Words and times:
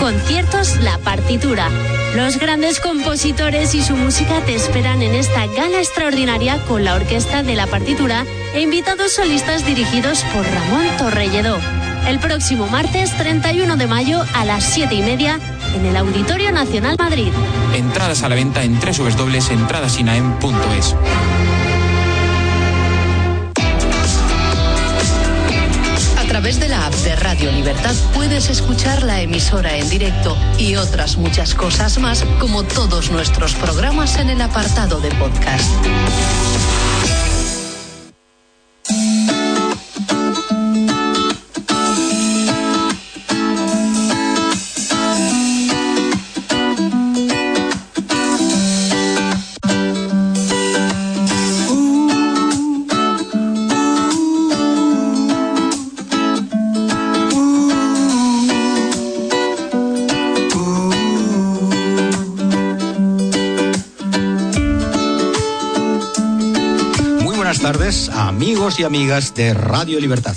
Conciertos 0.00 0.76
La 0.78 0.98
Partitura. 0.98 1.68
Los 2.14 2.38
grandes 2.38 2.80
compositores 2.80 3.74
y 3.74 3.82
su 3.82 3.96
música 3.96 4.40
te 4.44 4.54
esperan 4.54 5.02
en 5.02 5.14
esta 5.14 5.46
gala 5.46 5.78
extraordinaria 5.78 6.58
con 6.64 6.84
la 6.84 6.94
orquesta 6.94 7.42
de 7.42 7.54
La 7.54 7.66
Partitura 7.66 8.24
e 8.54 8.60
invitados 8.60 9.12
solistas 9.12 9.66
dirigidos 9.66 10.22
por 10.32 10.44
Ramón 10.44 10.86
Torrelledó. 10.98 11.58
El 12.06 12.18
próximo 12.18 12.66
martes 12.66 13.16
31 13.16 13.76
de 13.76 13.86
mayo 13.86 14.22
a 14.34 14.44
las 14.44 14.64
7 14.64 14.94
y 14.94 15.02
media 15.02 15.38
en 15.74 15.86
el 15.86 15.96
Auditorio 15.96 16.52
Nacional 16.52 16.96
Madrid. 16.98 17.32
Entradas 17.74 18.22
a 18.22 18.28
la 18.28 18.34
venta 18.34 18.62
en 18.62 18.78
www.entradasinaem.es. 18.78 20.94
través 26.44 26.60
de 26.60 26.68
la 26.68 26.84
app 26.84 26.92
de 26.92 27.16
Radio 27.16 27.50
Libertad 27.52 27.94
puedes 28.12 28.50
escuchar 28.50 29.02
la 29.02 29.22
emisora 29.22 29.78
en 29.78 29.88
directo 29.88 30.36
y 30.58 30.76
otras 30.76 31.16
muchas 31.16 31.54
cosas 31.54 31.96
más, 31.96 32.22
como 32.38 32.64
todos 32.64 33.10
nuestros 33.10 33.54
programas 33.54 34.18
en 34.18 34.28
el 34.28 34.42
apartado 34.42 35.00
de 35.00 35.08
podcast. 35.12 35.72
Amigos 68.64 68.80
y 68.80 68.84
amigas 68.84 69.34
de 69.34 69.52
Radio 69.52 70.00
Libertad. 70.00 70.34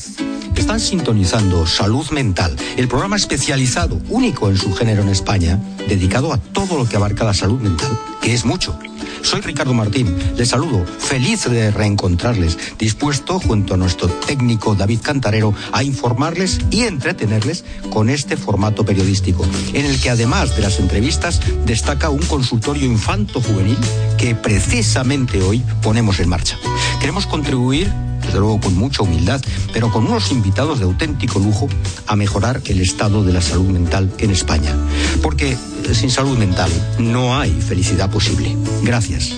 Están 0.54 0.82
sintonizando 0.82 1.66
Salud 1.66 2.10
Mental, 2.10 2.58
el 2.76 2.90
programa 2.90 3.16
especializado, 3.16 4.02
único 4.10 4.50
en 4.50 4.58
su 4.58 4.74
género 4.74 5.02
en 5.02 5.08
España, 5.08 5.62
dedicado 5.88 6.34
a 6.34 6.38
todo 6.38 6.78
lo 6.78 6.90
que 6.90 6.98
abarca 6.98 7.24
la 7.24 7.34
salud 7.34 7.62
mental, 7.62 7.98
que 8.22 8.34
es 8.34 8.44
mucho. 8.44 8.78
Soy 9.22 9.40
Ricardo 9.40 9.74
Martín, 9.74 10.14
les 10.36 10.50
saludo, 10.50 10.86
feliz 10.86 11.46
de 11.46 11.72
reencontrarles, 11.72 12.58
dispuesto, 12.78 13.40
junto 13.40 13.76
a 13.76 13.78
nuestro 13.78 14.10
técnico 14.10 14.76
David 14.76 15.00
Cantarero, 15.02 15.54
a 15.72 15.84
informarles 15.84 16.60
y 16.70 16.82
entretenerles 16.82 17.64
con 17.92 18.10
este 18.10 18.36
formato 18.36 18.84
periodístico, 18.84 19.46
en 19.72 19.86
el 19.86 20.02
que 20.02 20.10
además 20.10 20.54
de 20.58 20.64
las 20.64 20.80
entrevistas 20.80 21.40
destaca 21.66 22.10
un 22.10 22.26
consultorio 22.26 22.88
infanto-juvenil 22.88 23.78
que 24.18 24.36
precisamente 24.36 25.42
hoy 25.42 25.64
ponemos 25.82 26.20
en 26.20 26.28
marcha. 26.28 26.58
Queremos 27.00 27.26
contribuir 27.26 27.90
desde 28.28 28.40
luego 28.40 28.60
con 28.60 28.76
mucha 28.76 29.04
humildad, 29.04 29.42
pero 29.74 29.92
con 29.92 30.06
unos 30.06 30.32
invitados 30.32 30.80
de 30.80 30.86
auténtico 30.86 31.40
lujo 31.40 31.68
a 32.06 32.16
mejorar 32.16 32.62
el 32.66 32.82
estado 32.82 33.24
de 33.24 33.34
la 33.34 33.42
salud 33.42 33.70
mental 33.70 34.12
en 34.20 34.32
España. 34.32 34.76
Porque 35.22 35.54
eh, 35.54 35.96
sin 35.96 36.12
salud 36.12 36.38
mental 36.38 36.70
no 37.00 37.38
hay 37.38 37.52
felicidad 37.52 38.12
posible. 38.12 38.56
Gracias. 38.84 39.34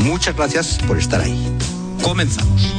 Muchas 0.00 0.36
gracias 0.36 0.78
por 0.86 0.98
estar 0.98 1.20
ahí. 1.20 1.38
Comenzamos. 2.02 2.74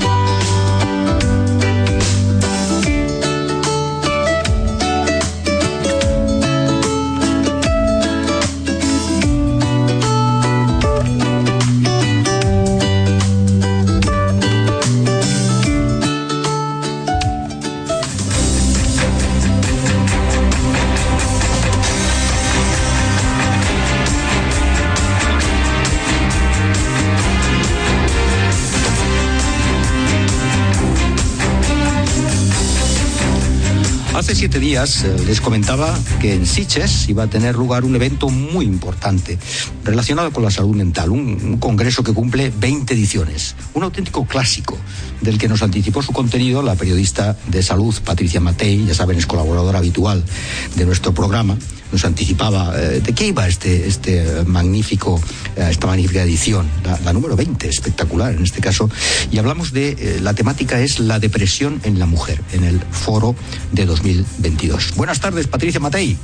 Siete 34.43 34.59
días 34.59 35.05
eh, 35.05 35.15
les 35.25 35.39
comentaba 35.39 35.97
que 36.19 36.33
en 36.33 36.45
Siches 36.45 37.07
iba 37.07 37.23
a 37.23 37.27
tener 37.27 37.55
lugar 37.55 37.85
un 37.85 37.95
evento 37.95 38.27
muy 38.27 38.65
importante 38.65 39.39
relacionado 39.85 40.31
con 40.33 40.43
la 40.43 40.51
salud 40.51 40.75
mental, 40.75 41.11
un, 41.11 41.59
congreso 41.59 42.03
que 42.03 42.11
cumple 42.11 42.51
20 42.53 42.93
ediciones, 42.93 43.55
un 43.73 43.83
auténtico 43.83 44.25
clásico 44.25 44.77
del 45.23 45.37
que 45.37 45.47
nos 45.47 45.63
anticipó 45.63 46.01
su 46.01 46.11
contenido 46.11 46.61
la 46.61 46.75
periodista 46.75 47.37
de 47.47 47.63
salud 47.63 47.95
Patricia 48.03 48.39
Matei, 48.39 48.85
ya 48.85 48.93
saben, 48.93 49.17
es 49.17 49.25
colaboradora 49.25 49.79
habitual 49.79 50.23
de 50.75 50.85
nuestro 50.85 51.13
programa 51.13 51.57
nos 51.93 52.03
anticipaba 52.05 52.73
eh, 52.75 52.99
de 52.99 53.13
qué 53.13 53.27
iba 53.27 53.47
este, 53.47 53.87
este 53.87 54.43
magnífico, 54.45 55.21
eh, 55.55 55.67
esta 55.69 55.87
magnífica 55.87 56.23
edición, 56.23 56.67
la, 56.83 57.13
número 57.13 57.35
20, 57.35 57.69
espectacular 57.69 58.33
en 58.33 58.43
este 58.43 58.59
caso, 58.59 58.89
y 59.31 59.37
hablamos 59.37 59.71
de, 59.71 59.89
eh, 59.91 60.19
la 60.21 60.33
temática 60.33 60.81
es 60.81 60.99
la 60.99 61.19
depresión 61.19 61.79
en 61.83 61.99
la 61.99 62.07
mujer, 62.07 62.41
en 62.51 62.63
el 62.63 62.81
foro 62.91 63.35
de 63.71 63.85
2022. 63.85 64.95
Buenas 64.95 65.19
tardes, 65.19 65.47
Patricia 65.47 65.79
Matei. 65.79 66.17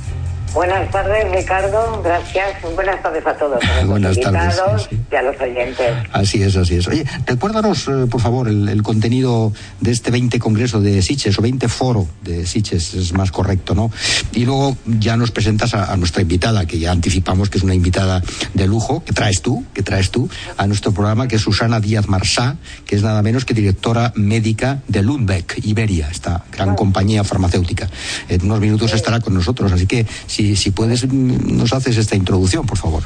Buenas 0.52 0.90
tardes, 0.90 1.30
Ricardo. 1.30 2.02
Gracias. 2.02 2.60
Buenas 2.74 3.00
tardes 3.02 3.24
a 3.24 3.34
todos. 3.34 3.60
A 3.80 3.84
Buenas 3.84 4.18
tardes, 4.18 4.54
sí, 4.80 4.86
sí. 4.90 5.00
y 5.12 5.14
a 5.14 5.22
los 5.22 5.40
oyentes. 5.40 5.92
Así 6.12 6.42
es, 6.42 6.56
así 6.56 6.76
es. 6.76 6.88
Oye, 6.88 7.04
recuérdanos, 7.26 7.86
eh, 7.88 8.06
por 8.10 8.20
favor, 8.20 8.48
el, 8.48 8.68
el, 8.68 8.82
contenido 8.82 9.52
de 9.80 9.92
este 9.92 10.10
20 10.10 10.38
Congreso 10.38 10.80
de 10.80 11.02
Siches, 11.02 11.38
o 11.38 11.42
20 11.42 11.68
Foro 11.68 12.08
de 12.22 12.46
Siches, 12.46 12.94
es 12.94 13.12
más 13.12 13.30
correcto, 13.30 13.74
¿no? 13.74 13.90
Y 14.32 14.44
luego 14.44 14.76
ya 14.86 15.16
nos 15.16 15.30
presentas 15.30 15.74
a, 15.74 15.92
a, 15.92 15.96
nuestra 15.96 16.22
invitada, 16.22 16.66
que 16.66 16.78
ya 16.78 16.90
anticipamos 16.90 17.48
que 17.48 17.58
es 17.58 17.64
una 17.64 17.74
invitada 17.74 18.22
de 18.54 18.66
lujo, 18.66 19.04
que 19.04 19.12
traes 19.12 19.42
tú, 19.42 19.64
que 19.72 19.82
traes 19.82 20.10
tú 20.10 20.28
a 20.56 20.66
nuestro 20.66 20.92
programa, 20.92 21.28
que 21.28 21.36
es 21.36 21.42
Susana 21.42 21.80
Díaz 21.80 22.08
Marsá, 22.08 22.56
que 22.86 22.96
es 22.96 23.02
nada 23.02 23.22
menos 23.22 23.44
que 23.44 23.54
directora 23.54 24.12
médica 24.16 24.80
de 24.88 25.02
Lundbeck, 25.02 25.60
Iberia, 25.64 26.08
esta 26.10 26.44
gran 26.52 26.74
compañía 26.74 27.22
farmacéutica. 27.24 27.88
En 28.28 28.42
unos 28.44 28.60
minutos 28.60 28.92
estará 28.92 29.20
con 29.20 29.34
nosotros, 29.34 29.70
así 29.72 29.86
que 29.86 30.06
si, 30.26 30.39
si 30.56 30.70
puedes, 30.70 31.10
nos 31.12 31.72
haces 31.72 31.96
esta 31.96 32.16
introducción, 32.16 32.66
por 32.66 32.78
favor. 32.78 33.02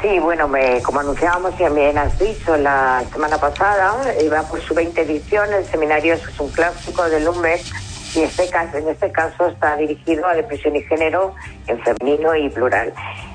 Sí, 0.00 0.18
bueno, 0.20 0.46
me, 0.46 0.80
como 0.82 1.00
anunciábamos 1.00 1.54
y 1.58 1.64
también 1.64 1.98
has 1.98 2.16
dicho 2.18 2.56
la 2.56 3.02
semana 3.12 3.36
pasada, 3.38 3.96
iba 4.22 4.42
por 4.42 4.60
su 4.60 4.72
20 4.72 5.00
edición, 5.02 5.52
el 5.52 5.64
seminario 5.64 6.14
es 6.14 6.22
un 6.38 6.48
clásico 6.50 7.08
de 7.08 7.20
Lumbeck 7.20 7.62
y 8.14 8.20
este 8.20 8.48
en 8.74 8.88
este 8.88 9.12
caso 9.12 9.48
está 9.48 9.76
dirigido 9.76 10.26
a 10.26 10.34
depresión 10.34 10.76
y 10.76 10.82
género 10.82 11.34
en 11.66 11.78
femenino 11.80 12.34
y 12.34 12.48
plural. 12.48 12.92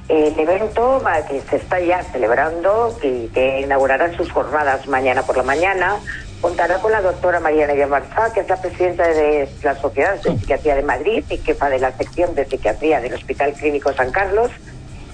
El 0.07 0.37
evento 0.39 1.01
que 1.29 1.41
se 1.41 1.57
está 1.57 1.79
ya 1.79 2.03
celebrando, 2.03 2.97
que, 3.01 3.29
que 3.33 3.61
inaugurará 3.61 4.15
sus 4.17 4.31
jornadas 4.31 4.87
mañana 4.87 5.23
por 5.23 5.37
la 5.37 5.43
mañana, 5.43 5.97
contará 6.43 6.77
con 6.79 6.91
la 6.91 7.01
doctora 7.01 7.39
Mariana 7.39 7.73
Yamarza, 7.73 8.33
que 8.33 8.41
es 8.41 8.49
la 8.49 8.59
presidenta 8.59 9.07
de 9.07 9.47
la 9.63 9.75
Sociedad 9.79 10.21
de 10.21 10.37
Psiquiatría 10.37 10.75
de 10.75 10.83
Madrid 10.83 11.23
y 11.29 11.37
jefa 11.37 11.69
de 11.69 11.79
la 11.79 11.95
sección 11.95 12.35
de 12.35 12.43
psiquiatría 12.43 12.99
del 12.99 13.13
Hospital 13.13 13.53
Clínico 13.53 13.93
San 13.93 14.11
Carlos. 14.11 14.51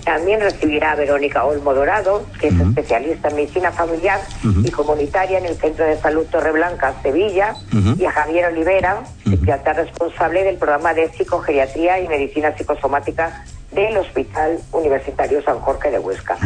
También 0.04 0.42
recibirá 0.42 0.94
a 0.94 0.96
Verónica 0.96 1.44
Olmo 1.44 1.76
Dorado, 1.76 2.26
que 2.40 2.48
es 2.48 2.54
uh 2.56 2.58
-huh. 2.58 2.70
especialista 2.70 3.28
en 3.30 3.36
medicina 3.36 3.72
familiar 3.72 4.20
uh 4.44 4.48
-huh. 4.48 4.68
y 4.68 4.72
comunitaria 4.72 5.38
en 5.38 5.46
el 5.46 5.56
Centro 5.56 5.86
de 5.86 5.98
Salud 5.98 6.26
Torreblanca, 6.32 6.96
Sevilla, 7.04 7.54
uh 7.74 7.76
-huh. 7.76 8.00
y 8.02 8.06
a 8.06 8.12
Javier 8.12 8.46
Olivera, 8.48 9.04
psiquiatra 9.24 9.74
responsable 9.74 10.44
del 10.44 10.58
programa 10.58 10.96
de 10.96 11.10
psicogeriatría 11.10 12.00
y 12.00 12.08
medicina 12.08 12.56
psicosomática 12.58 13.44
del 13.72 13.96
Hospital 13.98 14.58
Universitario 14.72 15.44
San 15.44 15.60
Jorge 15.60 15.92
de 15.92 16.00
Huesca. 16.00 16.38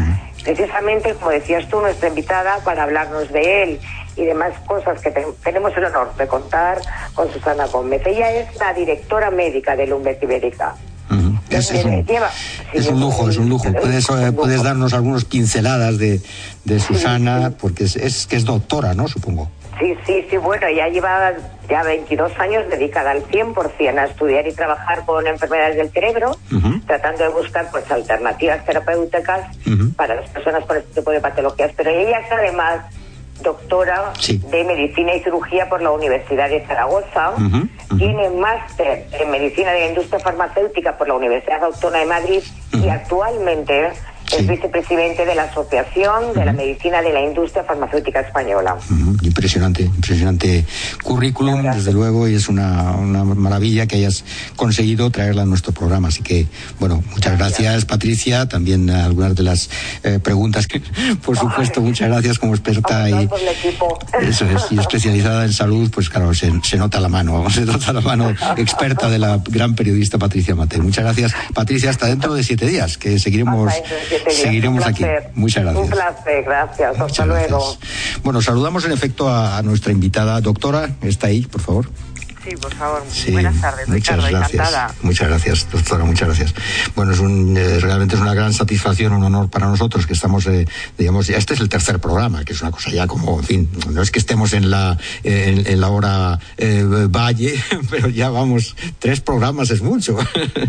Precisamente, 0.43 1.13
como 1.13 1.31
decías 1.31 1.69
tú, 1.69 1.79
nuestra 1.79 2.09
invitada 2.09 2.57
para 2.65 2.83
hablarnos 2.83 3.31
de 3.31 3.63
él 3.63 3.79
y 4.15 4.25
demás 4.25 4.53
cosas 4.67 5.01
que 5.01 5.11
te 5.11 5.25
tenemos 5.43 5.75
el 5.77 5.85
honor 5.85 6.15
de 6.15 6.27
contar 6.27 6.79
con 7.13 7.31
Susana 7.31 7.65
Gómez. 7.67 8.01
Ella 8.05 8.31
es 8.31 8.55
la 8.59 8.73
directora 8.73 9.31
médica 9.31 9.75
de 9.75 9.87
Lumbeck 9.87 10.21
Ibérica. 10.23 10.75
Uh 11.09 11.15
-huh. 11.15 11.39
es, 11.49 11.71
es, 11.71 11.85
un, 11.85 12.05
lleva, 12.05 12.29
sí, 12.31 12.77
es 12.77 12.87
un 12.87 12.99
lujo, 12.99 13.29
es 13.29 13.37
un 13.37 13.49
lujo. 13.49 13.71
Puedes, 13.71 14.09
un 14.09 14.25
lujo. 14.25 14.33
puedes 14.33 14.63
darnos 14.63 14.93
algunas 14.93 15.25
pinceladas 15.25 15.97
de, 15.97 16.21
de 16.63 16.79
Susana, 16.79 17.49
sí, 17.49 17.55
porque 17.59 17.83
es, 17.83 17.95
es, 17.95 18.25
que 18.27 18.37
es 18.37 18.45
doctora, 18.45 18.93
¿no? 18.93 19.07
Supongo. 19.07 19.49
Sí, 19.79 19.95
sí, 20.05 20.25
sí, 20.29 20.37
bueno, 20.37 20.67
ya 20.69 20.87
lleva 20.87 21.33
ya 21.67 21.83
22 21.83 22.31
años 22.39 22.69
dedicada 22.69 23.11
al 23.11 23.23
100% 23.25 23.97
a 23.97 24.05
estudiar 24.05 24.47
y 24.47 24.53
trabajar 24.53 25.03
con 25.05 25.25
enfermedades 25.25 25.77
del 25.77 25.89
cerebro, 25.89 26.37
uh 26.51 26.55
-huh. 26.55 26.85
tratando 26.85 27.23
de 27.23 27.29
buscar 27.29 27.69
pues 27.71 27.89
alternativas 27.91 28.63
terapéuticas 28.65 29.41
uh 29.65 29.69
-huh. 29.69 29.95
para 29.95 30.15
las 30.15 30.29
personas 30.29 30.63
con 30.65 30.77
este 30.77 31.01
tipo 31.01 31.11
de 31.11 31.19
patologías. 31.19 31.71
Pero 31.75 31.89
ella 31.89 32.19
es 32.19 32.31
además 32.31 32.85
doctora 33.43 34.13
de 34.27 34.63
Medicina 34.63 35.13
y 35.13 35.19
Cirugía 35.21 35.69
por 35.69 35.81
la 35.81 35.91
Universidad 35.91 36.49
de 36.49 36.65
Zaragoza. 36.65 37.33
Tiene 37.97 38.29
máster 38.29 39.05
en 39.11 39.29
Medicina 39.29 39.71
de 39.71 39.81
la 39.81 39.87
Industria 39.87 40.19
Farmacéutica 40.19 40.97
por 40.97 41.07
la 41.07 41.15
Universidad 41.15 41.63
Autónoma 41.63 41.99
de 41.99 42.05
Madrid 42.05 42.43
y 42.71 42.89
actualmente 42.89 43.91
es 44.39 44.47
vicepresidente 44.47 45.25
de 45.25 45.35
la 45.35 45.43
Asociación 45.43 46.33
de 46.33 46.45
la 46.45 46.53
Medicina 46.53 47.01
de 47.01 47.13
la 47.13 47.21
Industria 47.21 47.63
Farmacéutica 47.63 48.21
Española. 48.21 48.77
Impresionante, 49.21 49.83
impresionante 49.83 50.65
currículum, 51.03 51.63
desde 51.63 51.93
luego, 51.93 52.27
y 52.27 52.35
es 52.35 52.49
una, 52.49 52.93
maravilla 52.93 53.87
que 53.87 53.97
hayas 53.97 54.23
conseguido 54.55 55.09
traerla 55.09 55.43
a 55.43 55.45
nuestro 55.45 55.73
programa. 55.73 56.07
Así 56.07 56.23
que, 56.23 56.47
bueno, 56.79 57.03
muchas 57.11 57.37
gracias, 57.37 57.85
Patricia. 57.85 58.47
También 58.47 58.89
algunas 58.89 59.35
de 59.35 59.43
las 59.43 59.69
eh, 60.03 60.19
preguntas 60.19 60.67
que, 60.67 60.81
por 61.25 61.37
supuesto, 61.37 61.81
muchas 61.81 62.09
gracias 62.09 62.39
como 62.39 62.53
experta 62.53 63.09
y, 63.09 63.29
eso 64.21 64.45
es, 64.45 64.71
y 64.71 64.79
especializada 64.79 65.45
en 65.45 65.53
salud, 65.53 65.89
pues 65.93 66.09
claro, 66.09 66.33
se, 66.33 66.51
nota 66.77 66.99
la 66.99 67.09
mano, 67.09 67.49
se 67.51 67.65
nota 67.65 67.93
la 67.93 68.01
mano 68.01 68.33
experta 68.57 69.09
de 69.09 69.19
la 69.19 69.39
gran 69.49 69.75
periodista 69.75 70.17
Patricia 70.17 70.55
Mate. 70.55 70.79
Muchas 70.79 71.03
gracias, 71.03 71.33
Patricia. 71.53 71.89
Hasta 71.89 72.07
dentro 72.07 72.33
de 72.33 72.43
siete 72.43 72.65
días, 72.67 72.97
que 72.97 73.19
seguiremos 73.19 73.73
seguiremos 74.31 74.85
aquí. 74.85 75.03
Muchas 75.35 75.63
gracias. 75.63 75.83
Un 75.83 75.89
placer, 75.89 76.43
gracias. 76.43 76.99
Hasta 76.99 77.25
luego. 77.25 77.77
Bueno, 78.23 78.41
saludamos 78.41 78.85
en 78.85 78.91
efecto 78.91 79.29
a 79.29 79.61
nuestra 79.63 79.91
invitada 79.91 80.39
doctora. 80.41 80.89
Está 81.01 81.27
ahí, 81.27 81.41
por 81.41 81.61
favor. 81.61 81.85
Sí, 82.43 82.57
por 82.57 82.73
favor. 82.75 83.03
Buenas 83.31 83.61
tardes, 83.61 83.87
muchas 83.87 84.17
gracias. 84.17 84.53
Encantada. 84.53 84.95
Muchas 85.01 85.29
gracias, 85.29 85.67
doctora, 85.71 86.03
muchas 86.03 86.27
gracias. 86.27 86.53
Bueno, 86.93 87.13
es 87.13 87.19
un, 87.19 87.55
eh, 87.55 87.79
realmente 87.79 88.15
es 88.15 88.21
una 88.21 88.33
gran 88.33 88.51
satisfacción, 88.51 89.13
un 89.13 89.23
honor 89.23 89.49
para 89.49 89.67
nosotros 89.67 90.05
que 90.05 90.11
estamos, 90.11 90.45
eh, 90.47 90.67
digamos, 90.97 91.27
ya 91.27 91.37
este 91.37 91.53
es 91.53 91.61
el 91.61 91.69
tercer 91.69 91.99
programa, 91.99 92.43
que 92.43 92.51
es 92.51 92.61
una 92.61 92.71
cosa 92.71 92.89
ya 92.89 93.07
como, 93.07 93.39
en 93.39 93.45
fin, 93.45 93.69
no 93.89 94.01
es 94.01 94.11
que 94.11 94.19
estemos 94.19 94.51
en 94.51 94.69
la, 94.69 94.97
en, 95.23 95.79
la 95.79 95.87
hora 95.87 96.37
eh, 96.57 96.83
valle, 97.09 97.55
pero 97.89 98.09
ya 98.09 98.29
vamos, 98.29 98.75
tres 98.99 99.21
programas 99.21 99.71
es 99.71 99.81
mucho. 99.81 100.17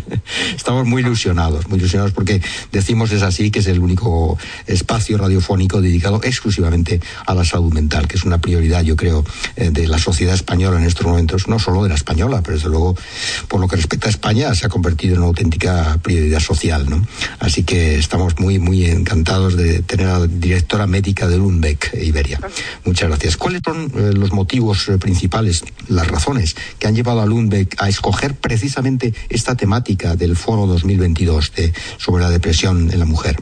estamos 0.57 0.87
muy 0.87 1.03
ilusionados, 1.03 1.69
muy 1.69 1.81
ilusionados 1.81 2.13
porque 2.13 2.41
decimos 2.71 3.11
es 3.11 3.23
así, 3.23 3.51
que 3.51 3.59
es 3.59 3.67
el 3.67 3.81
único 3.81 4.39
espacio 4.69 5.19
radiofónico 5.19 5.81
dedicado 5.81 6.21
exclusivamente 6.23 7.01
a 7.27 7.35
la 7.35 7.45
salud 7.45 7.73
mental, 7.73 8.07
que 8.07 8.17
es 8.17 8.23
una 8.23 8.39
prioridad, 8.39 8.83
yo 8.83 8.95
creo, 8.95 9.25
de 9.57 9.89
la 9.89 9.99
sociedad 9.99 10.35
española 10.35 10.79
en 10.79 10.87
estos 10.87 11.05
momentos. 11.05 11.49
No 11.49 11.59
solo 11.65 11.83
de 11.83 11.89
la 11.89 11.95
española, 11.95 12.43
pero 12.43 12.57
desde 12.57 12.69
luego, 12.69 12.97
por 13.49 13.61
lo 13.61 13.69
que 13.69 13.77
respecta 13.77 14.09
a 14.09 14.11
España, 14.11 14.55
se 14.55 14.67
ha 14.67 14.69
convertido 14.69 15.15
en 15.15 15.21
una 15.21 15.29
auténtica 15.29 15.99
prioridad 16.03 16.41
social, 16.41 16.89
¿no? 16.89 17.07
Así 17.41 17.65
que 17.65 17.97
estamos 17.97 18.39
muy, 18.39 18.59
muy 18.59 18.87
encantados 18.87 19.57
de 19.57 19.83
tener 19.83 20.09
a 20.09 20.19
la 20.21 20.27
directora 20.27 20.87
médica 20.87 21.27
de 21.27 21.39
Lundbeck, 21.39 21.95
Iberia. 21.95 22.39
Muchas 22.85 23.09
gracias. 23.09 23.37
¿Cuáles 23.37 23.63
son 23.65 23.91
eh, 23.95 24.13
los 24.13 24.33
motivos 24.33 24.89
eh, 24.89 24.99
principales, 24.99 25.65
las 25.89 26.09
razones 26.09 26.57
que 26.79 26.87
han 26.87 26.95
llevado 26.95 27.23
a 27.23 27.27
Lundbeck 27.27 27.77
a 27.79 27.89
escoger 27.89 28.35
precisamente 28.35 29.15
esta 29.29 29.55
temática 29.55 30.17
del 30.17 30.37
Foro 30.37 30.67
2022 30.67 31.53
de, 31.55 31.73
sobre 31.97 32.23
la 32.23 32.31
depresión 32.31 32.91
en 32.93 32.99
la 32.99 33.07
mujer? 33.07 33.37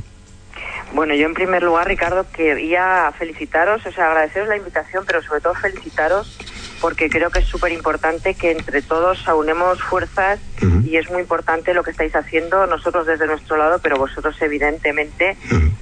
Bueno, 0.94 1.14
yo 1.14 1.26
en 1.26 1.32
primer 1.32 1.62
lugar, 1.62 1.88
Ricardo, 1.88 2.26
quería 2.30 3.10
felicitaros, 3.18 3.84
o 3.86 3.92
sea, 3.92 4.08
agradeceros 4.08 4.48
la 4.48 4.58
invitación, 4.58 5.04
pero 5.06 5.22
sobre 5.22 5.40
todo 5.40 5.54
felicitaros 5.54 6.38
porque 6.82 7.08
creo 7.08 7.30
que 7.30 7.38
es 7.38 7.46
súper 7.46 7.70
importante 7.72 8.34
que 8.34 8.50
entre 8.50 8.82
todos 8.82 9.26
aunemos 9.28 9.80
fuerzas 9.80 10.40
y 10.84 10.96
es 10.96 11.08
muy 11.10 11.22
importante 11.22 11.72
lo 11.72 11.84
que 11.84 11.92
estáis 11.92 12.14
haciendo 12.14 12.66
nosotros 12.66 13.06
desde 13.06 13.26
nuestro 13.26 13.56
lado, 13.56 13.78
pero 13.78 13.96
vosotros 13.96 14.36
evidentemente. 14.42 15.36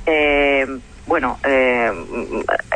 eh, 0.07 0.67
bueno, 1.07 1.41
eh, 1.43 1.91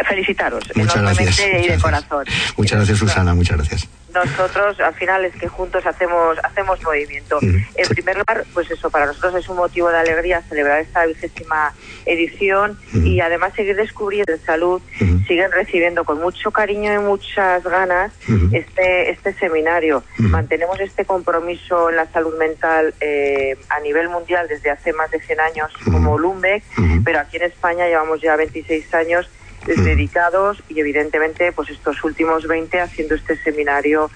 felicitaros 0.09 0.65
enormemente 0.75 1.63
y 1.65 1.69
de 1.69 1.79
corazón. 1.79 2.25
Muchas 2.57 2.79
gracias, 2.79 2.99
Susana, 2.99 3.33
muchas 3.35 3.59
gracias 3.59 3.89
nosotros 4.15 4.81
al 4.81 4.95
final 4.95 5.25
es 5.25 5.35
que 5.35 5.49
juntos 5.49 5.85
hacemos 5.87 6.39
hacemos 6.43 6.83
movimiento. 6.83 7.39
En 7.43 7.89
primer 7.89 8.17
lugar, 8.17 8.45
pues 8.55 8.71
eso, 8.71 8.91
para 8.91 9.07
nosotros 9.07 9.35
es 9.35 9.49
un 9.49 9.57
motivo 9.57 9.91
de 9.91 9.99
alegría 9.99 10.43
celebrar 10.43 10.81
esta 10.81 11.05
vigésima 11.05 11.75
edición 12.07 12.79
y 12.93 13.21
además 13.21 13.53
seguir 13.55 13.77
descubriendo 13.77 14.33
en 14.33 14.41
salud, 14.41 14.81
siguen 15.27 15.51
recibiendo 15.53 16.05
con 16.05 16.21
mucho 16.21 16.51
cariño 16.51 16.93
y 16.95 16.99
muchas 16.99 17.65
ganas 17.65 18.13
este 18.53 19.11
este 19.11 19.33
seminario. 19.35 20.05
Mantenemos 20.19 20.79
este 20.81 21.05
compromiso 21.05 21.91
en 21.91 21.97
la 21.97 22.07
salud 22.07 22.37
mental 22.39 22.95
eh, 23.01 23.57
a 23.69 23.81
nivel 23.81 24.09
mundial 24.09 24.47
desde 24.49 24.71
hace 24.71 24.93
más 24.93 25.11
de 25.11 25.21
100 25.21 25.41
años 25.41 25.73
como 25.85 26.19
Lumbeck, 26.19 26.63
pero 27.05 27.19
aquí 27.21 27.37
en 27.37 27.45
España 27.45 27.87
llevamos 27.87 28.21
ya 28.21 28.37
26 28.37 28.95
años 28.95 29.29
dedicados 29.67 30.63
y 30.69 30.81
evidentemente 30.81 31.53
pues 31.53 31.71
estos 31.71 32.03
últimos 32.05 32.47
20 32.47 32.81
haciendo 32.81 33.15
este 33.15 33.37
seminario 33.43 34.11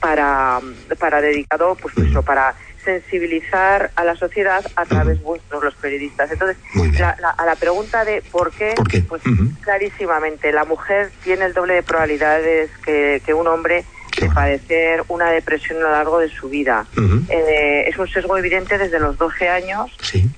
para, 0.00 0.60
para 0.98 1.20
dedicado 1.20 1.76
pues 1.76 1.96
eso, 1.98 2.22
para 2.22 2.54
sensibilizar 2.84 3.90
a 3.94 4.04
la 4.04 4.16
sociedad 4.16 4.64
a 4.74 4.84
través 4.84 5.18
de 5.18 5.24
vuestros 5.24 5.62
los 5.62 5.74
periodistas. 5.76 6.30
Entonces, 6.32 6.56
a 7.00 7.46
la 7.46 7.56
pregunta 7.56 8.04
de 8.04 8.22
por 8.30 8.50
qué, 8.52 8.74
pues 9.08 9.22
clarísimamente 9.60 10.52
la 10.52 10.64
mujer 10.64 11.10
tiene 11.22 11.44
el 11.44 11.52
doble 11.52 11.74
de 11.74 11.82
probabilidades 11.82 12.70
que, 12.84 13.22
que 13.24 13.34
un 13.34 13.46
hombre 13.46 13.84
de 14.20 14.28
padecer 14.28 15.04
una 15.08 15.30
depresión 15.30 15.78
a 15.78 15.82
lo 15.82 15.90
largo 15.90 16.18
de 16.18 16.28
su 16.28 16.48
vida. 16.48 16.86
Eh, 17.28 17.84
es 17.86 17.98
un 17.98 18.08
sesgo 18.08 18.36
evidente 18.36 18.78
desde 18.78 19.00
los 19.00 19.16
12 19.16 19.48
años. 19.48 19.90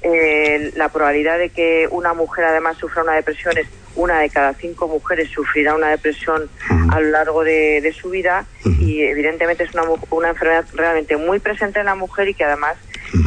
Eh, 0.03 0.73
la 0.77 0.89
probabilidad 0.91 1.39
de 1.39 1.51
que 1.51 1.89
una 1.91 2.15
mujer 2.15 2.45
además 2.45 2.77
sufra 2.79 3.03
una 3.03 3.15
depresión 3.15 3.57
es 3.59 3.67
una 3.97 4.21
de 4.21 4.31
cada 4.31 4.55
cinco 4.55 4.89
mujeres 4.89 5.31
sufrirá 5.31 5.75
una 5.75 5.89
depresión 5.89 6.49
a 6.91 7.01
lo 7.01 7.11
largo 7.11 7.45
de, 7.45 7.95
su 7.95 8.11
vida 8.11 8.47
y 8.65 9.03
evidentemente 9.03 9.65
es 9.65 9.75
una, 9.75 9.85
una 10.11 10.31
enfermedad 10.31 10.65
realmente 10.75 11.17
muy 11.17 11.39
presente 11.39 11.81
en 11.81 11.87
la 11.87 11.95
mujer 11.95 12.29
y 12.29 12.35
que 12.35 12.45
además 12.45 12.77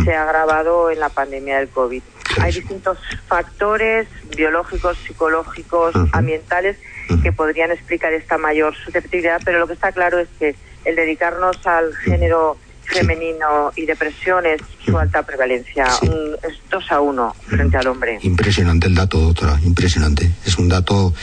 se 0.03 0.13
ha 0.13 0.23
agravado 0.23 0.91
en 0.91 0.99
la 0.99 1.09
pandemia 1.09 1.59
del 1.59 1.69
COVID. 1.69 2.01
Hay 2.41 2.51
distintos 2.51 2.97
factores 3.27 4.07
biológicos, 4.35 4.97
psicológicos, 4.97 5.95
ambientales 6.11 6.77
que 7.23 7.31
podrían 7.31 7.71
explicar 7.71 8.13
esta 8.13 8.37
mayor 8.37 8.75
susceptibilidad, 8.75 9.41
pero 9.43 9.59
lo 9.59 9.67
que 9.67 9.73
está 9.73 9.91
claro 9.91 10.19
es 10.19 10.27
que 10.39 10.55
el 10.85 10.95
dedicarnos 10.95 11.65
al 11.65 11.95
género 11.95 12.57
femenino 12.87 13.71
y 13.75 13.85
depresión 13.85 14.45
es 14.45 14.61
su 14.83 14.97
alta 14.97 15.23
prevalencia. 15.23 15.85
es 15.85 16.59
dos 16.69 16.91
a 16.91 17.01
uno 17.01 17.35
frente 17.45 17.77
al 17.77 17.87
hombre. 17.87 18.19
Impresionante 18.21 18.87
el 18.87 18.95
dato, 18.95 19.19
doctora, 19.19 19.59
impresionante. 19.63 20.31
Es 20.45 20.57
un 20.57 20.69
dato 20.69 21.13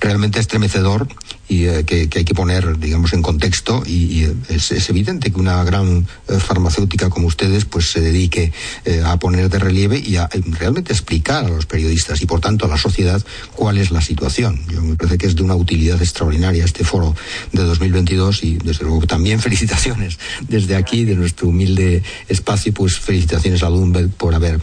realmente 0.00 0.38
estremecedor 0.38 1.06
y 1.48 1.66
eh, 1.66 1.84
que, 1.84 2.08
hay 2.14 2.24
que 2.24 2.34
poner, 2.34 2.78
digamos, 2.78 3.12
en 3.14 3.22
contexto 3.22 3.82
y, 3.86 4.26
es, 4.48 4.70
evidente 4.90 5.30
que 5.30 5.40
una 5.40 5.64
gran 5.64 6.06
eh, 6.28 6.38
farmacéutica 6.38 7.08
como 7.08 7.26
ustedes 7.26 7.64
pues 7.64 7.90
se 7.90 8.00
dedique 8.00 8.52
eh, 8.84 9.02
a 9.04 9.18
poner 9.18 9.48
de 9.48 9.58
relieve 9.58 9.98
y 9.98 10.16
a 10.16 10.28
realmente 10.58 10.92
explicar 10.92 11.44
a 11.44 11.48
los 11.48 11.66
periodistas 11.66 12.20
y 12.22 12.26
por 12.26 12.40
tanto 12.40 12.66
a 12.66 12.68
la 12.68 12.76
sociedad 12.76 13.22
cuál 13.54 13.78
es 13.78 13.90
la 13.90 14.00
situación. 14.00 14.60
Yo 14.70 14.82
me 14.82 14.96
parece 14.96 15.18
que 15.18 15.26
es 15.26 15.36
de 15.36 15.42
una 15.42 15.54
utilidad 15.54 16.00
extraordinaria 16.00 16.64
este 16.64 16.84
foro 16.84 17.14
de 17.52 17.62
2022 17.62 18.44
y 18.44 18.58
desde 18.58 18.84
luego 18.84 19.06
también 19.06 19.40
felicitaciones 19.48 20.18
desde 20.46 20.76
aquí, 20.76 21.04
de 21.04 21.14
nuestro 21.14 21.48
humilde 21.48 22.02
espacio, 22.28 22.72
pues 22.74 22.98
felicitaciones 22.98 23.62
a 23.62 23.70
Lumberg 23.70 24.10
por 24.10 24.34
haber 24.34 24.60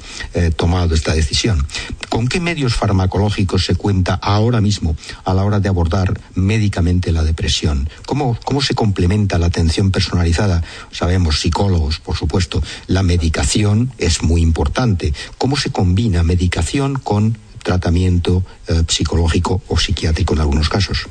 tomado 0.56 0.94
esta 0.94 1.14
decisión. 1.14 1.66
¿Con 2.10 2.28
qué 2.28 2.40
medios 2.40 2.76
farmacológicos 2.76 3.66
se 3.66 3.76
cuenta 3.76 4.16
ahora 4.16 4.62
mismo 4.62 4.96
a 5.24 5.34
la 5.34 5.44
hora 5.44 5.60
de 5.60 5.70
abordar 5.70 6.20
médicamente 6.36 6.75
la 6.76 7.24
depresión? 7.24 7.90
¿Cómo, 8.06 8.38
¿Cómo 8.44 8.62
se 8.62 8.76
complementa 8.76 9.38
la 9.38 9.48
atención 9.48 9.92
personalizada? 9.92 10.62
Sabemos, 10.92 11.40
psicólogos, 11.40 12.00
por 12.00 12.18
supuesto, 12.18 12.62
la 12.88 13.02
medicación 13.02 13.94
es 13.98 14.24
muy 14.24 14.42
importante. 14.42 15.14
¿Cómo 15.38 15.56
se 15.56 15.72
combina 15.72 16.24
medicación 16.24 16.96
con 16.96 17.38
tratamiento 17.64 18.44
eh, 18.68 18.84
psicológico 18.88 19.62
o 19.70 19.78
psiquiátrico 19.78 20.34
en 20.34 20.42
algunos 20.42 20.70
casos? 20.70 21.08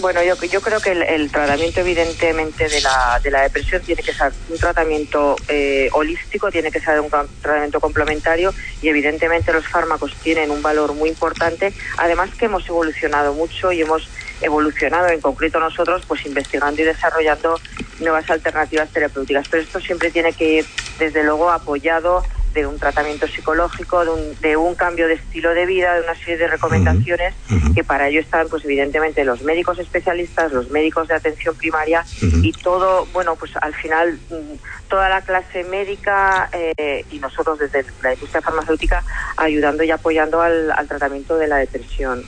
Bueno, 0.00 0.22
yo, 0.22 0.34
yo 0.46 0.60
creo 0.60 0.80
que 0.80 0.90
el, 0.90 1.30
tratamiento 1.30 1.80
evidentemente 1.80 2.68
de 2.68 2.80
la, 2.80 3.20
de 3.22 3.30
la 3.30 3.42
depresión 3.42 3.82
tiene 3.82 4.02
que 4.02 4.12
ser 4.12 4.32
un 4.48 4.58
tratamiento 4.58 5.36
eh, 5.48 5.90
holístico, 5.92 6.50
tiene 6.50 6.72
que 6.72 6.80
ser 6.80 6.98
un 7.00 7.10
tratamiento 7.40 7.78
complementario 7.78 8.54
y 8.80 8.88
evidentemente 8.88 9.52
los 9.52 9.66
fármacos 9.68 10.14
tienen 10.22 10.50
un 10.50 10.62
valor 10.62 10.94
muy 10.94 11.10
importante. 11.10 11.72
Además 11.98 12.30
que 12.36 12.46
hemos 12.46 12.66
evolucionado 12.68 13.34
mucho 13.34 13.70
y 13.70 13.82
hemos 13.82 14.08
evolucionado, 14.42 15.08
en 15.08 15.20
concreto 15.20 15.58
nosotros, 15.60 16.02
pues 16.06 16.24
investigando 16.26 16.82
y 16.82 16.84
desarrollando 16.84 17.60
nuevas 18.00 18.28
alternativas 18.30 18.90
terapéuticas. 18.90 19.46
Pero 19.48 19.62
esto 19.62 19.80
siempre 19.80 20.10
tiene 20.10 20.32
que 20.32 20.58
ir, 20.58 20.66
desde 20.98 21.22
luego, 21.24 21.50
apoyado 21.50 22.22
de 22.52 22.66
un 22.66 22.78
tratamiento 22.78 23.26
psicológico, 23.26 24.04
de 24.04 24.10
un, 24.10 24.40
de 24.40 24.56
un 24.56 24.74
cambio 24.74 25.08
de 25.08 25.14
estilo 25.14 25.54
de 25.54 25.66
vida, 25.66 25.94
de 25.94 26.02
una 26.02 26.14
serie 26.14 26.36
de 26.36 26.48
recomendaciones 26.48 27.34
que 27.74 27.84
para 27.84 28.08
ello 28.08 28.20
están, 28.20 28.48
pues 28.48 28.64
evidentemente, 28.64 29.24
los 29.24 29.42
médicos 29.42 29.78
especialistas, 29.78 30.52
los 30.52 30.70
médicos 30.70 31.08
de 31.08 31.14
atención 31.14 31.54
primaria 31.54 32.04
y 32.20 32.52
todo, 32.52 33.06
bueno, 33.12 33.36
pues 33.36 33.52
al 33.60 33.74
final 33.74 34.18
mm, 34.30 34.88
toda 34.88 35.08
la 35.08 35.22
clase 35.22 35.64
médica 35.64 36.50
eh, 36.52 37.04
y 37.10 37.18
nosotros 37.18 37.58
desde 37.58 37.84
la 38.02 38.12
industria 38.14 38.42
farmacéutica 38.42 39.02
ayudando 39.36 39.82
y 39.82 39.90
apoyando 39.90 40.40
al, 40.40 40.72
tratamiento 40.88 41.38
de 41.38 41.46
la 41.46 41.56
depresión. 41.56 42.22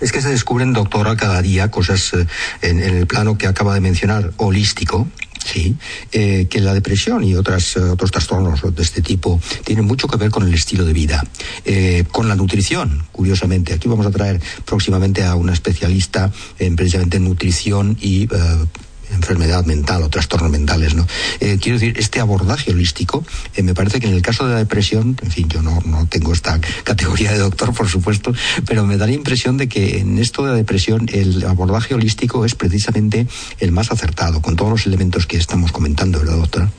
Es 0.00 0.12
que 0.12 0.20
se 0.20 0.28
descubren, 0.28 0.72
doctora, 0.72 1.16
cada 1.16 1.42
día 1.42 1.70
cosas 1.70 2.12
eh, 2.14 2.26
en, 2.62 2.82
en 2.82 2.96
el 2.96 3.06
plano 3.06 3.36
que 3.36 3.46
acaba 3.46 3.74
de 3.74 3.80
mencionar, 3.80 4.30
holístico, 4.36 5.08
Sí, 5.44 5.76
eh, 6.12 6.46
que 6.50 6.60
la 6.60 6.74
depresión 6.74 7.24
y 7.24 7.34
otras, 7.34 7.76
eh, 7.76 7.80
otros 7.80 8.10
trastornos 8.10 8.60
de 8.74 8.82
este 8.82 9.02
tipo 9.02 9.40
tienen 9.64 9.84
mucho 9.84 10.06
que 10.08 10.16
ver 10.16 10.30
con 10.30 10.46
el 10.46 10.52
estilo 10.52 10.84
de 10.84 10.92
vida, 10.92 11.24
eh, 11.64 12.04
con 12.10 12.28
la 12.28 12.34
nutrición, 12.34 13.04
curiosamente. 13.12 13.72
Aquí 13.72 13.88
vamos 13.88 14.06
a 14.06 14.10
traer 14.10 14.40
próximamente 14.64 15.24
a 15.24 15.34
una 15.34 15.52
especialista 15.52 16.30
en 16.58 16.76
precisamente 16.76 17.18
nutrición 17.20 17.96
y 18.00 18.28
enfermedad 19.12 19.64
mental 19.64 20.02
o 20.02 20.08
trastornos 20.08 20.50
mentales, 20.50 20.94
¿no? 20.94 21.06
Eh, 21.40 21.58
quiero 21.60 21.78
decir, 21.78 21.98
este 21.98 22.20
abordaje 22.20 22.72
holístico, 22.72 23.24
eh, 23.54 23.62
me 23.62 23.74
parece 23.74 24.00
que 24.00 24.06
en 24.06 24.14
el 24.14 24.22
caso 24.22 24.46
de 24.46 24.54
la 24.54 24.58
depresión, 24.58 25.16
en 25.22 25.30
fin, 25.30 25.48
yo 25.48 25.62
no, 25.62 25.80
no 25.84 26.06
tengo 26.06 26.32
esta 26.32 26.60
categoría 26.84 27.32
de 27.32 27.38
doctor, 27.38 27.72
por 27.74 27.88
supuesto, 27.88 28.32
pero 28.66 28.86
me 28.86 28.96
da 28.96 29.06
la 29.06 29.12
impresión 29.12 29.56
de 29.56 29.68
que 29.68 29.98
en 29.98 30.18
esto 30.18 30.44
de 30.44 30.50
la 30.50 30.56
depresión 30.56 31.08
el 31.12 31.44
abordaje 31.44 31.94
holístico 31.94 32.44
es 32.44 32.54
precisamente 32.54 33.26
el 33.58 33.72
más 33.72 33.90
acertado, 33.90 34.42
con 34.42 34.56
todos 34.56 34.70
los 34.70 34.86
elementos 34.86 35.26
que 35.26 35.36
estamos 35.36 35.72
comentando, 35.72 36.18
¿verdad, 36.18 36.36
doctora? 36.36 36.70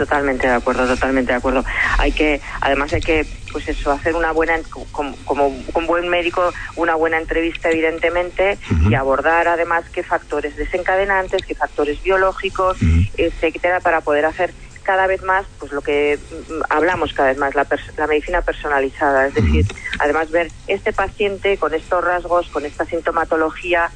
Totalmente 0.00 0.46
de 0.46 0.54
acuerdo, 0.54 0.86
totalmente 0.86 1.32
de 1.32 1.36
acuerdo. 1.36 1.62
Hay 1.98 2.12
que, 2.12 2.40
además 2.62 2.90
hay 2.94 3.02
que, 3.02 3.26
pues 3.52 3.68
eso, 3.68 3.92
hacer 3.92 4.14
una 4.14 4.32
buena, 4.32 4.58
como, 4.92 5.14
como 5.26 5.48
un 5.48 5.86
buen 5.86 6.08
médico, 6.08 6.54
una 6.76 6.94
buena 6.94 7.18
entrevista 7.18 7.68
evidentemente 7.68 8.56
y 8.88 8.94
abordar 8.94 9.46
además 9.46 9.84
qué 9.92 10.02
factores 10.02 10.56
desencadenantes, 10.56 11.44
qué 11.44 11.54
factores 11.54 12.02
biológicos, 12.02 12.78
etcétera, 13.18 13.80
para 13.80 14.00
poder 14.00 14.24
hacer 14.24 14.54
cada 14.84 15.06
vez 15.06 15.22
más, 15.22 15.44
pues 15.58 15.70
lo 15.72 15.82
que 15.82 16.18
mm, 16.18 16.62
hablamos 16.70 17.12
cada 17.12 17.28
vez 17.28 17.36
más, 17.36 17.54
la, 17.54 17.66
la 17.98 18.06
medicina 18.06 18.40
personalizada, 18.40 19.26
es 19.26 19.34
decir, 19.34 19.66
además 19.98 20.30
ver 20.30 20.50
este 20.66 20.94
paciente 20.94 21.58
con 21.58 21.74
estos 21.74 22.02
rasgos, 22.02 22.48
con 22.48 22.64
esta 22.64 22.86
sintomatología, 22.86 23.90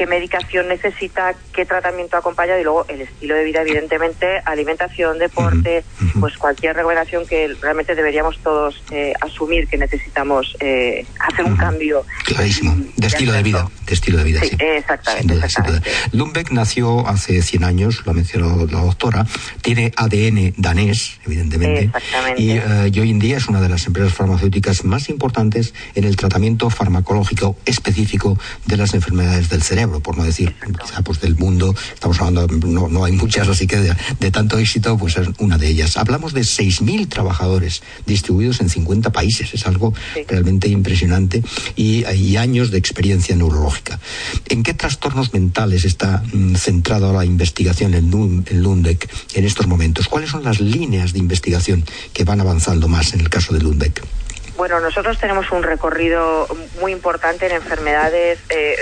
qué 0.00 0.06
medicación 0.06 0.66
necesita, 0.68 1.34
qué 1.52 1.66
tratamiento 1.66 2.16
acompaña 2.16 2.58
y 2.58 2.64
luego 2.64 2.86
el 2.88 3.02
estilo 3.02 3.34
de 3.34 3.44
vida, 3.44 3.60
evidentemente, 3.60 4.40
alimentación, 4.46 5.18
deporte, 5.18 5.84
pues 6.18 6.38
cualquier 6.38 6.74
recomendación 6.74 7.26
que 7.26 7.54
realmente 7.60 7.94
deberíamos 7.94 8.38
todos 8.38 8.82
eh, 8.92 9.12
asumir 9.20 9.68
que 9.68 9.76
necesitamos 9.76 10.56
eh, 10.60 11.04
hacer 11.18 11.44
un 11.44 11.54
cambio. 11.54 12.06
Clarísimo, 12.24 12.74
de 12.96 13.06
estilo 13.08 13.34
de 13.34 13.42
vida, 13.42 13.68
de 13.84 13.92
estilo 13.92 14.16
de 14.16 14.24
vida, 14.24 14.40
sí. 14.40 14.56
Exactamente, 14.58 15.34
exactamente. 15.34 15.90
Lundbeck 16.12 16.50
nació 16.50 17.06
hace 17.06 17.42
100 17.42 17.64
años, 17.64 18.00
lo 18.06 18.12
ha 18.12 18.14
mencionado 18.14 18.66
la 18.68 18.80
doctora, 18.80 19.26
tiene 19.60 19.92
ADN 19.96 20.54
danés, 20.56 21.20
evidentemente, 21.26 21.90
y, 22.38 22.52
eh, 22.52 22.90
y 22.90 23.00
hoy 23.00 23.10
en 23.10 23.18
día 23.18 23.36
es 23.36 23.48
una 23.48 23.60
de 23.60 23.68
las 23.68 23.86
empresas 23.86 24.14
farmacéuticas 24.14 24.82
más 24.82 25.10
importantes 25.10 25.74
en 25.94 26.04
el 26.04 26.16
tratamiento 26.16 26.70
farmacológico 26.70 27.58
específico 27.66 28.38
de 28.64 28.78
las 28.78 28.94
enfermedades 28.94 29.50
del 29.50 29.62
cerebro 29.62 29.89
por 29.98 30.16
no 30.16 30.22
decir 30.22 30.54
quizá 30.80 31.02
pues 31.02 31.20
del 31.20 31.36
mundo, 31.36 31.74
estamos 31.92 32.20
hablando, 32.20 32.46
no, 32.66 32.88
no 32.88 33.04
hay 33.04 33.12
muchas, 33.12 33.48
así 33.48 33.66
que 33.66 33.76
de, 33.76 34.30
tanto 34.30 34.58
éxito, 34.58 34.96
pues 34.96 35.16
es 35.16 35.28
una 35.38 35.58
de 35.58 35.68
ellas. 35.68 35.96
Hablamos 35.96 36.32
de 36.32 36.42
6.000 36.42 37.08
trabajadores 37.08 37.82
distribuidos 38.06 38.60
en 38.60 38.68
50 38.68 39.10
países, 39.10 39.52
es 39.52 39.66
algo 39.66 39.92
realmente 40.28 40.68
impresionante 40.68 41.42
y 41.74 42.04
hay 42.04 42.36
años 42.36 42.70
de 42.70 42.78
experiencia 42.78 43.34
neurológica. 43.34 43.98
¿En 44.48 44.62
qué 44.62 44.74
trastornos 44.74 45.32
mentales 45.32 45.84
está 45.84 46.22
mm, 46.32 46.54
centrada 46.54 47.12
la 47.12 47.24
investigación 47.24 47.94
en, 47.94 48.44
en 48.46 48.62
Lundbeck 48.62 49.10
en 49.34 49.44
estos 49.44 49.66
momentos? 49.66 50.08
¿Cuáles 50.08 50.30
son 50.30 50.44
las 50.44 50.60
líneas 50.60 51.12
de 51.12 51.18
investigación 51.18 51.84
que 52.12 52.24
van 52.24 52.40
avanzando 52.40 52.88
más 52.88 53.14
en 53.14 53.20
el 53.20 53.28
caso 53.28 53.52
de 53.52 53.60
Lundbeck? 53.60 54.02
Bueno, 54.60 54.78
nosotros 54.78 55.16
tenemos 55.18 55.50
un 55.52 55.62
recorrido 55.62 56.46
muy 56.82 56.92
importante 56.92 57.46
en 57.46 57.52
enfermedades. 57.52 58.38
Eh, 58.50 58.76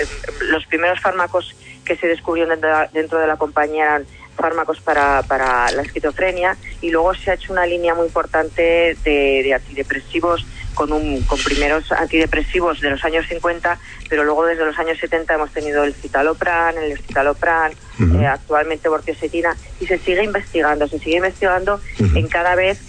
los 0.49 0.65
primeros 0.65 0.99
fármacos 0.99 1.55
que 1.85 1.95
se 1.95 2.05
descubrieron 2.05 2.59
dentro 2.91 3.17
de 3.17 3.25
la, 3.25 3.37
compañía 3.37 3.85
eran 3.85 4.05
fármacos 4.35 4.81
para, 4.81 5.23
para, 5.23 5.71
la 5.71 5.81
esquizofrenia 5.81 6.57
y 6.81 6.91
luego 6.91 7.13
se 7.13 7.31
ha 7.31 7.35
hecho 7.35 7.53
una 7.53 7.65
línea 7.65 7.95
muy 7.95 8.07
importante 8.07 8.97
de, 9.05 9.41
de 9.41 9.53
antidepresivos 9.53 10.45
con, 10.73 10.91
un, 10.91 11.21
con 11.23 11.39
primeros 11.39 11.91
antidepresivos 11.91 12.79
de 12.79 12.91
los 12.91 13.03
años 13.03 13.25
50, 13.27 13.77
pero 14.09 14.23
luego 14.23 14.45
desde 14.45 14.65
los 14.65 14.77
años 14.79 14.97
70 14.99 15.33
hemos 15.33 15.51
tenido 15.51 15.83
el 15.83 15.93
citalopran, 15.93 16.77
el 16.77 16.93
escitalopran, 16.93 17.73
eh, 17.99 18.25
actualmente 18.25 18.87
bortiosetina, 18.87 19.55
y 19.79 19.85
se 19.85 19.97
sigue 19.99 20.23
investigando, 20.23 20.87
se 20.87 20.99
sigue 20.99 21.17
investigando 21.17 21.81
en 22.15 22.27
cada 22.27 22.55
vez 22.55 22.79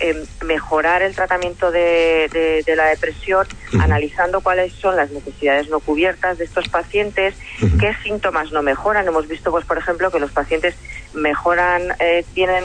mejorar 0.45 1.03
el 1.03 1.15
tratamiento 1.15 1.71
de, 1.71 2.63
de, 2.65 2.77
la 2.77 2.87
depresión, 2.87 3.47
analizando 3.81 4.41
cuáles 4.41 4.73
son 4.75 4.97
las 4.97 5.11
necesidades 5.11 5.69
no 5.69 5.81
cubiertas 5.81 6.39
de 6.39 6.45
estos 6.45 6.69
pacientes, 6.69 7.35
qué 7.81 7.95
síntomas 8.05 8.53
no 8.53 8.63
mejoran. 8.63 9.07
Hemos 9.07 9.27
visto, 9.27 9.51
pues, 9.51 9.65
por 9.65 9.79
ejemplo, 9.79 10.11
que 10.11 10.21
los 10.21 10.31
pacientes 10.31 10.77
mejoran, 11.13 11.83
eh, 11.99 12.25
tienen 12.35 12.65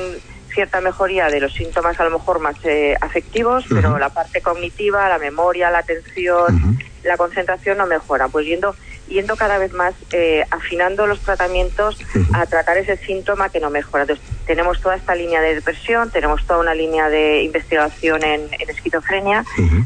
cierta 0.56 0.82
mejoría 0.82 1.28
de 1.28 1.42
los 1.42 1.54
síntomas 1.54 2.00
a 2.00 2.06
lo 2.06 2.12
mejor 2.18 2.40
más 2.40 2.56
eh, 2.64 2.96
afectivos, 3.02 3.66
pero 3.70 4.00
la 4.00 4.10
parte 4.10 4.42
cognitiva, 4.42 5.08
la 5.10 5.20
memoria, 5.20 5.70
la 5.70 5.80
atención, 5.80 6.80
la 7.04 7.18
concentración 7.18 7.78
no 7.78 7.86
mejora. 7.86 8.30
Pues 8.30 8.48
yendo, 8.48 8.74
yendo 9.08 9.36
cada 9.36 9.58
vez 9.58 9.74
más 9.74 9.94
eh, 10.14 10.46
afinando 10.50 11.06
los 11.06 11.20
tratamientos 11.20 12.00
a 12.34 12.46
tratar 12.46 12.78
ese 12.78 12.96
síntoma 12.98 13.50
que 13.50 13.60
no 13.60 13.70
mejora. 13.70 14.04
Entonces, 14.04 14.26
tenemos 14.48 14.82
toda 14.82 14.96
esta 14.96 15.14
línea 15.14 15.42
de 15.42 15.56
depresión, 15.56 16.10
tenemos 16.10 16.46
toda 16.48 16.60
una 16.60 16.74
línea 16.74 17.10
de 17.10 17.44
investigación 17.44 18.24
en, 18.24 18.48
en 18.52 18.70
esquizofrenia, 18.70 19.44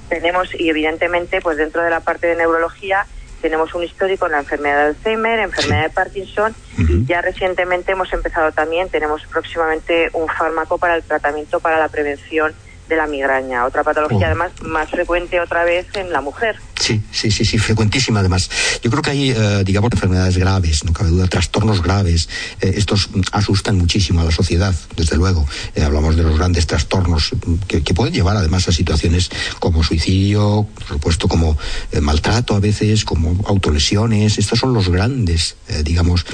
tenemos 0.07 0.53
y 0.53 0.69
evidentemente 0.69 1.41
pues 1.41 1.57
dentro 1.57 1.81
de 1.81 1.89
la 1.89 2.01
parte 2.01 2.27
de 2.27 2.35
neurología 2.35 3.07
tenemos 3.41 3.73
un 3.75 3.83
histórico 3.83 4.25
en 4.25 4.33
la 4.33 4.39
enfermedad 4.39 4.77
de 4.77 4.87
Alzheimer, 4.89 5.39
enfermedad 5.39 5.83
de 5.83 5.89
Parkinson. 5.89 6.55
Y 6.77 7.05
ya 7.05 7.21
recientemente 7.21 7.91
hemos 7.91 8.11
empezado 8.13 8.51
también, 8.51 8.89
tenemos 8.89 9.25
próximamente 9.27 10.09
un 10.13 10.27
fármaco 10.27 10.77
para 10.77 10.95
el 10.95 11.03
tratamiento 11.03 11.59
para 11.59 11.79
la 11.79 11.89
prevención 11.89 12.53
de 12.87 12.95
la 12.95 13.05
migraña, 13.07 13.65
otra 13.65 13.83
patología 13.83 14.27
además 14.27 14.51
más 14.63 14.89
frecuente 14.89 15.39
otra 15.39 15.63
vez 15.63 15.87
en 15.95 16.11
la 16.11 16.21
mujer. 16.21 16.57
Sí, 16.79 17.01
sí, 17.11 17.29
sí, 17.29 17.43
sí, 17.43 17.57
frecuentísima 17.57 18.21
además. 18.21 18.49
Yo 18.81 18.89
creo 18.89 19.03
que 19.03 19.09
hay, 19.11 19.31
eh, 19.31 19.63
digamos, 19.65 19.91
enfermedades 19.91 20.37
graves, 20.37 20.85
no 20.85 20.93
cabe 20.93 21.09
duda, 21.09 21.27
trastornos 21.27 21.83
graves. 21.83 22.29
Eh, 22.61 22.73
estos 22.77 23.09
asustan 23.33 23.77
muchísimo 23.77 24.21
a 24.21 24.23
la 24.23 24.31
sociedad, 24.31 24.73
desde 24.95 25.17
luego. 25.17 25.45
Eh, 25.75 25.83
hablamos 25.83 26.15
de 26.15 26.23
los 26.23 26.37
grandes 26.37 26.67
trastornos 26.67 27.31
que, 27.67 27.81
pueden 27.93 28.13
llevar 28.13 28.37
además 28.37 28.65
a 28.69 28.71
situaciones 28.71 29.29
como 29.59 29.83
suicidio, 29.83 30.65
por 30.73 30.87
supuesto, 30.87 31.27
como 31.27 31.57
maltrato 32.01 32.55
a 32.55 32.61
veces, 32.61 33.03
como 33.03 33.43
autolesiones. 33.45 34.37
Estos 34.37 34.59
son 34.59 34.73
los 34.73 34.87
grandes, 34.87 35.57
digamos, 35.83 36.25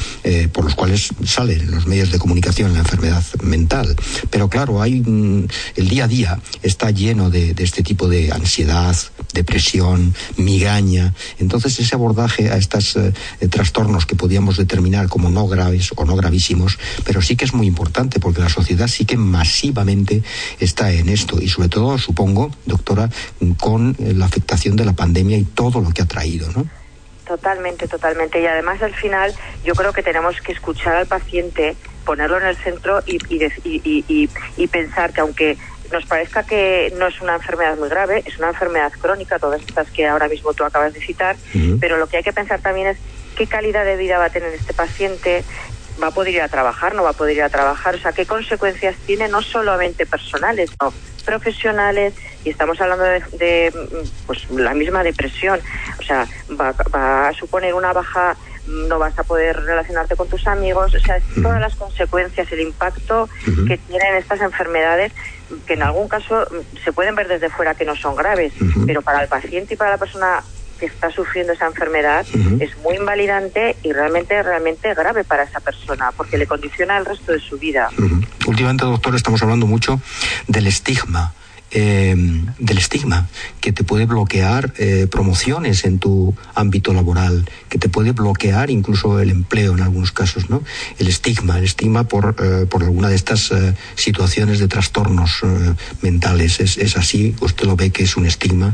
por 0.53 0.65
los 0.65 0.75
cuales 0.75 1.09
salen 1.25 1.71
los 1.71 1.87
medios 1.87 2.11
de 2.11 2.19
comunicación 2.19 2.73
la 2.73 2.79
enfermedad 2.79 3.23
mental. 3.41 3.95
Pero 4.29 4.47
claro, 4.47 4.79
hay 4.79 5.01
mm, 5.01 5.47
el 5.75 5.87
día 5.87 6.03
a 6.03 6.07
día 6.07 6.39
está 6.61 6.91
lleno 6.91 7.31
de 7.31 7.55
este 7.57 7.81
tipo 7.81 8.07
de 8.07 8.31
ansiedad, 8.31 8.95
depresión, 9.33 10.13
migraña. 10.37 11.13
Entonces 11.39 11.79
ese 11.79 11.95
abordaje 11.95 12.49
a 12.51 12.57
estos 12.57 12.95
eh, 12.95 13.13
trastornos 13.49 14.05
que 14.05 14.15
podíamos 14.15 14.57
determinar 14.57 15.07
como 15.07 15.29
no 15.29 15.47
graves 15.47 15.91
o 15.95 16.05
no 16.05 16.15
gravísimos, 16.15 16.77
pero 17.03 17.21
sí 17.21 17.35
que 17.35 17.45
es 17.45 17.53
muy 17.53 17.67
importante 17.67 18.19
porque 18.19 18.41
la 18.41 18.49
sociedad 18.49 18.87
sí 18.87 19.05
que 19.05 19.17
masivamente 19.17 20.23
está 20.59 20.91
en 20.91 21.09
esto 21.09 21.41
y 21.41 21.47
sobre 21.47 21.69
todo, 21.69 21.97
supongo, 21.97 22.51
doctora, 22.65 23.09
con 23.59 23.95
eh, 23.99 24.13
la 24.13 24.25
afectación 24.25 24.75
de 24.75 24.85
la 24.85 24.93
pandemia 24.93 25.37
y 25.37 25.43
todo 25.43 25.81
lo 25.81 25.91
que 25.91 26.01
ha 26.01 26.05
traído, 26.05 26.51
¿no? 26.51 26.65
Totalmente, 27.25 27.87
totalmente. 27.87 28.39
Y 28.39 28.45
además 28.45 28.81
al 28.81 28.93
final 28.93 29.33
yo 29.65 29.73
creo 29.73 29.91
que 29.93 30.03
tenemos 30.03 30.39
que 30.41 30.51
escuchar 30.51 30.95
al 30.95 31.07
paciente, 31.07 31.75
ponerlo 32.05 32.39
en 32.39 32.47
el 32.47 32.55
centro 32.55 33.01
y, 33.07 33.17
y, 33.63 34.29
y 34.57 34.67
pensar 34.67 35.11
que 35.11 35.21
aunque 35.21 35.57
nos 35.91 36.05
parezca 36.05 36.43
que 36.43 36.93
no 36.97 37.07
es 37.07 37.21
una 37.21 37.35
enfermedad 37.35 37.77
muy 37.77 37.89
grave, 37.89 38.23
es 38.25 38.37
una 38.37 38.49
enfermedad 38.49 38.91
crónica, 38.99 39.39
todas 39.39 39.61
estas 39.61 39.89
que 39.91 40.07
ahora 40.07 40.27
mismo 40.27 40.53
tú 40.53 40.63
acabas 40.63 40.93
de 40.93 41.01
citar, 41.01 41.35
pero 41.79 41.97
lo 41.97 42.07
que 42.07 42.17
hay 42.17 42.23
que 42.23 42.33
pensar 42.33 42.59
también 42.61 42.87
es 42.87 42.97
qué 43.35 43.47
calidad 43.47 43.85
de 43.85 43.97
vida 43.97 44.17
va 44.17 44.25
a 44.25 44.29
tener 44.29 44.53
este 44.53 44.73
paciente, 44.73 45.43
va 46.01 46.07
a 46.07 46.11
poder 46.11 46.33
ir 46.33 46.41
a 46.41 46.49
trabajar, 46.49 46.95
no 46.95 47.03
va 47.03 47.11
a 47.11 47.13
poder 47.13 47.37
ir 47.37 47.43
a 47.43 47.49
trabajar, 47.49 47.95
o 47.95 47.99
sea, 47.99 48.11
qué 48.11 48.25
consecuencias 48.25 48.95
tiene 49.05 49.27
no 49.27 49.41
solamente 49.41 50.05
personales, 50.05 50.71
no 50.81 50.93
profesionales, 51.25 52.13
y 52.43 52.49
estamos 52.49 52.79
hablando 52.79 53.03
de, 53.03 53.73
pues, 54.27 54.49
la 54.51 54.73
misma 54.73 55.03
depresión, 55.03 55.59
o 55.99 56.03
sea, 56.03 56.27
va, 56.59 56.73
va 56.93 57.29
a 57.29 57.33
suponer 57.33 57.73
una 57.73 57.93
baja 57.93 58.35
no 58.67 58.99
vas 58.99 59.17
a 59.19 59.23
poder 59.23 59.57
relacionarte 59.61 60.15
con 60.15 60.27
tus 60.27 60.47
amigos, 60.47 60.93
o 60.95 60.99
sea, 60.99 61.19
todas 61.41 61.61
las 61.61 61.75
consecuencias, 61.75 62.51
el 62.51 62.61
impacto 62.61 63.29
que 63.67 63.77
tienen 63.77 64.15
estas 64.15 64.41
enfermedades 64.41 65.11
que 65.65 65.73
en 65.73 65.83
algún 65.83 66.07
caso 66.07 66.47
se 66.83 66.91
pueden 66.91 67.15
ver 67.15 67.27
desde 67.27 67.49
fuera 67.49 67.75
que 67.75 67.85
no 67.85 67.95
son 67.95 68.15
graves, 68.15 68.53
pero 68.85 69.01
para 69.01 69.21
el 69.21 69.27
paciente 69.27 69.73
y 69.73 69.77
para 69.77 69.91
la 69.91 69.97
persona 69.97 70.43
que 70.79 70.87
está 70.87 71.09
sufriendo 71.09 71.53
esa 71.53 71.67
enfermedad 71.67 72.25
es 72.59 72.77
muy 72.79 72.95
invalidante 72.95 73.77
y 73.83 73.93
realmente 73.93 74.41
realmente 74.43 74.93
grave 74.93 75.23
para 75.23 75.43
esa 75.43 75.59
persona 75.59 76.11
porque 76.11 76.37
le 76.37 76.47
condiciona 76.47 76.97
el 76.97 77.05
resto 77.05 77.31
de 77.31 77.39
su 77.39 77.57
vida. 77.57 77.89
Últimamente, 78.45 78.85
doctor, 78.85 79.15
estamos 79.15 79.41
hablando 79.41 79.67
mucho 79.67 80.01
del 80.47 80.67
estigma. 80.67 81.33
Eh, 81.77 82.15
del 82.57 82.77
estigma, 82.77 83.27
que 83.59 83.73
te 83.73 83.83
puede 83.83 84.05
bloquear 84.05 84.71
eh, 84.77 85.07
promociones 85.11 85.83
en 85.83 85.99
tu 85.99 86.33
ámbito 86.53 86.93
laboral, 86.93 87.49
que 87.67 87.77
te 87.77 87.89
puede 87.89 88.13
bloquear 88.13 88.69
incluso 88.69 89.19
el 89.19 89.29
empleo 89.29 89.73
en 89.73 89.81
algunos 89.81 90.13
casos, 90.13 90.49
¿no? 90.49 90.63
El 90.99 91.09
estigma, 91.09 91.57
el 91.57 91.65
estigma 91.65 92.05
por, 92.05 92.33
eh, 92.41 92.65
por 92.65 92.83
alguna 92.83 93.09
de 93.09 93.15
estas 93.15 93.51
situaciones 93.95 94.59
de 94.59 94.69
trastornos 94.69 95.41
mentales. 96.01 96.61
¿Es, 96.61 96.77
¿Es 96.77 96.95
así? 96.95 97.35
¿Usted 97.41 97.65
lo 97.65 97.75
ve 97.75 97.89
que 97.89 98.03
es 98.03 98.15
un 98.15 98.25
estigma? 98.25 98.73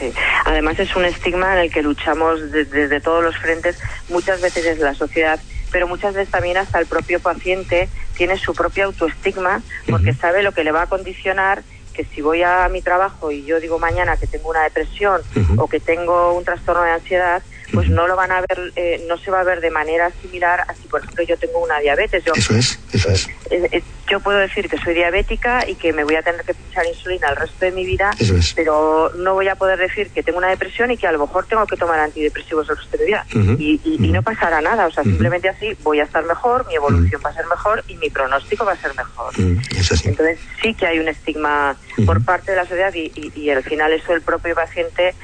Sí. 0.00 0.12
Además 0.44 0.76
es 0.80 0.96
un 0.96 1.04
estigma 1.04 1.52
en 1.52 1.60
el 1.60 1.70
que 1.70 1.82
luchamos 1.82 2.50
desde, 2.50 3.00
todos 3.00 3.22
los 3.22 3.38
frentes, 3.38 3.78
muchas 4.08 4.40
veces 4.40 4.66
es 4.66 4.80
la 4.80 4.94
sociedad, 4.94 5.38
pero 5.70 5.86
muchas 5.86 6.14
veces 6.14 6.32
también 6.32 6.56
hasta 6.56 6.80
el 6.80 6.86
propio 6.86 7.20
paciente 7.20 7.88
tiene 8.16 8.36
su 8.38 8.54
propio 8.54 8.86
autoestigma 8.86 9.62
porque 9.88 10.14
sabe 10.14 10.42
lo 10.42 10.50
que 10.50 10.64
le 10.64 10.72
va 10.72 10.82
a 10.82 10.86
condicionar 10.88 11.62
que 11.94 12.04
si 12.04 12.20
voy 12.20 12.42
a 12.42 12.68
mi 12.68 12.82
trabajo 12.82 13.30
y 13.30 13.44
yo 13.44 13.60
digo 13.60 13.78
mañana 13.78 14.16
que 14.16 14.26
tengo 14.26 14.50
una 14.50 14.64
depresión 14.64 15.22
o 15.56 15.68
que 15.68 15.80
tengo 15.80 16.34
un 16.34 16.44
trastorno 16.44 16.82
de 16.82 16.90
ansiedad, 16.90 17.42
pues 17.72 17.88
no 17.88 18.06
lo 18.06 18.16
van 18.16 18.32
a 18.32 18.40
ver, 18.40 18.72
eh, 18.76 19.04
no 19.08 19.16
se 19.18 19.30
va 19.30 19.40
a 19.40 19.44
ver 19.44 19.60
de 19.60 19.70
manera 19.70 20.10
similar 20.22 20.60
a 20.66 20.74
si, 20.74 20.88
por 20.88 21.00
ejemplo, 21.00 21.24
yo 21.24 21.36
tengo 21.36 21.60
una 21.60 21.78
diabetes. 21.80 22.24
Yo, 22.24 22.32
eso 22.34 22.54
es, 22.54 22.78
eso 22.92 23.10
es. 23.10 23.28
Eh, 23.50 23.68
eh, 23.72 23.82
yo 24.10 24.20
puedo 24.20 24.38
decir 24.38 24.68
que 24.68 24.76
soy 24.78 24.94
diabética 24.94 25.68
y 25.68 25.76
que 25.76 25.92
me 25.92 26.04
voy 26.04 26.16
a 26.16 26.22
tener 26.22 26.42
que 26.42 26.52
pinchar 26.52 26.86
insulina 26.86 27.30
el 27.30 27.36
resto 27.36 27.64
de 27.64 27.72
mi 27.72 27.86
vida, 27.86 28.10
pero 28.54 29.10
no 29.16 29.34
voy 29.34 29.48
a 29.48 29.54
poder 29.54 29.78
decir 29.78 30.10
que 30.10 30.22
tengo 30.22 30.38
una 30.38 30.48
depresión 30.48 30.90
y 30.90 30.98
que 30.98 31.06
a 31.06 31.12
lo 31.12 31.18
mejor 31.18 31.46
tengo 31.46 31.66
que 31.66 31.76
tomar 31.76 31.98
antidepresivos 32.00 32.68
el 32.68 32.76
resto 32.76 32.98
de 32.98 33.04
mi 33.04 33.06
vida. 33.06 33.26
y, 33.58 33.80
y, 33.84 34.12
no 34.14 34.22
pasará 34.22 34.60
nada, 34.60 34.86
o 34.86 34.92
sea, 34.92 35.02
simplemente 35.02 35.48
así 35.48 35.76
voy 35.82 36.00
a 36.00 36.04
estar 36.04 36.24
mejor, 36.24 36.66
mi 36.68 36.74
evolución 36.74 37.20
va 37.24 37.30
a 37.30 37.34
ser 37.34 37.46
mejor 37.46 37.82
y 37.88 37.96
mi 37.96 38.10
pronóstico 38.10 38.64
va 38.64 38.72
a 38.72 38.76
ser 38.76 38.94
mejor. 38.94 39.32
Entonces 39.38 40.38
sí 40.62 40.74
que 40.74 40.86
hay 40.86 40.98
un 40.98 41.08
estigma 41.08 41.76
por 42.04 42.24
parte 42.24 42.52
de 42.52 42.58
la 42.58 42.64
sociedad 42.64 42.92
y, 42.94 43.32
y 43.34 43.50
al 43.50 43.64
final 43.64 43.92
eso 43.92 44.12
el 44.12 44.22
propio 44.22 44.54
paciente 44.54 45.14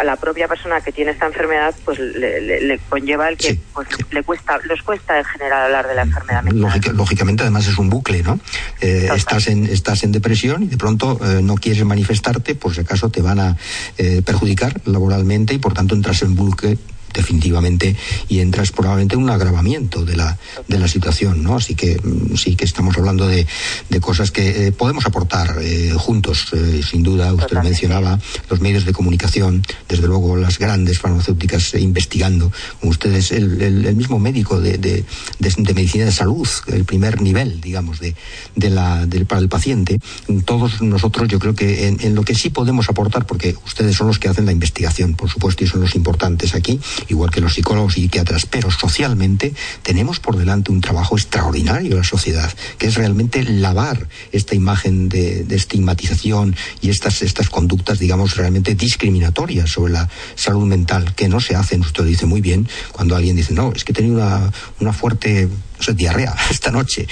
a 0.00 0.04
la 0.04 0.16
propia 0.16 0.48
persona 0.48 0.80
que 0.80 0.92
tiene 0.92 1.10
esta 1.10 1.26
enfermedad 1.26 1.74
pues 1.84 1.98
le, 1.98 2.80
conlleva 2.88 3.28
el 3.28 3.36
que 3.36 3.58
pues, 3.74 3.86
le 4.10 4.22
cuesta 4.22 4.58
les 4.66 4.82
cuesta 4.82 5.18
en 5.18 5.24
general 5.24 5.64
hablar 5.64 5.88
de 5.88 5.94
la 5.94 6.02
enfermedad 6.02 6.42
mental. 6.42 6.96
lógicamente 6.96 7.42
además 7.42 7.66
es 7.66 7.76
un 7.76 7.90
bucle 7.90 8.22
no 8.22 8.40
eh, 8.80 9.10
estás 9.14 9.48
en 9.48 9.66
estás 9.66 10.02
en 10.02 10.12
depresión 10.12 10.62
y 10.62 10.68
de 10.68 10.78
pronto 10.78 11.20
eh, 11.22 11.42
no 11.42 11.56
quieres 11.56 11.84
manifestarte 11.84 12.54
por 12.54 12.74
si 12.74 12.80
acaso 12.80 13.10
te 13.10 13.20
van 13.20 13.40
a 13.40 13.56
eh, 13.98 14.22
perjudicar 14.24 14.80
laboralmente 14.86 15.52
y 15.52 15.58
por 15.58 15.74
tanto 15.74 15.94
entras 15.94 16.22
en 16.22 16.34
bucle 16.34 16.78
definitivamente 17.12 17.96
y 18.28 18.40
entras 18.40 18.72
probablemente 18.72 19.14
en 19.14 19.22
un 19.22 19.30
agravamiento 19.30 20.04
de 20.04 20.16
la, 20.16 20.38
de 20.68 20.78
la 20.78 20.88
situación, 20.88 21.42
¿no? 21.42 21.56
Así 21.56 21.74
que 21.74 22.00
mm, 22.02 22.36
sí 22.36 22.56
que 22.56 22.64
estamos 22.64 22.96
hablando 22.96 23.26
de, 23.26 23.46
de 23.88 24.00
cosas 24.00 24.30
que 24.30 24.66
eh, 24.66 24.72
podemos 24.72 25.06
aportar 25.06 25.58
eh, 25.60 25.92
juntos, 25.96 26.48
eh, 26.52 26.82
sin 26.88 27.02
duda. 27.02 27.32
Usted 27.32 27.58
mencionaba 27.62 28.18
los 28.48 28.60
medios 28.60 28.84
de 28.84 28.92
comunicación, 28.92 29.62
desde 29.88 30.06
luego 30.06 30.36
las 30.36 30.58
grandes 30.58 30.98
farmacéuticas 30.98 31.74
investigando, 31.74 32.52
como 32.80 32.90
ustedes, 32.90 33.32
el, 33.32 33.60
el, 33.60 33.96
mismo 33.96 34.18
médico 34.18 34.60
de, 34.60 34.78
de, 34.78 35.04
de, 35.38 35.74
medicina 35.74 36.04
de 36.04 36.12
salud, 36.12 36.48
el 36.68 36.84
primer 36.84 37.20
nivel, 37.20 37.60
digamos, 37.60 38.00
de, 38.00 38.14
de 38.56 38.70
la, 38.70 39.06
del, 39.06 39.26
para 39.26 39.40
el 39.40 39.48
paciente. 39.48 39.98
Todos 40.44 40.80
nosotros, 40.82 41.28
yo 41.28 41.38
creo 41.38 41.54
que 41.54 41.88
en, 41.88 41.98
en 42.00 42.14
lo 42.14 42.22
que 42.22 42.34
sí 42.34 42.50
podemos 42.50 42.88
aportar, 42.88 43.26
porque 43.26 43.56
ustedes 43.66 43.96
son 43.96 44.06
los 44.06 44.18
que 44.18 44.28
hacen 44.28 44.46
la 44.46 44.52
investigación, 44.52 45.14
por 45.14 45.28
supuesto, 45.28 45.64
y 45.64 45.66
son 45.66 45.80
los 45.80 45.94
importantes 45.94 46.54
aquí, 46.54 46.80
igual 47.08 47.30
que 47.30 47.40
los 47.40 47.54
psicólogos 47.54 47.96
y 47.96 48.02
psiquiatras, 48.02 48.46
pero 48.46 48.70
socialmente 48.70 49.54
tenemos 49.82 50.20
por 50.20 50.36
delante 50.36 50.72
un 50.72 50.80
trabajo 50.80 51.16
extraordinario 51.16 51.92
en 51.92 51.98
la 51.98 52.04
sociedad, 52.04 52.52
que 52.78 52.86
es 52.86 52.94
realmente 52.94 53.42
lavar 53.42 54.08
esta 54.32 54.54
imagen 54.54 55.08
de, 55.08 55.46
estigmatización 55.50 56.56
y 56.80 56.90
estas, 56.90 57.22
estas 57.22 57.50
conductas, 57.50 57.98
digamos, 57.98 58.36
realmente 58.36 58.74
discriminatorias 58.74 59.70
sobre 59.70 59.92
la 59.92 60.08
salud 60.34 60.66
mental, 60.66 61.14
que 61.14 61.28
no 61.28 61.40
se 61.40 61.54
hacen, 61.54 61.80
usted 61.82 62.04
lo 62.04 62.08
dice 62.08 62.26
muy 62.26 62.40
bien, 62.40 62.68
cuando 62.92 63.16
alguien 63.16 63.36
dice, 63.36 63.52
no, 63.52 63.72
es 63.74 63.84
que 63.84 63.92
tenido 63.92 64.14
una, 64.14 64.52
una 64.80 64.92
fuerte 64.92 65.48
no 65.88 65.94
diarrea 65.94 66.34
esta 66.50 66.70
noche. 66.70 67.06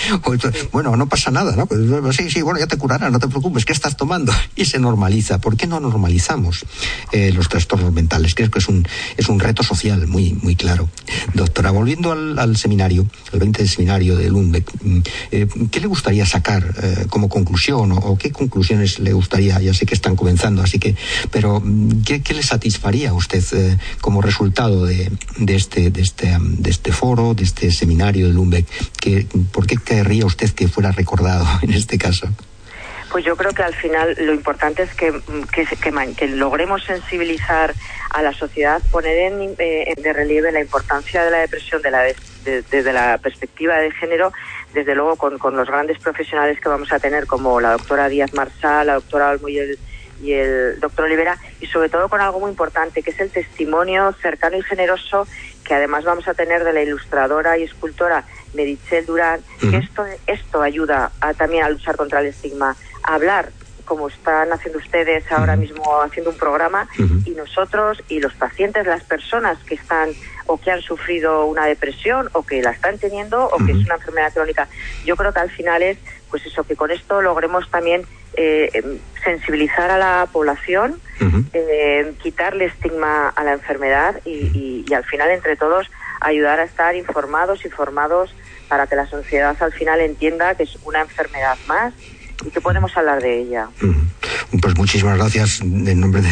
bueno, 0.73 0.97
no 0.97 1.09
pasa 1.09 1.31
nada, 1.31 1.55
¿no? 1.57 1.67
Pues, 1.67 1.81
sí, 2.17 2.31
sí, 2.31 2.43
bueno, 2.43 2.59
ya 2.59 2.67
te 2.67 2.77
curará, 2.77 3.11
no 3.11 3.19
te 3.19 3.29
preocupes, 3.29 3.65
¿qué 3.65 3.73
estás 3.73 3.97
tomando? 3.97 4.33
Y 4.57 4.65
se 4.65 4.79
normaliza. 4.79 5.39
¿Por 5.39 5.57
qué 5.57 5.67
no 5.67 5.81
normalizamos 5.81 6.65
eh, 7.13 7.33
los 7.33 7.49
trastornos 7.49 7.93
mentales? 7.93 8.35
Creo 8.35 8.51
que 8.51 8.59
es 8.59 8.69
un, 8.69 8.87
es 9.17 9.29
un 9.29 9.41
reto 9.41 9.63
social 9.63 10.07
muy, 10.07 10.33
muy 10.35 10.57
claro. 10.57 10.89
Doctora, 11.35 11.71
volviendo 11.71 12.13
al, 12.13 12.57
seminario, 12.57 13.07
al 13.33 13.39
20 13.39 13.63
de 13.63 13.69
seminario 13.69 14.17
de 14.17 14.29
Lundbeck, 14.29 14.71
mm, 14.83 14.99
eh, 15.33 15.47
¿qué 15.71 15.81
le 15.81 15.87
gustaría 15.87 16.27
sacar 16.27 16.75
eh, 16.83 17.07
como 17.09 17.29
conclusión 17.29 17.93
o, 17.93 18.17
qué 18.19 18.33
conclusiones 18.33 18.99
le 18.99 19.13
gustaría? 19.13 19.61
Ya 19.61 19.75
sé 19.75 19.87
que 19.87 19.95
están 19.95 20.17
comenzando, 20.17 20.63
así 20.63 20.79
que, 20.79 20.97
pero 21.31 21.61
mm, 21.61 22.03
¿qué, 22.03 22.23
qué 22.23 22.35
le 22.35 22.43
satisfaría 22.43 23.11
a 23.11 23.15
usted 23.15 23.39
como 24.01 24.21
resultado 24.23 24.85
de, 24.85 25.11
de, 25.39 25.55
este, 25.55 25.91
de, 25.91 26.03
este, 26.03 26.37
de 26.41 26.71
este 26.71 26.93
foro, 26.93 27.35
de 27.35 27.45
este 27.45 27.71
seminario 27.71 28.27
de 28.27 28.33
Lundbeck? 28.33 28.58
¿Por 29.53 29.67
qué 29.67 29.77
querría 29.77 30.27
usted 30.27 30.51
que 30.51 30.69
fuera 30.69 30.93
recordado 30.93 31.47
en 31.63 31.73
este 31.73 31.99
caso? 31.99 32.29
Pues 33.11 33.25
yo 33.25 33.37
creo 33.37 33.53
que 33.53 33.63
al 33.63 33.75
final 33.75 34.15
lo 34.21 34.35
importante 34.35 34.83
es 34.83 34.95
que, 34.95 35.19
que, 35.53 36.29
logremos 36.29 36.85
sensibilizar 36.85 37.75
a 38.11 38.23
la 38.23 38.35
sociedad, 38.35 38.83
poner 38.91 39.33
en, 39.33 39.55
eh, 39.59 39.95
de 39.97 40.13
relieve 40.13 40.53
la 40.53 40.61
importancia 40.61 41.25
de 41.25 41.31
la 41.31 41.39
depresión 41.39 41.81
de 41.81 41.91
la, 41.91 42.03
desde 42.45 42.93
la 42.93 43.17
perspectiva 43.19 43.77
de 43.79 43.91
género, 43.93 44.33
desde 44.75 44.95
luego 44.95 45.17
con, 45.17 45.57
los 45.57 45.69
grandes 45.69 45.99
profesionales 45.99 46.61
que 46.61 46.69
vamos 46.69 46.93
a 46.93 46.99
tener 46.99 47.27
como 47.27 47.61
la 47.61 47.73
doctora 47.73 48.09
Díaz 48.09 48.35
Marsal, 48.35 48.89
la 48.89 48.95
doctora 48.95 49.31
Almo 49.31 49.49
y 49.49 49.59
el, 49.59 49.79
y 50.23 50.33
el 50.33 50.79
doctor 50.79 51.07
Olivera, 51.07 51.39
y 51.61 51.67
sobre 51.67 51.89
todo 51.89 52.09
con 52.09 52.21
algo 52.21 52.41
muy 52.41 52.51
importante, 52.51 53.03
que 53.03 53.11
es 53.11 53.21
el 53.21 53.31
testimonio 53.31 54.15
cercano 54.21 54.59
y 54.59 54.63
generoso 54.63 55.27
que 55.69 55.75
además 55.75 56.03
vamos 56.03 56.27
a 56.27 56.33
tener 56.33 56.65
de 56.65 56.73
la 56.73 56.83
ilustradora 56.83 57.59
y 57.59 57.65
escultora 57.65 58.25
Merichel 58.55 59.05
Durán, 59.05 59.41
que 59.61 59.77
esto, 59.77 60.03
esto 60.27 60.63
ayuda 60.63 61.13
a, 61.21 61.35
también 61.35 61.63
a 61.63 61.69
luchar 61.69 61.95
contra 61.97 62.21
el 62.21 62.27
estigma, 62.29 62.75
a 63.03 63.15
hablar 63.15 63.51
como 63.85 64.09
están 64.09 64.53
haciendo 64.53 64.79
ustedes 64.79 65.31
ahora 65.31 65.57
mismo 65.57 65.83
haciendo 66.03 66.31
un 66.31 66.37
programa 66.37 66.89
y 67.25 67.31
nosotros 67.31 68.03
y 68.09 68.21
los 68.21 68.35
pacientes, 68.35 68.87
las 68.87 69.03
personas 69.05 69.59
que 69.65 69.75
están 69.75 70.11
o 70.49 70.59
que 70.59 70.71
han 70.71 70.81
sufrido 70.81 71.45
una 71.45 71.67
depresión 71.67 72.29
o 72.33 72.43
que 72.43 72.63
la 72.63 72.71
están 72.71 72.99
teniendo 72.99 73.47
o 73.47 73.59
que 73.65 73.73
es 73.73 73.79
una 73.79 73.95
enfermedad 73.95 74.33
crónica. 74.33 74.67
Yo 75.05 75.15
creo 75.15 75.33
que 75.33 75.41
al 75.41 75.51
final 75.51 75.83
es 75.83 75.99
pues 76.31 76.45
eso 76.47 76.65
que 76.65 76.75
con 76.75 76.91
esto 76.91 77.23
logremos 77.23 77.71
también 77.71 78.03
eh, 78.35 78.71
em, 78.73 78.99
sensibilizar 79.23 79.91
a 79.91 79.99
la 79.99 80.29
población, 80.33 81.01
eh, 81.53 82.13
quitarle 82.23 82.67
estigma 82.67 83.29
a 83.29 83.45
la 83.45 83.53
enfermedad 83.53 84.21
y, 84.25 84.85
y 84.87 84.95
al 84.95 85.05
final 85.05 85.31
entre 85.31 85.57
todos 85.57 85.91
ayudar 86.21 86.61
a 86.61 86.65
estar 86.65 86.97
informados 86.97 87.65
y 87.65 87.69
formados 87.69 88.35
para 88.69 88.87
que 88.87 88.97
la 88.97 89.07
sociedad 89.07 89.57
al 89.61 89.73
final 89.73 90.01
entienda 90.01 90.55
que 90.55 90.65
es 90.65 90.79
una 90.85 91.01
enfermedad 91.01 91.57
más 91.67 91.95
y 92.45 92.51
que 92.51 92.61
podemos 92.61 92.97
hablar 92.97 93.21
de 93.21 93.41
ella. 93.41 93.69
Pues 94.61 94.77
muchísimas 94.77 95.19
gracias 95.19 95.61
en 95.61 96.01
nombre 96.01 96.23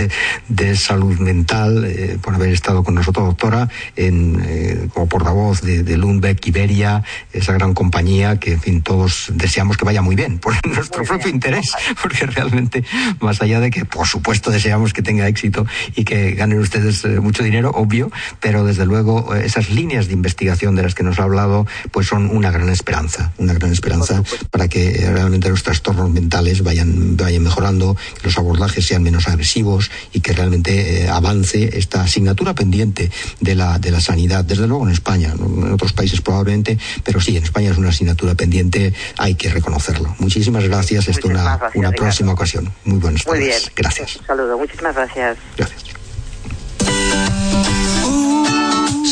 de, 0.49 0.77
Salud 0.77 1.19
Mental 1.19 1.85
eh, 1.85 2.19
por 2.21 2.35
haber 2.35 2.51
estado 2.51 2.85
con 2.85 2.95
nosotros, 2.95 3.27
doctora, 3.27 3.69
en, 3.97 4.43
eh, 4.47 4.89
como 4.93 5.09
portavoz 5.09 5.63
de, 5.63 5.83
de, 5.83 5.97
Lundbeck, 5.97 6.47
Iberia, 6.47 7.03
esa 7.33 7.53
gran 7.53 7.75
compañía 7.75 8.39
que, 8.39 8.53
en 8.53 8.61
fin, 8.61 8.83
todos 8.83 9.33
deseamos 9.35 9.77
que 9.77 9.85
vaya 9.85 10.03
muy 10.03 10.17
bien, 10.17 10.39
por 10.39 10.55
nuestro 10.67 11.05
propio 11.05 11.29
interés, 11.29 11.73
porque 12.03 12.27
realmente, 12.27 12.85
más 13.21 13.41
allá 13.43 13.61
de 13.61 13.71
que, 13.71 13.85
por 13.85 14.07
supuesto, 14.07 14.51
deseamos 14.51 14.93
que 14.93 15.03
tenga 15.03 15.27
éxito 15.29 15.67
y 15.95 16.05
que 16.05 16.33
ganen 16.33 16.59
ustedes 16.59 17.05
eh, 17.05 17.21
mucho 17.21 17.43
dinero, 17.43 17.71
obvio, 17.75 18.11
pero 18.41 18.65
desde 18.65 18.87
luego 18.87 19.35
esas 19.35 19.71
líneas 19.71 20.09
de 20.09 20.15
investigación 20.15 20.75
de 20.77 20.83
las 20.83 20.95
que 20.95 21.03
nos 21.03 21.19
ha 21.19 21.25
hablado, 21.25 21.67
pues 21.91 22.07
son 22.07 22.31
una 22.35 22.51
gran 22.51 22.69
esperanza, 22.69 23.33
una 23.39 23.55
gran 23.55 23.73
esperanza 23.73 24.23
para 24.51 24.69
que 24.69 25.09
realmente 25.13 25.49
los 25.49 25.63
trastornos 25.63 25.96
mentales 26.09 26.63
vayan, 26.63 27.17
vayan 27.17 27.43
mejorando 27.43 27.97
que 28.15 28.25
los 28.25 28.39
abordajes 28.39 28.87
sean 28.87 29.03
menos 29.03 29.29
agresivos 29.29 29.91
y 30.13 30.21
que 30.21 30.33
realmente 30.33 31.05
eh, 31.05 31.09
avance 31.09 31.79
esta 31.79 32.03
asignatura 32.03 32.55
pendiente 32.55 33.11
de 33.41 33.55
la, 33.55 33.79
de 33.79 33.91
la 33.91 34.01
sanidad, 34.01 34.45
desde 34.45 34.67
luego 34.67 34.87
en 34.87 34.93
España, 34.93 35.33
en 35.33 35.73
otros 35.73 35.93
países 35.93 36.21
probablemente, 36.21 36.79
pero 37.05 37.21
sí, 37.21 37.37
en 37.37 37.45
España 37.45 37.71
es 37.71 37.79
una 37.79 37.89
asignatura 37.91 38.35
pendiente, 38.35 38.93
hay 39.17 39.35
que 39.35 39.49
reconocerlo. 39.51 40.15
Muchísimas 40.19 40.65
gracias, 40.65 41.09
esto 41.09 41.29
una, 41.29 41.59
una 41.75 41.91
próxima 41.93 42.33
ocasión. 42.33 42.73
Muy 42.85 42.99
buenas 42.99 43.25
tardes. 43.25 43.41
Muy 43.41 43.49
bien. 43.49 43.61
Gracias. 43.75 44.17
Un 44.17 44.27
saludo, 44.27 44.59
muchísimas 44.59 44.95
gracias. 44.95 45.39
Gracias. 45.57 45.97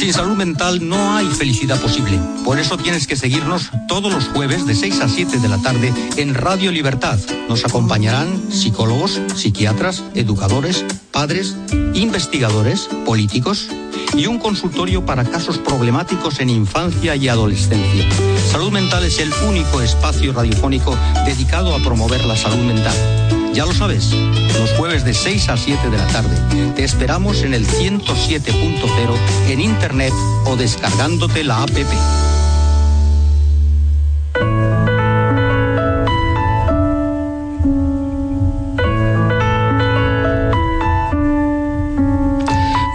Sin 0.04 0.12
salud 0.12 0.36
mental 0.36 0.86
no 0.86 1.16
hay 1.16 1.24
felicidad 1.28 1.80
posible. 1.80 2.20
Por 2.44 2.58
eso 2.58 2.76
tienes 2.76 3.06
que 3.06 3.16
seguirnos 3.16 3.70
todos 3.88 4.12
los 4.12 4.28
jueves 4.28 4.66
de 4.66 4.74
6 4.74 5.00
a 5.00 5.08
7 5.08 5.38
de 5.38 5.48
la 5.48 5.56
tarde 5.62 5.94
en 6.18 6.34
Radio 6.34 6.70
Libertad. 6.72 7.18
Nos 7.48 7.64
acompañarán 7.64 8.52
psicólogos, 8.52 9.18
psiquiatras, 9.34 10.04
educadores, 10.14 10.84
padres, 11.10 11.56
investigadores, 11.94 12.90
políticos 13.06 13.70
y 14.14 14.26
un 14.26 14.38
consultorio 14.38 15.06
para 15.06 15.24
casos 15.24 15.56
problemáticos 15.56 16.38
en 16.40 16.50
infancia 16.50 17.16
y 17.16 17.28
adolescencia. 17.28 18.06
Salud 18.52 18.72
Mental 18.72 19.04
es 19.04 19.18
el 19.20 19.32
único 19.48 19.80
espacio 19.80 20.34
radiofónico 20.34 20.94
dedicado 21.24 21.74
a 21.74 21.78
promover 21.78 22.26
la 22.26 22.36
salud 22.36 22.62
mental. 22.62 23.23
Ya 23.54 23.64
lo 23.64 23.72
sabes, 23.72 24.10
los 24.58 24.72
jueves 24.72 25.04
de 25.04 25.14
6 25.14 25.48
a 25.48 25.56
7 25.56 25.88
de 25.88 25.96
la 25.96 26.06
tarde. 26.08 26.36
Te 26.74 26.82
esperamos 26.82 27.42
en 27.42 27.54
el 27.54 27.64
107.0 27.64 29.16
en 29.48 29.60
internet 29.60 30.12
o 30.46 30.56
descargándote 30.56 31.44
la 31.44 31.62
APP. 31.62 31.86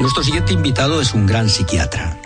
Nuestro 0.02 0.24
siguiente 0.24 0.52
invitado 0.52 1.00
es 1.00 1.14
un 1.14 1.26
gran 1.26 1.50
psiquiatra. 1.50 2.18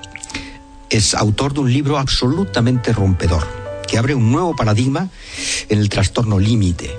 Es 0.90 1.14
autor 1.14 1.54
de 1.54 1.60
un 1.60 1.72
libro 1.72 2.00
absolutamente 2.00 2.94
rompedor, 2.94 3.48
que 3.88 4.00
abre 4.00 4.16
un 4.16 4.32
nuevo 4.32 4.56
paradigma 4.56 5.10
en 5.70 5.78
el 5.78 5.90
trastorno 5.90 6.40
límite. 6.40 6.98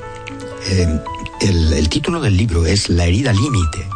Eh, 0.67 1.01
el, 1.45 1.89
título 1.91 2.21
del 2.21 2.37
libro 2.37 2.65
es 2.65 2.89
La 2.89 3.05
herida 3.05 3.33
límite. 3.33 3.87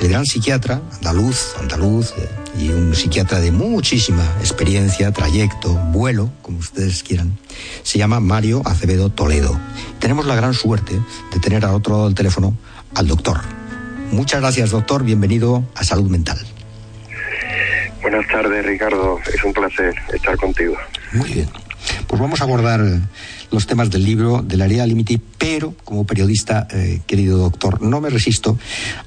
El 0.00 0.08
gran 0.08 0.24
psiquiatra, 0.24 0.80
andaluz, 0.92 1.56
andaluz, 1.58 2.12
eh, 2.16 2.28
y 2.58 2.68
un 2.68 2.94
psiquiatra 2.94 3.40
de 3.40 3.50
muchísima 3.50 4.24
experiencia, 4.40 5.10
trayecto, 5.10 5.74
vuelo, 5.74 6.30
como 6.42 6.58
ustedes 6.58 7.02
quieran, 7.02 7.36
se 7.82 7.98
llama 7.98 8.20
Mario 8.20 8.62
Acevedo 8.64 9.10
Toledo. 9.10 9.58
Tenemos 9.98 10.26
la 10.26 10.36
gran 10.36 10.54
suerte 10.54 11.00
de 11.32 11.40
tener 11.40 11.64
al 11.64 11.74
otro 11.74 11.94
lado 11.94 12.06
del 12.06 12.14
teléfono 12.14 12.56
al 12.94 13.08
doctor. 13.08 13.40
Muchas 14.12 14.40
gracias, 14.40 14.70
doctor. 14.70 15.02
Bienvenido 15.02 15.64
a 15.74 15.82
Salud 15.82 16.08
Mental. 16.08 16.38
Buenas 18.00 18.28
tardes, 18.28 18.64
Ricardo. 18.64 19.18
Es 19.34 19.42
un 19.42 19.52
placer 19.52 19.92
estar 20.12 20.36
contigo. 20.36 20.76
Muy 21.12 21.32
bien. 21.32 21.48
Pues 22.06 22.20
vamos 22.20 22.40
a 22.40 22.44
abordar 22.44 22.80
los 23.50 23.66
temas 23.66 23.90
del 23.90 24.04
libro 24.04 24.42
de 24.42 24.56
la 24.56 24.66
herida 24.66 24.86
límite, 24.86 25.20
pero 25.38 25.74
como 25.84 26.04
periodista, 26.04 26.66
eh, 26.70 27.00
querido 27.06 27.38
doctor, 27.38 27.82
no 27.82 28.00
me 28.00 28.10
resisto 28.10 28.58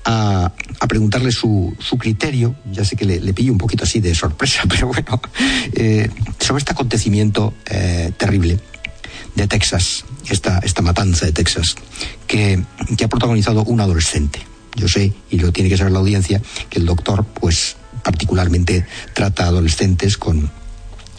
a, 0.06 0.52
preguntarle 0.88 1.32
su, 1.32 1.76
criterio, 2.00 2.56
ya 2.72 2.84
sé 2.84 2.96
que 2.96 3.06
le, 3.06 3.34
pillo 3.34 3.52
un 3.52 3.58
poquito 3.58 3.84
así 3.84 4.00
de 4.00 4.16
sorpresa, 4.16 4.64
pero 4.70 4.88
bueno, 4.88 5.22
eh, 5.74 6.10
sobre 6.40 6.60
este 6.60 6.72
acontecimiento 6.72 7.54
eh, 7.70 8.12
terrible 8.18 8.60
de 9.36 9.48
Texas, 9.48 10.06
esta, 10.30 10.60
esta 10.60 10.82
matanza 10.82 11.26
de 11.26 11.32
Texas, 11.32 11.76
que, 12.28 12.64
que 12.98 13.04
ha 13.06 13.08
protagonizado 13.08 13.64
un 13.64 13.80
adolescente. 13.82 14.40
Yo 14.76 14.88
sé, 14.88 15.14
y 15.30 15.40
lo 15.40 15.52
tiene 15.52 15.70
que 15.70 15.78
saber 15.78 15.92
la 15.94 16.00
audiencia, 16.00 16.42
que 16.70 16.80
el 16.80 16.86
doctor, 16.86 17.26
pues 17.26 17.76
particularmente 18.04 18.86
trata 19.14 19.46
a 19.46 19.48
adolescentes 19.48 20.18
con, 20.18 20.50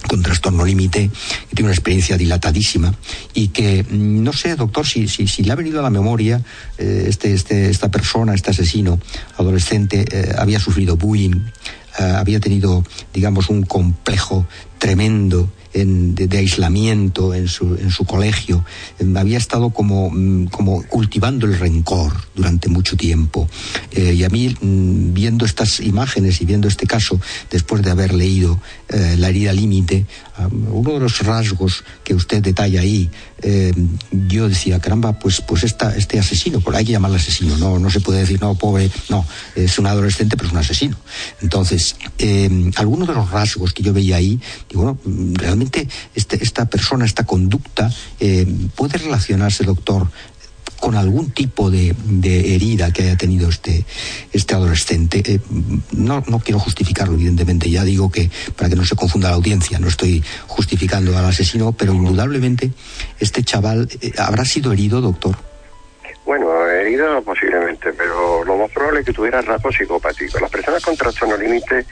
con 0.08 0.22
trastorno 0.22 0.64
límite, 0.64 1.10
que 1.48 1.54
tiene 1.54 1.68
una 1.68 1.74
experiencia 1.74 2.16
dilatadísima 2.16 2.94
y 3.34 3.48
que 3.48 3.84
mm, 3.84 4.22
no 4.22 4.32
sé, 4.32 4.56
doctor, 4.56 4.86
si, 4.86 5.08
si, 5.08 5.26
si 5.26 5.42
le 5.42 5.52
ha 5.52 5.56
venido 5.56 5.80
a 5.80 5.82
la 5.82 5.90
memoria 5.90 6.42
eh, 6.78 7.06
este, 7.08 7.34
este, 7.34 7.70
esta 7.70 7.90
persona, 7.90 8.34
este 8.34 8.50
asesino 8.50 9.00
adolescente, 9.36 10.04
eh, 10.10 10.34
había 10.38 10.58
sufrido 10.58 10.96
bullying, 10.96 11.36
eh, 11.98 12.02
había 12.02 12.40
tenido, 12.40 12.84
digamos, 13.12 13.48
un 13.48 13.62
complejo 13.62 14.46
tremendo 14.78 15.50
de, 15.72 16.38
aislamiento 16.38 17.35
en 17.35 17.48
su, 17.48 17.74
en 17.76 17.90
su 17.90 18.04
colegio, 18.04 18.64
había 19.16 19.38
estado 19.38 19.70
como, 19.70 20.11
mm, 20.11 20.46
como 20.46 20.83
cultivando 20.88 21.46
el 21.46 21.59
rencor 21.59 22.12
durante 22.35 22.68
mucho 22.68 22.96
tiempo. 22.96 23.48
Eh, 23.92 24.14
y 24.14 24.24
a 24.24 24.28
mí, 24.28 24.48
mm, 24.48 25.12
viendo 25.12 25.44
estas 25.44 25.80
imágenes 25.80 26.40
y 26.40 26.44
viendo 26.44 26.68
este 26.68 26.87
caso, 26.87 27.20
después 27.50 27.83
de 27.83 27.90
haber 27.90 28.14
leído 28.14 28.61
eh, 28.88 29.16
La 29.18 29.28
herida 29.28 29.52
límite, 29.52 30.06
uno 30.48 30.92
de 30.92 31.00
los 31.00 31.18
rasgos 31.20 31.85
que 32.05 32.14
usted 32.14 32.42
detalla 32.42 32.81
ahí, 32.81 33.11
eh, 33.42 33.72
yo 34.11 34.48
decía, 34.48 34.81
caramba, 34.81 35.18
pues, 35.18 35.40
pues 35.40 35.64
esta, 35.64 35.96
este 35.96 36.18
asesino, 36.18 36.61
por 36.61 36.76
hay 36.76 36.85
que 36.85 36.92
llamarle 36.92 37.16
asesino, 37.16 37.57
no, 37.57 37.79
no 37.79 37.90
se 37.90 38.00
puede 38.00 38.20
decir, 38.20 38.40
no, 38.40 38.55
pobre, 38.55 38.90
no, 39.09 39.26
es 39.55 39.79
un 39.79 39.87
adolescente, 39.87 40.37
pero 40.37 40.48
es 40.48 40.53
un 40.53 40.59
asesino. 40.59 40.96
Entonces, 41.40 41.96
eh, 42.18 42.70
algunos 42.76 43.09
de 43.09 43.14
los 43.14 43.31
rasgos 43.31 43.72
que 43.72 43.83
yo 43.83 43.92
veía 43.92 44.16
ahí, 44.16 44.40
digo, 44.68 44.83
bueno, 44.83 45.35
realmente 45.35 45.88
este, 46.14 46.42
esta 46.42 46.66
persona, 46.66 47.05
esta 47.05 47.24
conducta, 47.24 47.90
eh, 48.18 48.46
puede 48.74 48.98
relacionarse, 48.98 49.64
doctor, 49.64 50.11
con 50.81 50.97
algún 50.97 51.31
tipo 51.31 51.71
de, 51.71 51.95
herida 52.25 52.93
que 52.93 53.03
haya 53.03 53.16
tenido 53.16 53.49
este, 53.49 53.85
este 54.33 54.55
adolescente. 54.55 55.23
Eh, 55.25 55.40
no, 55.93 56.25
no 56.27 56.40
quiero 56.40 56.59
justificarlo, 56.59 57.14
evidentemente, 57.14 57.71
ya 57.71 57.85
digo 57.85 58.11
que 58.11 58.31
para 58.57 58.71
que 58.71 58.77
no 58.77 58.85
se 58.85 58.97
confunda 58.97 59.29
la 59.29 59.37
audiencia, 59.37 59.79
no 59.79 59.88
estoy 59.88 60.25
justificando 60.47 61.16
al 61.16 61.25
asesino, 61.27 61.73
pero 61.73 61.93
indudablemente 61.95 62.71
este 63.21 63.45
chaval 63.45 63.88
eh, 64.01 64.12
habrá 64.19 64.45
sido 64.45 64.73
herido, 64.73 65.01
doctor. 65.01 65.37
Bueno, 66.25 66.66
herido 66.69 67.21
posiblemente, 67.23 67.93
pero 67.93 68.45
lo 68.45 68.57
más 68.57 68.71
probable 68.71 69.01
es 69.01 69.07
que 69.07 69.12
tuviera 69.12 69.40
rasgos 69.43 69.75
psicopáticos. 69.75 70.40
Las 70.40 70.51
personas 70.51 70.83
con 70.83 70.97
trastorno 70.97 71.37
límite 71.37 71.85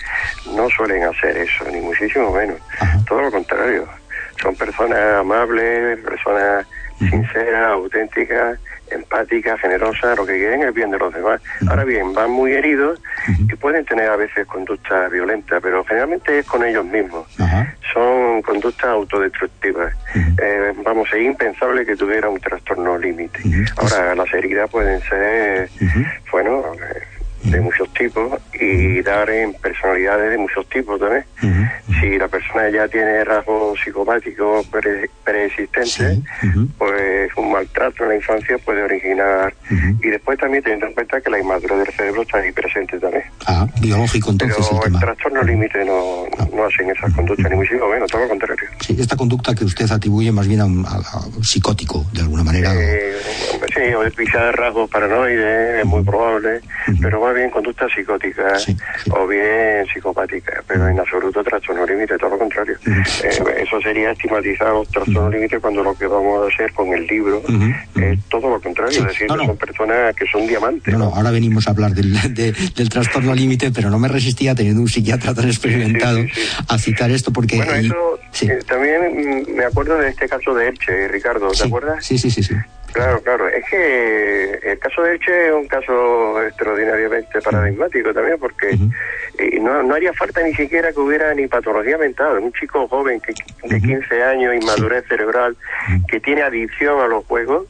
no 0.55 0.69
suelen 0.71 1.03
hacer 1.05 1.37
eso, 1.37 1.65
ni 1.73 1.81
muchísimo 1.81 2.33
menos. 2.33 2.59
Todo 3.07 3.23
lo 3.23 3.31
contrario. 3.31 3.89
Son 4.41 4.55
personas 4.55 5.21
amables, 5.21 5.99
personas 6.01 6.67
sinceras, 6.99 7.73
auténticas, 7.73 8.59
empática, 8.91 9.57
generosa, 9.59 10.15
lo 10.15 10.27
que 10.27 10.35
quieren 10.35 10.63
es 10.63 10.75
bien 10.75 10.91
de 10.91 10.99
los 10.99 11.13
demás. 11.13 11.41
Ahora 11.69 11.85
bien, 11.85 12.13
van 12.13 12.31
muy 12.31 12.53
heridos 12.53 13.01
y 13.29 13.55
pueden 13.57 13.85
tener 13.85 14.09
a 14.09 14.17
veces 14.17 14.47
conductas 14.47 15.11
violentas, 15.11 15.61
pero 15.63 15.85
generalmente 15.85 16.39
es 16.39 16.47
con 16.47 16.65
ellos 16.65 16.85
mismos. 16.85 17.27
Son 17.93 18.43
conductas 18.43 18.91
autodestructivas. 18.91 19.95
Eh, 20.15 20.73
vamos, 20.85 21.09
es 21.13 21.23
impensable 21.23 21.85
que 21.85 21.97
tuviera 21.97 22.29
un 22.29 22.41
trastorno 22.41 22.99
límite. 22.99 23.41
Ahora, 23.77 24.15
las 24.15 24.33
heridas 24.33 24.71
pueden 24.71 25.01
ser, 25.03 25.69
bueno, 26.31 26.63
de 27.45 27.61
muchos 27.61 27.93
tipos 27.95 28.41
y 28.61 29.01
dar 29.03 29.31
en 29.31 29.53
personalidades 29.55 30.31
de 30.33 30.39
muchos 30.39 30.69
tipos 30.69 31.01
también. 31.01 31.25
Si 32.01 32.19
la 32.19 32.29
persona 32.29 32.69
ya 32.71 32.87
tiene 32.89 33.25
rasgos 33.25 33.79
psicopáticos 33.81 34.67
preexistentes, 35.25 36.21
pues 36.77 37.31
un 37.37 37.53
maltrato 37.53 38.05
en 38.05 38.09
la 38.11 38.17
infancia 38.17 38.59
puede 38.59 38.83
originar. 38.83 39.55
Y 40.03 40.09
después 40.09 40.39
también 40.39 40.63
teniendo 40.63 40.87
en 40.87 40.95
cuenta 40.95 41.21
que 41.21 41.31
la 41.31 41.41
inmadurez 41.41 41.79
del 41.79 41.95
cerebro 41.95 42.23
está 42.23 42.39
ahí 42.39 42.53
presente 42.53 42.99
también. 42.99 43.25
Ah, 43.47 43.67
biológico 43.81 44.31
entonces. 44.31 44.69
Pero 44.71 44.95
el, 44.95 45.01
trastorno 45.01 45.43
límite 45.43 45.85
no, 45.85 46.25
ah. 46.39 46.47
no 46.55 46.65
hacen 46.65 46.91
esas 46.91 47.13
conductas, 47.15 47.51
ni 47.51 47.57
muchísimo 47.57 47.89
menos, 47.89 48.11
todo 48.11 48.23
lo 48.23 48.29
contrario. 48.29 48.69
Sí, 48.81 48.97
esta 48.99 49.17
conducta 49.17 49.55
que 49.55 49.65
usted 49.65 49.91
atribuye 49.91 50.33
más 50.33 50.47
bien 50.47 50.61
a 50.61 50.65
un, 50.65 50.87
psicótico, 51.43 52.07
de 52.13 52.23
alguna 52.23 52.45
manera. 52.45 52.73
Eh, 52.75 53.15
sí, 53.75 53.95
o 53.95 54.03
de 54.03 54.53
rasgos 54.53 54.91
paranoides, 54.91 55.81
es 55.81 55.87
muy 55.87 56.03
probable, 56.03 56.61
pero 57.01 57.21
más 57.29 57.37
bien 57.37 57.51
conducta 57.51 57.87
psicótica 57.95 58.57
o 59.11 59.27
bien 59.27 59.87
psicopática, 59.93 60.63
pero 60.67 60.89
en 60.89 60.99
absoluto 60.99 61.45
trastorno 61.45 61.85
límite, 61.85 62.17
todo 62.17 62.31
lo 62.31 62.39
contrario. 62.39 62.77
Eh, 62.87 63.63
eso 63.63 63.81
sería 63.83 64.13
estigmatizar 64.13 64.73
los 64.73 64.89
trastornos 64.89 65.31
límite 65.31 65.59
cuando 65.59 65.83
lo 65.83 65.95
que 65.95 66.07
vamos 66.07 66.45
a 66.45 66.55
hacer 66.55 66.73
con 66.73 66.89
el 66.95 67.07
libro 67.07 67.43
es 67.97 68.19
todo 68.31 68.49
lo 68.49 68.61
contrario, 68.61 69.01
es 69.01 69.07
decir, 69.07 69.29
son 69.29 69.57
personas 69.59 70.15
que 70.17 70.27
son 70.27 70.47
diamantes. 70.47 70.97
No, 70.97 71.13
ahora 71.15 71.31
venimos 71.31 71.69
a 71.69 71.73
hablar 71.73 71.93
del, 71.93 72.15
del 72.35 72.89
trastorno 72.89 73.35
límite, 73.35 73.71
pero 73.73 73.91
no 73.91 73.99
me 73.99 74.09
resistía 74.09 74.55
teniendo 74.55 74.81
un 74.81 74.89
psiquiatra 74.89 75.35
tan 75.35 75.49
experimentado 75.49 76.21
a 76.69 76.79
citar 76.79 77.11
esto 77.11 77.31
porque... 77.31 77.57
Bueno, 77.57 77.75
eso 77.75 78.19
eh, 78.43 78.59
también 78.67 79.45
me 79.55 79.65
acuerdo 79.65 79.99
de 79.99 80.09
este 80.09 80.29
caso 80.29 80.55
de 80.55 80.69
Elche, 80.69 81.09
Ricardo, 81.09 81.51
¿te 81.51 81.65
acuerdas? 81.65 82.05
Sí, 82.05 82.17
sí, 82.17 82.31
sí, 82.31 82.43
sí. 82.43 82.55
Claro, 82.93 83.21
claro. 83.23 83.49
Es 83.49 83.65
que 83.69 84.53
el 84.63 84.79
caso 84.79 85.03
de 85.03 85.13
Elche 85.13 85.49
es 85.49 85.55
un 85.55 85.69
caso 85.69 86.43
extraordinariamente 86.43 87.41
paradigmático 87.41 88.13
también, 88.15 88.39
porque 88.39 88.71
eh, 89.39 89.59
no, 89.61 89.83
no 89.83 89.95
haría 89.95 90.13
falta 90.15 90.43
ni 90.43 90.55
siquiera 90.55 90.93
que 90.93 91.01
hubiera 91.01 91.33
ni 91.35 91.47
patología 91.47 91.99
mental. 91.99 92.39
Un 92.39 92.53
chico 92.53 92.89
joven 92.89 93.21
que, 93.21 93.35
de 93.69 93.81
15 93.81 94.23
años, 94.23 94.55
inmadurez 94.55 95.05
cerebral, 95.09 95.57
que 96.09 96.21
tiene 96.21 96.43
adicción 96.43 97.01
a 97.01 97.07
los 97.07 97.25
juegos. 97.27 97.67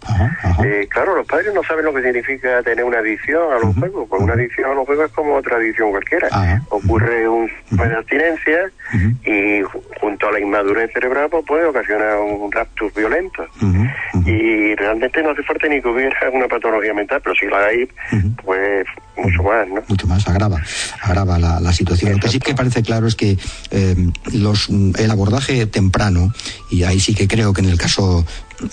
Eh, 0.65 0.87
claro, 0.91 1.17
los 1.17 1.27
padres 1.27 1.53
no 1.55 1.63
saben 1.63 1.85
lo 1.85 1.95
que 1.95 2.03
significa 2.03 2.63
tener 2.63 2.85
una 2.85 2.99
adicción 2.99 3.53
a 3.53 3.59
los 3.59 3.77
juegos, 3.77 4.09
porque 4.09 4.25
una 4.25 4.35
adicción 4.35 4.71
a 4.71 4.75
los 4.75 4.87
juegos 4.87 5.07
es 5.07 5.13
como 5.13 5.35
otra 5.35 5.57
adicción 5.57 5.91
cualquiera. 5.91 6.29
Ocurre 6.71 7.29
un 7.29 7.51
de 7.71 7.95
abstinencia 7.95 8.71
y 9.25 9.63
junto 10.01 10.29
a 10.29 10.33
la 10.33 10.41
inmadurez 10.41 10.91
cerebral 10.93 11.29
pues, 11.31 11.45
puede 11.47 11.65
ocasionar 11.65 12.19
un 12.19 12.51
raptus 12.51 12.95
violento. 12.95 13.47
Y 14.25 14.75
realmente 14.75 15.08
No 15.23 15.31
hace 15.31 15.42
falta 15.42 15.66
ni 15.68 15.81
que 15.81 15.88
hubiera 15.88 16.31
una 16.33 16.47
patología 16.47 16.94
mental, 16.94 17.21
pero 17.23 17.35
si 17.35 17.47
la 17.47 17.66
hay, 17.66 17.88
pues 18.44 18.87
mucho 19.16 19.42
más, 19.42 19.68
¿no? 19.68 19.83
Mucho 19.88 20.07
más, 20.07 20.29
agrava, 20.29 20.61
agrava 21.03 21.38
la, 21.38 21.73
situación. 21.73 22.12
Lo 22.12 22.18
que 22.18 22.29
sí 22.29 22.38
que 22.38 22.55
parece 22.55 22.83
claro 22.83 23.07
es 23.07 23.14
que 23.14 23.37
eh, 23.71 23.97
los, 24.33 24.68
el 24.68 25.11
abordaje 25.11 25.66
temprano, 25.66 26.33
y 26.71 26.85
ahí 26.85 27.01
sí 27.01 27.14
que 27.14 27.27
creo 27.27 27.53
que 27.53 27.62
en 27.62 27.68
el 27.68 27.79
caso 27.79 28.25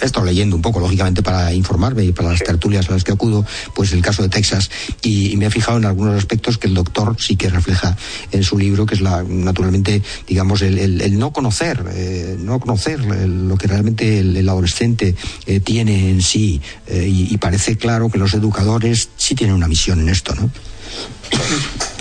he 0.02 0.06
estado 0.06 0.26
leyendo 0.26 0.56
un 0.56 0.62
poco, 0.62 0.80
lógicamente, 0.80 1.22
para 1.22 1.54
informarme 1.54 2.04
y 2.04 2.12
para 2.12 2.30
las 2.30 2.40
tertulias 2.40 2.90
a 2.90 2.94
las 2.94 3.04
que 3.04 3.12
acudo, 3.12 3.46
pues 3.74 3.94
el 3.94 4.02
caso 4.02 4.24
de 4.24 4.30
Texas, 4.30 4.70
y, 5.02 5.36
me 5.38 5.48
he 5.48 5.50
fijado 5.50 5.78
en 5.78 5.86
algunos 5.86 6.16
aspectos 6.16 6.58
que 6.58 6.68
el 6.68 6.74
doctor 6.74 7.16
sí 7.20 7.36
que 7.36 7.50
refleja 7.50 7.98
en 8.32 8.44
su 8.44 8.58
libro, 8.58 8.86
que 8.86 8.96
es 8.96 9.02
la, 9.02 9.24
naturalmente, 9.24 10.02
digamos, 10.28 10.62
el, 10.62 11.20
no 11.20 11.32
conocer, 11.32 11.84
eh, 11.94 12.38
no 12.40 12.60
conocer 12.60 13.04
lo 13.04 13.58
que 13.58 13.68
realmente 13.68 14.20
el, 14.20 14.48
adolescente 14.48 15.16
eh, 15.46 15.60
tiene 15.60 16.10
en 16.10 16.22
sí, 16.22 16.62
eh, 16.88 17.08
y, 17.08 17.36
parece 17.38 17.76
claro 17.76 18.10
que 18.10 18.18
los 18.18 18.34
educadores 18.34 19.10
sí 19.18 19.36
tienen 19.36 19.56
una 19.56 19.68
misión 19.68 20.00
en 20.00 20.10
esto, 20.10 20.34
¿no? 20.36 20.50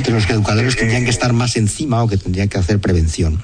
Que 0.03 0.11
los 0.11 0.29
educadores 0.31 0.77
tendrían 0.77 1.05
que 1.05 1.11
estar 1.11 1.33
más 1.33 1.57
encima 1.57 2.03
o 2.03 2.09
que 2.09 2.16
tendrían 2.16 2.49
que 2.49 2.59
hacer 2.59 2.79
prevención. 2.79 3.42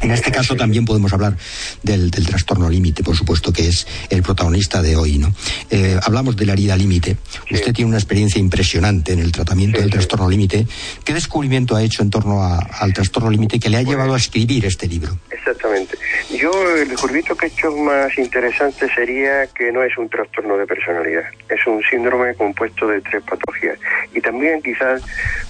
En 0.00 0.10
este 0.10 0.30
caso 0.30 0.54
también 0.54 0.84
podemos 0.84 1.12
hablar 1.12 1.36
del, 1.82 2.10
trastorno 2.10 2.68
límite, 2.68 3.02
por 3.02 3.16
supuesto, 3.16 3.52
que 3.52 3.68
es 3.68 3.86
el 4.10 4.22
protagonista 4.22 4.82
de 4.82 4.96
hoy. 4.96 5.18
¿no? 5.18 5.34
Eh, 5.70 5.98
hablamos 6.02 6.36
de 6.36 6.46
la 6.46 6.52
herida 6.52 6.76
límite. 6.76 7.16
Usted 7.50 7.72
tiene 7.72 7.88
una 7.88 7.98
experiencia 7.98 8.38
impresionante 8.38 9.12
en 9.12 9.20
el 9.20 9.32
tratamiento 9.32 9.80
del 9.80 9.90
trastorno 9.90 10.28
límite. 10.28 10.66
¿Qué 11.04 11.14
descubrimiento 11.14 11.76
ha 11.76 11.82
hecho 11.82 12.02
en 12.02 12.10
torno 12.10 12.42
al 12.42 12.92
trastorno 12.92 13.30
límite 13.30 13.58
que 13.58 13.68
le 13.68 13.78
ha 13.78 13.80
pues 13.80 13.90
llevado 13.90 14.14
a 14.14 14.16
escribir 14.16 14.64
este 14.66 14.86
libro? 14.86 15.18
Exactamente. 15.30 15.83
Yo 16.30 16.50
el 16.76 16.88
descubrimiento 16.88 17.36
que 17.36 17.46
he 17.46 17.48
hecho 17.48 17.70
más 17.76 18.16
interesante 18.18 18.88
sería 18.94 19.46
que 19.48 19.70
no 19.72 19.82
es 19.82 19.96
un 19.96 20.08
trastorno 20.08 20.56
de 20.56 20.66
personalidad, 20.66 21.24
es 21.48 21.66
un 21.66 21.82
síndrome 21.82 22.34
compuesto 22.34 22.86
de 22.88 23.00
tres 23.00 23.22
patologías. 23.22 23.78
Y 24.12 24.20
también 24.20 24.62
quizás 24.62 25.02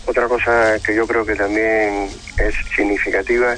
otra 0.06 0.26
cosa 0.28 0.78
que 0.84 0.94
yo 0.94 1.06
creo 1.06 1.24
que 1.24 1.34
también 1.34 2.08
es 2.38 2.54
significativa 2.76 3.54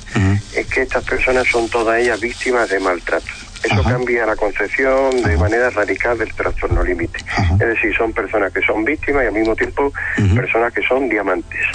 es 0.55 0.67
que 0.67 0.83
estas 0.83 1.05
personas 1.05 1.47
son 1.49 1.69
todas 1.69 2.01
ellas 2.01 2.21
víctimas 2.21 2.69
de 2.69 2.81
maltrato. 2.81 3.27
Eso 3.65 3.83
cambia 3.83 4.27
la 4.27 4.37
concepción 4.37 5.23
de 5.23 5.37
manera 5.37 5.71
radical 5.71 6.17
del 6.19 6.33
trastorno 6.35 6.85
límite. 6.85 7.19
Es 7.53 7.67
decir, 7.67 7.97
son 7.97 8.13
personas 8.13 8.53
que 8.53 8.61
son 8.61 8.85
víctimas 8.85 9.25
y 9.25 9.27
al 9.27 9.33
mismo 9.33 9.57
tiempo 9.57 9.93
personas 10.35 10.73
que 10.73 10.83
son 10.83 11.09
diamantes. 11.09 11.67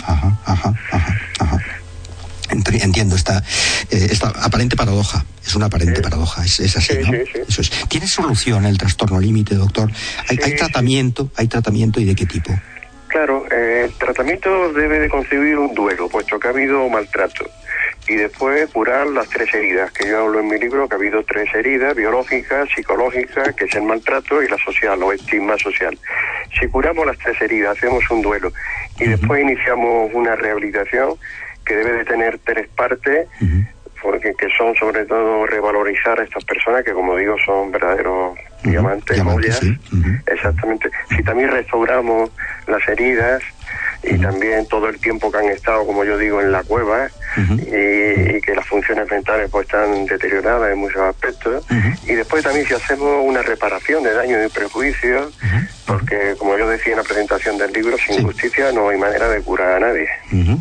Entiendo 2.51 3.15
esta, 3.15 3.43
eh, 3.89 4.07
esta 4.11 4.29
aparente 4.29 4.75
paradoja. 4.75 5.25
Es 5.45 5.55
una 5.55 5.67
aparente 5.67 6.01
paradoja, 6.01 6.43
es, 6.45 6.59
así, 6.77 6.93
¿no? 6.99 7.13
Eso 7.47 7.61
es. 7.61 7.71
¿Tiene 7.87 8.07
solución 8.07 8.65
el 8.65 8.77
trastorno 8.77 9.19
límite, 9.19 9.55
doctor? 9.55 9.89
¿Hay, 10.27 10.37
¿Hay, 10.43 10.55
tratamiento? 10.55 11.31
¿Hay 11.35 11.47
tratamiento 11.47 11.99
y 11.99 12.05
de 12.05 12.15
qué 12.15 12.25
tipo? 12.25 12.53
Claro, 13.07 13.45
eh, 13.51 13.85
el 13.85 13.93
tratamiento 13.97 14.71
debe 14.73 14.99
de 14.99 15.09
concebir 15.09 15.57
un 15.57 15.73
duelo, 15.73 16.07
puesto 16.07 16.39
que 16.39 16.47
ha 16.47 16.51
habido 16.51 16.87
maltrato 16.87 17.45
y 18.07 18.15
después 18.15 18.69
curar 18.71 19.07
las 19.07 19.29
tres 19.29 19.53
heridas, 19.53 19.91
que 19.91 20.09
yo 20.09 20.21
hablo 20.21 20.39
en 20.39 20.47
mi 20.47 20.57
libro, 20.57 20.87
que 20.87 20.95
ha 20.95 20.97
habido 20.97 21.23
tres 21.23 21.53
heridas, 21.53 21.95
biológicas, 21.95 22.67
psicológicas, 22.75 23.53
que 23.55 23.65
es 23.65 23.75
el 23.75 23.83
maltrato 23.83 24.41
y 24.41 24.47
la 24.47 24.57
social 24.57 25.01
o 25.03 25.13
estigma 25.13 25.57
social. 25.57 25.97
Si 26.59 26.67
curamos 26.67 27.05
las 27.05 27.17
tres 27.17 27.41
heridas, 27.41 27.77
hacemos 27.77 28.03
un 28.09 28.21
duelo 28.21 28.51
y 28.99 29.05
después 29.05 29.41
iniciamos 29.41 30.11
una 30.13 30.35
rehabilitación 30.35 31.15
que 31.71 31.77
debe 31.77 31.97
de 31.99 32.05
tener 32.05 32.39
tres 32.43 32.67
partes, 32.75 33.27
porque 34.01 34.33
que 34.33 34.47
son 34.57 34.75
sobre 34.75 35.05
todo 35.05 35.45
revalorizar 35.45 36.19
a 36.19 36.23
estas 36.23 36.43
personas 36.43 36.83
que 36.83 36.91
como 36.91 37.15
digo 37.15 37.35
son 37.45 37.71
verdaderos 37.71 38.37
diamantes, 38.63 39.21
joyas. 39.21 39.61
Exactamente. 40.27 40.89
Si 41.09 41.23
también 41.23 41.49
restauramos 41.49 42.29
las 42.67 42.85
heridas, 42.87 43.41
y 44.03 44.17
también 44.17 44.65
todo 44.65 44.89
el 44.89 44.99
tiempo 44.99 45.31
que 45.31 45.37
han 45.37 45.45
estado, 45.45 45.85
como 45.85 46.03
yo 46.03 46.17
digo, 46.17 46.41
en 46.41 46.51
la 46.51 46.63
cueva 46.63 47.07
y, 47.37 48.41
que 48.41 48.55
las 48.55 48.65
funciones 48.65 49.09
mentales 49.09 49.49
pues 49.51 49.67
están 49.67 50.05
deterioradas 50.05 50.71
en 50.71 50.79
muchos 50.79 51.01
aspectos. 51.01 51.65
Y 52.07 52.13
después 52.13 52.43
también 52.43 52.65
si 52.65 52.73
hacemos 52.73 53.23
una 53.23 53.43
reparación 53.43 54.03
de 54.03 54.13
daños 54.13 54.39
y 54.45 54.53
prejuicios, 54.53 55.37
porque 55.85 56.35
como 56.37 56.57
yo 56.57 56.67
decía 56.67 56.93
en 56.93 56.97
la 56.97 57.03
presentación 57.03 57.57
del 57.57 57.71
libro, 57.71 57.95
sin 57.97 58.23
justicia 58.23 58.71
no 58.71 58.89
hay 58.89 58.97
manera 58.97 59.29
de 59.29 59.41
curar 59.41 59.77
a 59.77 59.87
nadie. 59.87 60.07
Mm, 60.31 60.55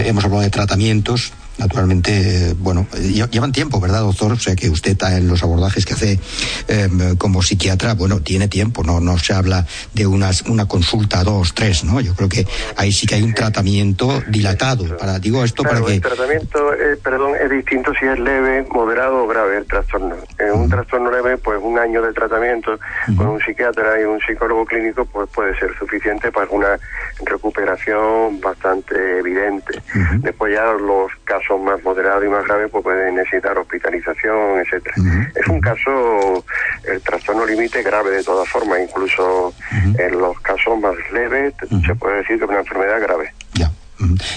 hemos 0.00 0.24
hablado 0.24 0.42
de 0.42 0.50
tratamientos 0.50 1.32
naturalmente, 1.58 2.54
bueno, 2.58 2.86
llevan 3.30 3.52
tiempo, 3.52 3.80
¿verdad, 3.80 4.00
doctor? 4.00 4.32
O 4.32 4.38
sea, 4.38 4.54
que 4.54 4.68
usted 4.68 4.96
en 5.02 5.28
los 5.28 5.42
abordajes 5.42 5.84
que 5.84 5.94
hace 5.94 6.20
em, 6.68 7.16
como 7.16 7.42
psiquiatra, 7.42 7.94
bueno, 7.94 8.20
tiene 8.20 8.48
tiempo, 8.48 8.82
no, 8.82 9.00
no 9.00 9.18
se 9.18 9.32
habla 9.32 9.66
de 9.94 10.06
unas, 10.06 10.42
una 10.42 10.66
consulta, 10.66 11.22
dos, 11.22 11.54
tres, 11.54 11.84
¿no? 11.84 12.00
Yo 12.00 12.14
creo 12.14 12.28
que 12.28 12.46
ahí 12.76 12.92
sí 12.92 13.06
que 13.06 13.16
hay 13.16 13.22
un 13.22 13.34
tratamiento 13.34 14.22
dilatado. 14.28 14.96
Para, 14.96 15.18
digo 15.18 15.44
esto 15.44 15.62
para 15.62 15.80
que... 15.82 15.94
El 15.94 16.00
tratamiento, 16.00 16.72
eh, 16.74 16.96
perdón, 17.02 17.32
es 17.42 17.50
distinto 17.50 17.92
si 17.98 18.06
es 18.06 18.18
leve, 18.18 18.66
moderado 18.70 19.24
o 19.24 19.26
grave 19.26 19.58
el 19.58 19.66
trastorno. 19.66 20.16
En 20.38 20.52
un 20.52 20.68
trastorno 20.68 21.10
leve, 21.10 21.38
pues 21.38 21.58
un 21.62 21.78
año 21.78 22.02
de 22.02 22.12
tratamiento 22.12 22.78
con 23.16 23.28
un 23.28 23.40
psiquiatra 23.40 24.00
y 24.00 24.04
un 24.04 24.20
psicólogo 24.20 24.64
clínico, 24.64 25.04
pues 25.06 25.28
puede 25.30 25.58
ser 25.58 25.76
suficiente 25.78 26.30
para 26.32 26.48
una 26.50 26.78
recuperación 27.24 28.40
bastante 28.40 29.18
evidente. 29.18 29.82
Después 30.18 30.54
ya 30.54 30.72
los 30.72 31.10
casos 31.24 31.45
son 31.46 31.64
más 31.64 31.82
moderados 31.82 32.24
y 32.24 32.28
más 32.28 32.44
graves, 32.44 32.68
pues 32.70 32.84
pueden 32.84 33.14
necesitar 33.14 33.56
hospitalización, 33.58 34.60
etcétera. 34.60 34.94
Es 35.34 35.46
un 35.48 35.60
caso, 35.60 36.44
el 36.84 37.00
trastorno 37.02 37.46
límite 37.46 37.82
grave 37.82 38.10
de 38.10 38.24
todas 38.24 38.48
formas, 38.48 38.80
incluso 38.80 39.52
en 39.98 40.18
los 40.18 40.38
casos 40.40 40.78
más 40.78 40.94
leves 41.12 41.54
se 41.86 41.94
puede 41.94 42.16
decir 42.18 42.38
que 42.38 42.44
es 42.44 42.50
una 42.50 42.60
enfermedad 42.60 43.00
grave. 43.00 43.32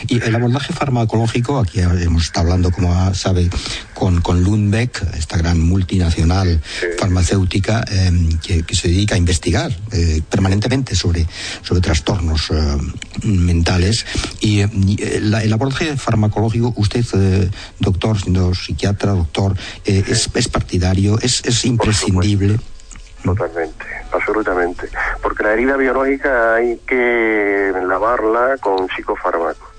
Y 0.08 0.22
el 0.24 0.36
abordaje 0.36 0.74
farmacológico, 0.74 1.60
aquí 1.60 1.80
hemos 1.82 2.24
estado 2.24 2.46
hablando, 2.46 2.72
como 2.72 3.14
sabe, 3.14 3.50
con, 3.94 4.22
con 4.22 4.44
Lundbeck, 4.44 5.16
esta 5.18 5.38
gran 5.38 5.60
multinacional 5.60 6.62
farmacéutica 6.98 7.84
em, 7.90 8.38
que, 8.40 8.64
se 8.74 8.88
dedica 8.88 9.16
a 9.16 9.18
investigar 9.18 9.72
eh, 9.92 10.22
permanentemente 10.30 10.96
sobre, 10.96 11.28
sobre 11.62 11.82
trastornos 11.82 12.50
eh, 12.52 12.78
mentales. 13.24 14.06
Y, 14.40 14.62
eh, 14.62 14.70
el 15.00 15.54
abordaje 15.54 15.98
farmacológico, 15.98 16.74
usted, 16.78 17.06
doctor, 17.80 18.22
siendo 18.22 18.56
psiquiatra, 18.56 19.12
doctor, 19.12 19.58
es, 19.84 20.30
es, 20.34 20.48
partidario, 20.48 21.20
es, 21.20 21.42
es 21.46 21.66
imprescindible. 21.66 22.60
Totalmente, 23.24 23.86
absolutamente. 24.12 24.90
Porque 25.22 25.44
la 25.44 25.54
herida 25.54 25.78
biológica 25.78 26.56
hay 26.56 26.78
que 26.88 27.74
lavarla 27.86 28.58
con 28.60 28.88
psicofármacos. 28.90 29.70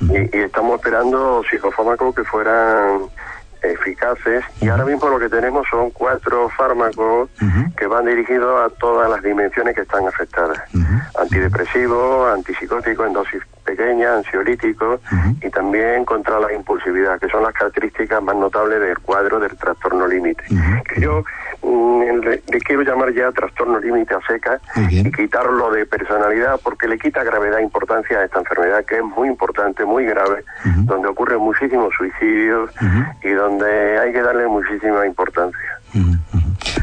y, 0.00 0.38
estamos 0.38 0.76
esperando 0.76 1.42
psicofármacos 1.50 2.14
que 2.14 2.24
fueran 2.24 3.08
eficaces 3.62 4.44
y 4.60 4.68
ahora 4.68 4.84
mismo 4.84 5.08
lo 5.08 5.18
que 5.18 5.28
tenemos 5.28 5.66
son 5.70 5.90
cuatro 5.90 6.48
fármacos 6.50 7.28
que 7.76 7.86
van 7.86 8.06
dirigidos 8.06 8.60
a 8.60 8.74
todas 8.78 9.10
las 9.10 9.22
dimensiones 9.22 9.74
que 9.74 9.82
están 9.82 10.06
afectadas. 10.06 10.58
Antidepresivos, 11.18 12.34
antipsicóticos 12.34 13.06
en 13.06 13.12
dosis 13.12 13.42
pequeñas, 13.64 14.18
ansiolíticos 14.18 15.00
y 15.42 15.50
también 15.50 16.04
contra 16.04 16.38
la 16.40 16.52
impulsividad, 16.52 17.18
que 17.18 17.28
son 17.28 17.42
las 17.42 17.52
características 17.52 18.22
más 18.22 18.36
notables 18.36 18.80
del 18.80 18.98
cuadro 19.00 19.38
del 19.40 19.56
trastorno 19.56 20.06
límite. 20.06 20.44
Que 20.88 21.00
yo 21.00 21.24
mm, 21.68 22.20
le, 22.20 22.60
quiero 22.60 22.82
llamar 22.82 23.12
ya 23.12 23.30
trastorno 23.32 23.78
límite 23.78 24.14
a 24.14 24.20
seca 24.26 24.60
y 24.90 25.10
quitarlo 25.12 25.70
de 25.70 25.86
personalidad 25.86 26.60
porque 26.62 26.88
le 26.88 26.98
quita 26.98 27.22
gravedad 27.24 27.58
e 27.58 27.62
importancia 27.62 28.18
a 28.18 28.24
esta 28.24 28.38
enfermedad 28.40 28.84
que 28.84 28.96
es 28.96 29.04
muy 29.04 29.28
importante, 29.28 29.84
muy 29.84 30.04
grave, 30.04 30.44
donde 30.84 31.08
ocurren 31.08 31.40
muchísimos 31.40 31.92
suicidios 31.96 32.70
y 33.22 33.30
donde 33.30 33.98
hay 33.98 34.12
que 34.12 34.22
darle 34.22 34.46
muchísima 34.48 35.06
importancia. 35.06 35.78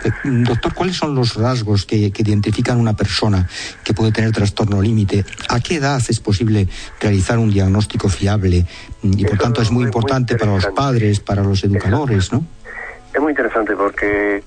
Eh, 0.05 0.11
doctor, 0.23 0.73
¿cuáles 0.73 0.95
son 0.95 1.15
los 1.15 1.35
rasgos 1.35 1.85
que, 1.85 1.97
identifican 1.97 2.79
una 2.79 2.95
persona 2.95 3.47
que 3.83 3.93
puede 3.93 4.11
tener 4.11 4.31
trastorno 4.31 4.81
límite? 4.81 5.25
¿A 5.49 5.59
qué 5.59 5.75
edad 5.75 6.01
es 6.07 6.19
posible 6.19 6.67
realizar 6.99 7.37
un 7.37 7.51
diagnóstico 7.51 8.09
fiable? 8.09 8.65
Y 9.03 9.25
por 9.25 9.37
tanto 9.37 9.61
es 9.61 9.71
muy 9.71 9.83
importante 9.85 10.35
para 10.35 10.53
los 10.53 10.65
padres, 10.67 11.19
para 11.19 11.43
los 11.43 11.63
educadores, 11.63 12.31
¿no? 12.31 12.43
Es 13.13 13.21
muy 13.21 13.31
interesante 13.31 13.75
porque 13.75 14.43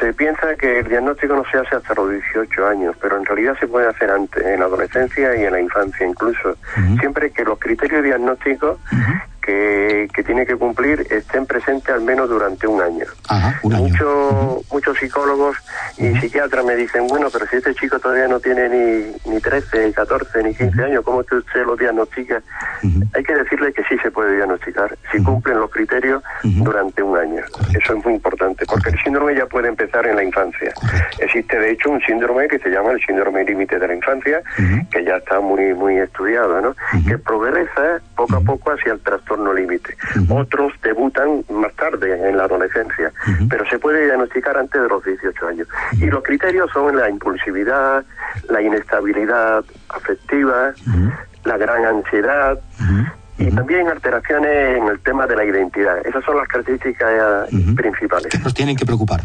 se 0.00 0.14
piensa 0.14 0.56
que 0.56 0.80
el 0.80 0.88
diagnóstico 0.88 1.36
no 1.36 1.44
se 1.50 1.58
hace 1.58 1.76
hasta 1.76 1.94
los 1.94 2.10
18 2.10 2.66
años, 2.66 2.96
pero 3.00 3.18
en 3.18 3.26
realidad 3.26 3.56
se 3.60 3.68
puede 3.68 3.86
hacer 3.86 4.10
antes, 4.10 4.44
en 4.44 4.60
la 4.60 4.66
adolescencia 4.66 5.36
y 5.36 5.44
en 5.44 5.52
la 5.52 5.60
infancia 5.60 6.06
incluso. 6.06 6.56
Siempre 6.98 7.30
que 7.30 7.44
los 7.44 7.58
criterios 7.58 8.02
diagnósticos 8.02 8.78
que, 9.40 10.08
que 10.14 10.22
tiene 10.22 10.46
que 10.46 10.56
cumplir 10.56 11.06
estén 11.10 11.46
presentes 11.46 11.88
al 11.94 12.02
menos 12.02 12.28
durante 12.28 12.66
un 12.66 12.80
año. 12.80 13.06
Muchos, 13.62 14.66
muchos 14.72 14.98
psicólogos 14.98 15.56
y 15.98 16.14
psiquiatras 16.18 16.64
me 16.64 16.76
dicen, 16.76 17.06
bueno, 17.06 17.28
pero 17.32 17.46
si 17.46 17.56
este 17.56 17.74
chico 17.74 17.98
todavía 17.98 18.28
no 18.28 18.40
tiene 18.40 18.68
ni, 18.68 19.32
ni 19.32 19.40
13, 19.40 19.92
14, 19.92 20.42
ni 20.42 20.54
15 20.54 20.84
años, 20.84 21.04
¿cómo 21.04 21.18
usted 21.18 21.64
lo 21.66 21.76
diagnostica? 21.76 22.42
Hay 23.14 23.22
que 23.22 23.34
decirle 23.34 23.72
que 23.72 23.82
sí 23.84 23.96
se 24.02 24.10
puede 24.10 24.36
diagnosticar 24.36 24.96
si 25.10 25.22
cumplen 25.22 25.58
los 25.58 25.70
criterios 25.70 26.22
durante 26.42 27.02
un 27.02 27.16
año. 27.16 27.42
Eso 27.74 27.94
es 27.94 28.04
muy 28.04 28.14
importante, 28.14 28.64
porque 28.66 28.90
el 28.90 28.98
síndrome 29.02 29.34
ya 29.34 29.46
puede 29.46 29.68
empezar 29.68 30.06
en 30.06 30.16
la 30.16 30.24
infancia. 30.24 30.72
Existe, 31.18 31.58
de 31.58 31.72
hecho, 31.72 31.90
un 31.90 32.00
síndrome 32.00 32.48
que 32.48 32.58
se 32.58 32.70
llama 32.70 32.92
el 32.92 33.00
síndrome 33.04 33.44
límite 33.44 33.78
de 33.78 33.88
la 33.88 33.94
infancia, 33.94 34.42
que 34.90 35.04
ya 35.04 35.16
está 35.16 35.40
muy 35.40 35.74
muy 35.74 35.98
estudiado, 35.98 36.60
¿no? 36.60 36.74
Que 37.06 37.18
progresa 37.18 38.00
poco 38.16 38.36
a 38.36 38.40
poco 38.40 38.72
hacia 38.72 38.92
el 38.92 39.00
trastorno 39.00 39.29
límite. 39.54 39.96
Otros 40.28 40.72
debutan 40.82 41.44
más 41.50 41.74
tarde, 41.74 42.28
en 42.28 42.36
la 42.36 42.44
adolescencia, 42.44 43.12
pero 43.48 43.64
se 43.68 43.78
puede 43.78 44.04
diagnosticar 44.06 44.56
antes 44.56 44.80
de 44.80 44.88
los 44.88 45.04
18 45.04 45.46
años. 45.48 45.68
Y 45.92 46.06
los 46.06 46.22
criterios 46.22 46.70
son 46.72 46.96
la 46.96 47.08
impulsividad, 47.08 48.04
la 48.48 48.62
inestabilidad 48.62 49.64
afectiva, 49.88 50.72
la 51.44 51.56
gran 51.56 51.84
ansiedad, 51.84 52.58
y 53.40 53.50
también 53.50 53.88
alteraciones 53.88 54.78
en 54.78 54.86
el 54.86 55.00
tema 55.00 55.26
de 55.26 55.34
la 55.34 55.44
identidad. 55.44 56.06
Esas 56.06 56.22
son 56.24 56.36
las 56.36 56.46
características 56.46 57.48
principales. 57.74 58.26
Que 58.26 58.38
nos 58.38 58.52
tienen 58.52 58.76
que 58.76 58.84
preocupar, 58.84 59.22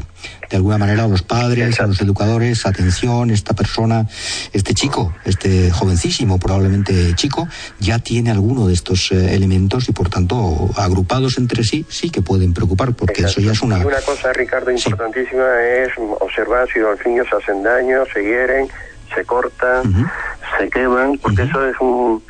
de 0.50 0.56
alguna 0.56 0.78
manera, 0.78 1.04
a 1.04 1.08
los 1.08 1.22
padres, 1.22 1.80
a 1.82 1.88
los 1.88 2.00
educadores, 2.02 2.66
atención, 2.66 3.30
esta 3.30 3.54
persona, 3.54 4.08
este 4.54 4.74
chico, 4.74 5.14
este 5.26 5.70
jovencísimo, 5.72 6.40
probablemente 6.40 7.14
chico, 7.16 7.48
ya 7.80 8.00
tiene 8.00 8.32
alguno 8.32 8.68
de 8.68 8.74
estos 8.74 9.12
eh, 9.12 9.36
elementos 9.36 9.90
y, 9.90 9.92
por 9.92 10.10
tanto, 10.10 10.70
agrupados 10.78 11.38
entre 11.38 11.64
sí, 11.64 11.86
sí 11.90 12.10
que 12.10 12.22
pueden 12.22 12.54
preocupar, 12.54 12.94
porque 12.94 13.24
eso 13.24 13.42
ya 13.42 13.52
es 13.52 13.62
una... 13.62 13.80
Y 13.80 13.86
una 13.86 14.02
cosa, 14.02 14.32
Ricardo, 14.32 14.72
importantísima 14.72 15.62
es 15.62 15.92
observar 16.20 16.70
si 16.72 16.80
los 16.80 17.06
niños 17.06 17.28
hacen 17.34 17.64
daño, 17.64 18.04
se 18.14 18.24
hieren, 18.24 18.68
se 19.14 19.26
cortan, 19.26 20.10
se 20.58 20.70
queman, 20.70 21.18
porque 21.18 21.44
eso 21.44 21.66
es 21.68 21.76
un 21.80 22.24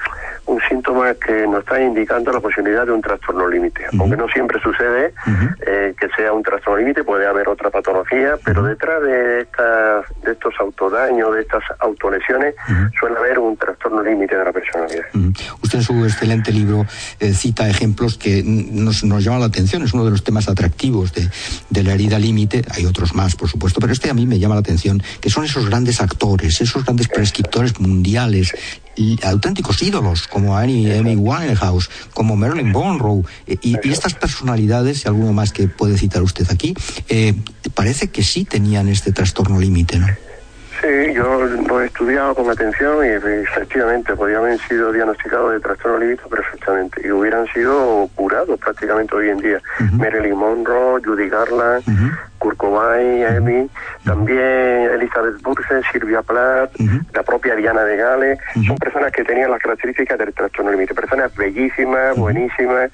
un 0.45 0.59
síntoma 0.69 1.13
que 1.15 1.47
nos 1.47 1.59
está 1.59 1.81
indicando 1.81 2.31
la 2.31 2.39
posibilidad 2.39 2.85
de 2.85 2.91
un 2.91 3.01
trastorno 3.01 3.47
límite. 3.47 3.85
Aunque 3.99 4.17
no 4.17 4.27
siempre 4.27 4.59
sucede 4.61 5.13
eh, 5.65 5.93
que 5.99 6.07
sea 6.15 6.33
un 6.33 6.43
trastorno 6.43 6.79
límite, 6.79 7.03
puede 7.03 7.25
haber 7.27 7.47
otra 7.49 7.69
patología, 7.69 8.37
pero 8.43 8.63
detrás 8.63 9.01
de, 9.01 9.41
estas, 9.41 10.05
de 10.23 10.31
estos 10.31 10.53
autodaños, 10.59 11.33
de 11.33 11.41
estas 11.41 11.63
autolesiones, 11.79 12.55
suele 12.99 13.17
haber 13.17 13.39
un 13.39 13.57
trastorno 13.57 14.01
límite 14.03 14.35
de 14.35 14.43
la 14.43 14.51
personalidad. 14.51 15.05
Usted 15.63 15.79
en 15.79 15.83
su 15.83 16.03
excelente 16.05 16.51
libro 16.51 16.85
eh, 17.19 17.33
cita 17.33 17.67
ejemplos 17.67 18.17
que 18.17 18.43
nos, 18.45 19.03
nos 19.03 19.23
llaman 19.23 19.39
la 19.39 19.47
atención, 19.47 19.83
es 19.83 19.93
uno 19.93 20.05
de 20.05 20.11
los 20.11 20.23
temas 20.23 20.47
atractivos 20.47 21.13
de, 21.13 21.29
de 21.69 21.83
la 21.83 21.93
herida 21.93 22.19
límite, 22.19 22.63
hay 22.71 22.85
otros 22.85 23.15
más, 23.15 23.35
por 23.35 23.49
supuesto, 23.49 23.79
pero 23.79 23.93
este 23.93 24.09
a 24.09 24.13
mí 24.13 24.27
me 24.27 24.39
llama 24.39 24.55
la 24.55 24.61
atención, 24.61 25.01
que 25.21 25.29
son 25.29 25.45
esos 25.45 25.67
grandes 25.67 26.01
actores, 26.01 26.61
esos 26.61 26.83
grandes 26.83 27.07
prescriptores 27.07 27.79
mundiales 27.79 28.53
auténticos 29.23 29.81
ídolos 29.81 30.27
como 30.35 30.57
Amy, 30.57 30.91
Amy 30.91 31.15
Winehouse, 31.15 31.89
como 32.13 32.35
Marilyn 32.35 32.69
Monroe 32.69 33.23
y, 33.47 33.79
estas 33.89 34.15
personalidades, 34.15 35.05
y 35.05 35.07
alguno 35.07 35.31
más 35.31 35.53
que 35.53 35.69
puede 35.69 35.97
citar 35.97 36.23
usted 36.23 36.45
aquí, 36.51 36.73
eh, 37.07 37.33
parece 37.73 38.09
que 38.09 38.21
sí 38.21 38.43
tenían 38.43 38.89
este 38.89 39.13
trastorno 39.13 39.61
límite, 39.61 39.97
¿no? 39.97 40.07
Sí, 40.81 41.13
yo 41.13 41.45
lo 41.45 41.81
he 41.81 41.85
estudiado 41.85 42.35
con 42.35 42.49
atención 42.49 43.05
y 43.05 43.11
efectivamente 43.47 44.13
podrían 44.13 44.41
haber 44.41 44.59
sido 44.67 44.91
diagnosticados 44.91 45.53
de 45.53 45.61
trastorno 45.61 45.99
límite 45.99 46.23
perfectamente 46.29 47.01
y 47.07 47.11
hubieran 47.11 47.47
sido 47.53 48.09
curados 48.15 48.59
prácticamente 48.59 49.15
hoy 49.15 49.29
en 49.29 49.37
día. 49.37 49.61
Marilyn 49.93 50.35
Monroe, 50.35 51.01
Judy 51.01 51.29
Garland, 51.29 51.81
Kurt 52.45 52.57
Cobain, 52.57 53.25
Amy, 53.25 53.67
también 54.03 54.87
Elizabeth 54.93 55.41
Burse, 55.41 55.81
Silvia 55.91 56.21
Plath, 56.21 56.79
la 57.11 57.23
propia 57.23 57.55
Diana 57.55 57.81
de 57.81 57.97
Gales, 57.97 58.39
son 58.67 58.77
personas 58.77 59.11
que 59.11 59.23
tenían 59.23 59.49
las 59.49 59.59
características 59.59 60.19
del 60.19 60.31
trastorno 60.31 60.71
límite, 60.71 60.93
personas 60.93 61.35
bellísimas, 61.35 62.15
buenísimas, 62.15 62.91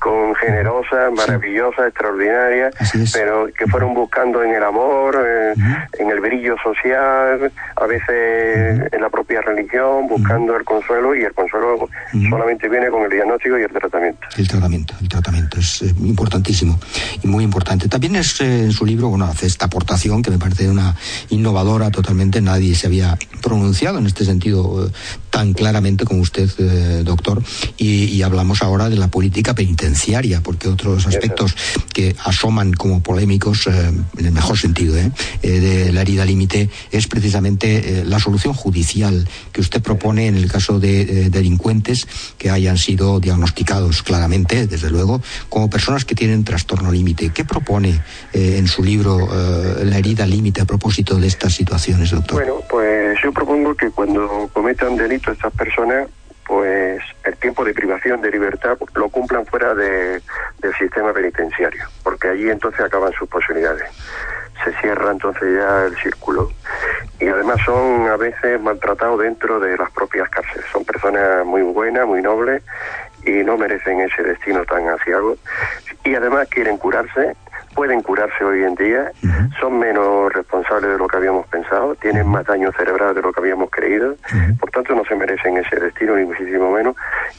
con 0.00 0.34
generosas, 0.34 1.12
maravillosas, 1.12 1.88
extraordinarias, 1.88 2.74
pero 3.12 3.48
que 3.56 3.66
fueron 3.66 3.94
buscando 3.94 4.42
en 4.42 4.54
el 4.54 4.64
amor, 4.64 5.16
eh, 5.26 5.54
en 5.98 6.10
el 6.10 6.20
brillo 6.20 6.56
social, 6.62 7.52
a 7.76 7.86
veces 7.86 8.92
en 8.92 9.00
la 9.00 9.08
propia 9.08 9.40
religión, 9.42 10.08
buscando 10.08 10.56
el 10.56 10.64
consuelo 10.64 11.14
y 11.14 11.22
el 11.22 11.32
consuelo 11.32 11.88
solamente 12.28 12.68
viene 12.68 12.88
con 12.88 13.02
el 13.04 13.10
diagnóstico 13.10 13.58
y 13.58 13.62
el 13.62 13.70
tratamiento. 13.70 14.26
El 14.36 14.48
tratamiento, 14.48 14.94
el 15.00 15.08
tratamiento 15.08 15.58
es 15.58 15.82
eh, 15.82 15.94
importantísimo 16.00 16.78
y 17.22 17.26
muy 17.28 17.44
importante. 17.44 17.88
También 17.88 18.16
es 18.16 18.40
eh, 18.40 18.64
en 18.64 18.72
su 18.72 18.84
libro, 18.90 19.08
bueno, 19.08 19.24
hace 19.26 19.46
esta 19.46 19.66
aportación 19.66 20.22
que 20.22 20.30
me 20.30 20.38
parece 20.38 20.68
una 20.68 20.96
innovadora 21.28 21.90
totalmente, 21.90 22.40
nadie 22.40 22.74
se 22.74 22.88
había 22.88 23.16
pronunciado 23.40 23.98
en 23.98 24.06
este 24.06 24.24
sentido 24.24 24.86
eh, 24.86 24.90
tan 25.30 25.54
claramente 25.54 26.04
como 26.04 26.20
usted, 26.20 26.50
eh, 26.58 27.02
doctor, 27.04 27.42
y, 27.78 28.20
hablamos 28.20 28.62
ahora 28.62 28.90
de 28.90 28.96
la 28.96 29.08
política 29.08 29.54
penitenciaria, 29.54 30.42
porque 30.42 30.68
otros 30.68 31.06
aspectos 31.06 31.54
que 31.94 32.14
asoman 32.22 32.74
como 32.74 33.02
polémicos, 33.02 33.66
eh, 33.66 33.70
en 34.18 34.26
el 34.26 34.32
mejor 34.32 34.58
sentido, 34.58 34.94
de 34.94 35.92
la 35.92 36.02
herida 36.02 36.24
límite, 36.24 36.68
es 36.90 37.06
precisamente 37.06 38.04
la 38.04 38.18
solución 38.18 38.52
judicial 38.52 39.26
que 39.52 39.60
usted 39.62 39.80
propone 39.80 40.26
en 40.26 40.36
el 40.36 40.50
caso 40.50 40.78
de 40.78 41.30
delincuentes 41.30 42.06
que 42.36 42.50
hayan 42.50 42.76
sido 42.76 43.20
diagnosticados 43.20 44.02
claramente, 44.02 44.66
desde 44.66 44.90
luego, 44.90 45.22
como 45.48 45.70
personas 45.70 46.04
que 46.04 46.14
tienen 46.14 46.44
trastorno 46.44 46.92
límite. 46.92 47.30
¿Qué 47.30 47.44
propone 47.44 48.02
en 48.32 48.66
su 48.66 48.82
libro 48.82 49.28
La 49.82 49.98
herida 49.98 50.26
límite 50.26 50.60
a 50.60 50.66
propósito 50.66 51.16
de 51.16 51.26
estas 51.26 51.54
situaciones, 51.54 52.10
doctor? 52.10 52.42
Bueno, 52.42 52.62
pues 52.68 52.99
yo 53.22 53.32
propongo 53.32 53.74
que 53.74 53.90
cuando 53.90 54.48
cometan 54.52 54.96
delitos 54.96 55.34
estas 55.34 55.52
personas, 55.52 56.08
pues 56.46 57.00
el 57.24 57.36
tiempo 57.36 57.64
de 57.64 57.74
privación 57.74 58.20
de 58.20 58.30
libertad 58.30 58.76
lo 58.94 59.08
cumplan 59.08 59.46
fuera 59.46 59.74
de, 59.74 60.20
del 60.58 60.74
sistema 60.78 61.12
penitenciario, 61.12 61.84
porque 62.02 62.28
allí 62.28 62.50
entonces 62.50 62.80
acaban 62.80 63.12
sus 63.12 63.28
posibilidades. 63.28 63.88
Se 64.64 64.72
cierra 64.80 65.12
entonces 65.12 65.42
ya 65.58 65.86
el 65.86 65.96
círculo. 65.96 66.50
Y 67.18 67.28
además 67.28 67.58
son 67.64 68.08
a 68.08 68.16
veces 68.16 68.60
maltratados 68.60 69.20
dentro 69.20 69.60
de 69.60 69.76
las 69.76 69.90
propias 69.92 70.28
cárceles. 70.28 70.66
Son 70.72 70.84
personas 70.84 71.44
muy 71.46 71.62
buenas, 71.62 72.06
muy 72.06 72.20
nobles 72.20 72.62
y 73.24 73.30
no 73.44 73.56
merecen 73.56 74.00
ese 74.00 74.22
destino 74.22 74.64
tan 74.64 74.88
aciago. 74.88 75.36
Y 76.04 76.14
además 76.14 76.48
quieren 76.48 76.78
curarse 76.78 77.36
pueden 77.74 78.02
curarse 78.02 78.44
hoy 78.44 78.62
en 78.64 78.74
día, 78.74 79.12
son 79.60 79.78
menos 79.78 80.32
responsables 80.32 80.90
de 80.90 80.98
lo 80.98 81.06
que 81.06 81.16
habíamos 81.16 81.46
pensado, 81.46 81.94
tienen 81.96 82.26
más 82.28 82.46
daño 82.46 82.70
cerebral 82.72 83.14
de 83.14 83.22
lo 83.22 83.32
que 83.32 83.40
habíamos 83.40 83.70
creído, 83.70 84.16
por 84.58 84.70
tanto 84.70 84.94
no 84.94 85.04
se 85.04 85.14
merecen 85.14 85.56
ese 85.56 85.76
destino 85.76 86.16
ni 86.16 86.24
muchísimo 86.24 86.70
menos 86.72 86.96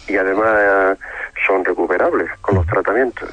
y 0.08 0.18
además 0.18 0.98
son 1.46 1.66
recuperables 1.66 2.30
con 2.42 2.56
los 2.56 2.66
tratamientos. 2.68 3.30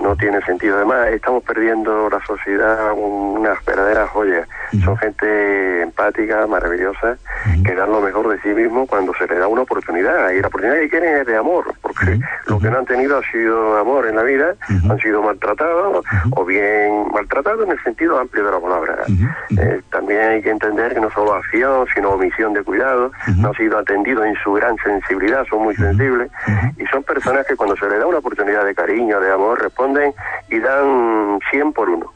No 0.00 0.16
tiene 0.16 0.40
sentido. 0.42 0.76
Además, 0.76 1.08
estamos 1.08 1.42
perdiendo 1.42 2.08
la 2.08 2.24
sociedad 2.24 2.92
unas 2.94 3.64
verdaderas 3.64 4.08
joyas. 4.10 4.48
Son 4.84 4.96
gente 4.98 5.82
empática, 5.82 6.46
maravillosa, 6.46 7.16
que 7.64 7.74
dan 7.74 7.90
lo 7.90 8.00
mejor 8.00 8.28
de 8.28 8.40
sí 8.42 8.48
mismo 8.48 8.86
cuando 8.86 9.12
se 9.14 9.26
les 9.26 9.38
da 9.38 9.48
una 9.48 9.62
oportunidad. 9.62 10.30
Y 10.30 10.40
la 10.40 10.48
oportunidad 10.48 10.80
que 10.80 10.88
quieren 10.88 11.16
es 11.18 11.26
de 11.26 11.36
amor, 11.36 11.74
porque 11.82 12.18
lo 12.46 12.58
que 12.58 12.70
no 12.70 12.78
han 12.78 12.86
tenido 12.86 13.18
ha 13.18 13.22
sido 13.30 13.78
amor 13.78 14.06
en 14.06 14.16
la 14.16 14.22
vida, 14.22 14.54
han 14.68 14.98
sido 14.98 15.22
maltratados 15.22 16.04
o 16.38 16.44
bien 16.44 17.08
maltratados 17.12 17.64
en 17.64 17.72
el 17.72 17.82
sentido 17.82 18.18
amplio 18.18 18.44
de 18.44 18.52
la 18.52 18.60
palabra. 18.60 19.04
Eh, 19.50 19.80
también 19.90 20.20
hay 20.20 20.42
que 20.42 20.50
entender 20.50 20.94
que 20.94 21.00
no 21.00 21.10
solo 21.10 21.34
acción, 21.34 21.86
sino 21.94 22.10
omisión 22.10 22.52
de 22.52 22.62
cuidado, 22.62 23.10
no 23.36 23.48
han 23.48 23.54
sido 23.54 23.78
atendidos 23.78 24.24
en 24.24 24.34
su 24.42 24.52
gran 24.52 24.76
sensibilidad, 24.84 25.44
son 25.50 25.64
muy 25.64 25.74
sensibles. 25.74 26.30
y 26.78 26.86
son 26.86 27.02
personas 27.02 27.44
que 27.46 27.56
cuando 27.56 27.76
se 27.76 27.88
les 27.88 27.98
da 27.98 28.06
una 28.06 28.18
oportunidad 28.18 28.64
de 28.64 28.74
cariño, 28.74 29.20
de 29.20 29.32
amor, 29.32 29.60
responden 29.60 30.14
y 30.48 30.58
dan 30.60 31.40
100 31.50 31.72
por 31.72 31.90
uno. 31.90 32.12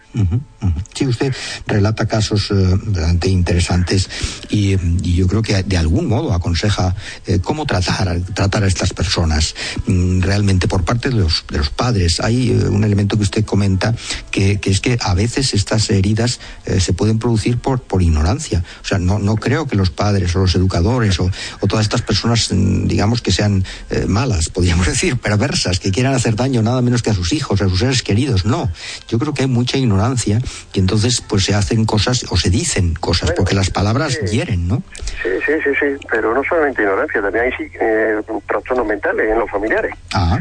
Sí, 0.94 1.06
usted 1.06 1.34
relata 1.66 2.06
casos 2.06 2.50
eh, 2.50 2.54
bastante 2.86 3.28
interesantes 3.28 4.08
y, 4.50 4.76
yo 5.12 5.26
creo 5.26 5.42
que 5.42 5.62
de 5.62 5.76
algún 5.76 6.06
modo 6.06 6.32
aconseja 6.32 6.94
eh, 7.26 7.38
cómo 7.40 7.66
tratar, 7.66 8.20
tratar 8.34 8.64
a 8.64 8.66
estas 8.66 8.92
personas 8.92 9.54
mm, 9.86 10.20
realmente 10.20 10.68
por 10.68 10.84
parte 10.84 11.10
de 11.10 11.16
los, 11.16 11.44
de 11.50 11.58
los 11.58 11.70
padres. 11.70 12.20
Hay 12.20 12.50
eh, 12.50 12.68
un 12.68 12.84
elemento 12.84 13.16
que 13.16 13.22
usted 13.22 13.44
comenta 13.44 13.94
que, 14.30 14.60
es 14.62 14.80
que 14.80 14.98
a 15.00 15.14
veces 15.14 15.54
estas 15.54 15.90
heridas 15.90 16.40
se 16.78 16.92
pueden 16.92 17.18
producir 17.18 17.58
por, 17.58 17.82
por 17.82 18.02
ignorancia. 18.02 18.64
O 18.82 18.86
sea, 18.86 18.98
no, 18.98 19.18
no 19.18 19.36
creo 19.36 19.66
que 19.66 19.76
los 19.76 19.90
padres 19.90 20.34
o 20.36 20.40
los 20.40 20.54
educadores 20.54 21.18
o, 21.20 21.30
o 21.60 21.66
todas 21.66 21.84
estas 21.84 22.02
personas, 22.02 22.48
mm, 22.50 22.86
digamos, 22.86 23.22
que 23.22 23.32
sean 23.32 23.64
malas, 24.08 24.48
podríamos 24.48 24.86
decir, 24.92 25.18
perversas, 25.18 25.78
que 25.78 25.90
quieran 25.90 26.14
hacer 26.14 26.36
daño 26.36 26.62
nada 26.62 26.82
menos 26.82 27.02
que 27.02 27.10
a 27.10 27.14
sus 27.14 27.32
hijos, 27.32 27.60
a 27.62 27.68
sus 27.68 27.78
seres 27.78 28.02
queridos. 28.02 28.44
No, 28.44 28.70
yo 29.08 29.18
creo 29.18 29.34
que 29.34 29.42
hay 29.42 29.48
mucha 29.48 29.78
ignorancia 29.78 30.40
y 30.72 30.81
entonces 30.82 31.20
pues 31.20 31.44
se 31.44 31.54
hacen 31.54 31.84
cosas 31.84 32.26
o 32.30 32.36
se 32.36 32.50
dicen 32.50 32.94
cosas, 32.94 33.32
porque 33.32 33.54
las 33.54 33.70
palabras 33.70 34.18
hieren, 34.30 34.66
¿no? 34.68 34.82
Sí, 35.22 35.30
sí, 35.46 35.52
sí, 35.62 35.70
sí, 35.78 36.06
pero 36.10 36.34
no 36.34 36.42
solamente 36.44 36.82
ignorancia, 36.82 37.22
también 37.22 37.44
hay 37.44 37.52
eh, 37.80 38.20
trastornos 38.48 38.86
mentales 38.86 39.30
en 39.30 39.38
los 39.38 39.50
familiares. 39.50 39.94
Ah, 40.14 40.38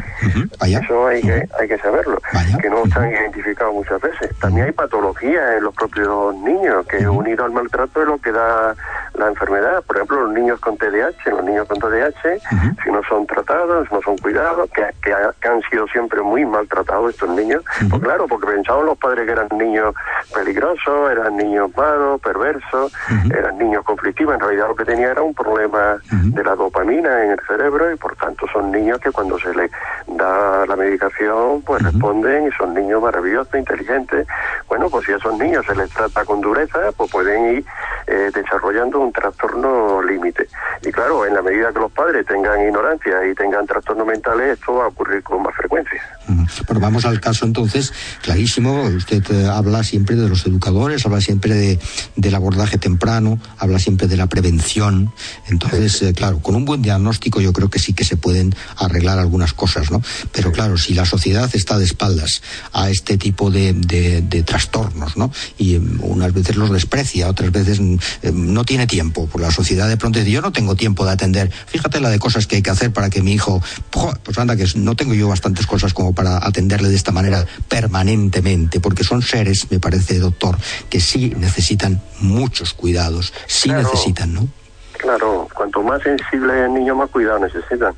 vaya. 0.58 0.80
Eso 0.80 1.06
hay, 1.06 1.22
que, 1.22 1.48
hay 1.60 1.68
que 1.68 1.78
saberlo, 1.78 2.20
que 2.60 2.68
no 2.68 2.84
están 2.84 3.10
identificados 3.10 3.74
muchas 3.74 4.00
veces. 4.00 4.36
También 4.40 4.66
hay 4.66 4.72
patologías 4.72 5.56
en 5.56 5.64
los 5.64 5.74
propios 5.74 6.34
niños, 6.36 6.84
que 6.86 7.06
unido 7.06 7.44
al 7.44 7.52
maltrato 7.52 8.02
es 8.02 8.08
lo 8.08 8.18
que 8.18 8.32
da 8.32 8.74
la 9.14 9.28
enfermedad. 9.28 9.82
Por 9.84 9.96
ejemplo, 9.96 10.22
los 10.22 10.32
niños 10.34 10.58
con 10.60 10.76
TDAH, 10.76 11.30
los 11.30 11.44
niños 11.44 11.68
con 11.68 11.78
TDAH, 11.78 12.40
si 12.82 12.90
no 12.90 13.00
son 13.08 13.26
tratados, 13.26 13.90
no 13.92 14.00
son 14.02 14.18
cuidados, 14.18 14.68
que, 14.70 14.82
que, 15.02 15.12
han 15.12 15.62
sido 15.70 15.86
siempre 15.88 16.20
muy 16.22 16.44
maltratados 16.44 17.10
estos 17.10 17.30
niños, 17.30 17.62
pues 17.88 18.02
claro, 18.02 18.26
porque 18.26 18.46
pensaban 18.46 18.86
los 18.86 18.98
padres 18.98 19.26
que 19.26 19.32
eran 19.32 19.48
niños 19.56 19.94
peligrosos, 20.32 21.10
eran 21.10 21.36
niños 21.36 21.70
malos, 21.76 22.20
perversos, 22.20 22.92
eran 23.34 23.58
niños 23.58 23.84
conflictivos, 23.84 24.34
en 24.34 24.40
realidad 24.40 24.68
lo 24.68 24.76
que 24.76 24.84
tenía 24.84 25.10
era 25.10 25.22
un 25.22 25.34
problema 25.34 25.98
de 26.10 26.44
la 26.44 26.54
dopamina 26.54 27.24
en 27.24 27.32
el 27.32 27.40
cerebro 27.46 27.92
y 27.92 27.96
por 27.96 28.16
tanto 28.16 28.46
son 28.52 28.70
niños 28.70 28.98
que 28.98 29.10
cuando 29.10 29.38
se 29.38 29.54
les 29.54 29.70
da 30.06 30.66
la 30.66 30.76
medicación 30.76 31.62
pues 31.62 31.82
responden 31.82 32.48
y 32.48 32.52
son 32.52 32.74
niños 32.74 33.02
maravillosos, 33.02 33.54
inteligentes. 33.54 34.26
Bueno, 34.68 34.88
pues 34.88 35.06
si 35.06 35.12
a 35.12 35.16
esos 35.16 35.38
niños 35.38 35.64
se 35.66 35.74
les 35.74 35.90
trata 35.90 36.24
con 36.24 36.40
dureza, 36.40 36.78
pues 36.96 37.10
pueden 37.10 37.56
ir 37.56 37.64
eh, 38.06 38.30
desarrollando 38.34 39.00
un 39.00 39.12
trastorno 39.12 40.02
límite. 40.02 40.48
Y 40.84 40.90
claro, 40.90 41.26
en 41.26 41.34
la 41.34 41.42
medida 41.42 41.72
que 41.72 41.80
los 41.80 41.92
padres 41.92 42.26
tengan 42.26 42.60
ignorancia 42.60 43.26
y 43.30 43.34
tengan 43.34 43.66
trastornos 43.66 44.06
mentales, 44.06 44.58
esto 44.58 44.74
va 44.74 44.84
a 44.84 44.88
ocurrir 44.88 45.22
con 45.22 45.42
más 45.42 45.54
frecuencia. 45.54 46.02
Bueno, 46.66 46.80
vamos 46.80 47.04
al 47.04 47.20
caso 47.20 47.44
entonces, 47.44 47.92
clarísimo, 48.22 48.82
usted 48.82 49.22
eh, 49.30 49.46
habla 49.46 49.82
siempre 49.82 50.16
de 50.16 50.21
los 50.28 50.46
educadores, 50.46 51.04
habla 51.06 51.20
siempre 51.20 51.54
de, 51.54 51.78
del 52.16 52.34
abordaje 52.34 52.78
temprano, 52.78 53.38
habla 53.58 53.78
siempre 53.78 54.06
de 54.06 54.16
la 54.16 54.26
prevención. 54.26 55.12
Entonces, 55.48 56.02
eh, 56.02 56.12
claro, 56.12 56.40
con 56.40 56.54
un 56.54 56.64
buen 56.64 56.82
diagnóstico 56.82 57.40
yo 57.40 57.52
creo 57.52 57.70
que 57.70 57.78
sí 57.78 57.92
que 57.92 58.04
se 58.04 58.16
pueden 58.16 58.54
arreglar 58.76 59.18
algunas 59.18 59.52
cosas, 59.52 59.90
¿no? 59.90 60.02
Pero 60.32 60.52
claro, 60.52 60.78
si 60.78 60.94
la 60.94 61.04
sociedad 61.04 61.50
está 61.54 61.78
de 61.78 61.84
espaldas 61.84 62.42
a 62.72 62.90
este 62.90 63.18
tipo 63.18 63.50
de, 63.50 63.72
de, 63.72 64.42
trastornos, 64.42 65.16
¿no? 65.16 65.30
Y 65.58 65.76
em, 65.76 65.98
unas 66.02 66.32
veces 66.32 66.56
los 66.56 66.70
desprecia, 66.70 67.28
otras 67.28 67.52
veces 67.52 67.80
mm, 67.80 67.96
em, 68.22 68.52
no 68.52 68.64
tiene 68.64 68.86
tiempo, 68.86 69.26
por 69.26 69.40
la 69.40 69.50
sociedad 69.50 69.88
de 69.88 69.96
pronto 69.96 70.18
dice, 70.18 70.30
yo 70.30 70.42
no 70.42 70.52
tengo 70.52 70.74
tiempo 70.74 71.04
de 71.04 71.12
atender, 71.12 71.50
fíjate 71.66 72.00
la 72.00 72.10
de 72.10 72.18
cosas 72.18 72.46
que 72.46 72.56
hay 72.56 72.62
que 72.62 72.70
hacer 72.70 72.92
para 72.92 73.10
que 73.10 73.22
mi 73.22 73.32
hijo, 73.32 73.62
pues 73.90 74.38
anda, 74.38 74.56
que 74.56 74.66
no 74.74 74.96
tengo 74.96 75.14
yo 75.14 75.28
bastantes 75.28 75.66
cosas 75.66 75.94
como 75.94 76.14
para 76.14 76.44
atenderle 76.44 76.88
de 76.88 76.96
esta 76.96 77.12
manera 77.12 77.46
permanentemente, 77.68 78.80
porque 78.80 79.04
son 79.04 79.22
seres, 79.22 79.70
me 79.70 79.78
parece, 79.78 80.11
doctor, 80.18 80.56
que 80.90 81.00
sí 81.00 81.34
necesitan 81.36 82.00
muchos 82.20 82.74
cuidados, 82.74 83.32
sí 83.46 83.70
necesitan, 83.70 84.34
¿no? 84.34 84.48
Claro, 84.98 85.48
cuanto 85.52 85.82
más 85.82 86.00
sensible 86.02 86.64
el 86.64 86.74
niño, 86.74 86.94
más 86.94 87.10
cuidado 87.10 87.40
necesitan. 87.40 87.92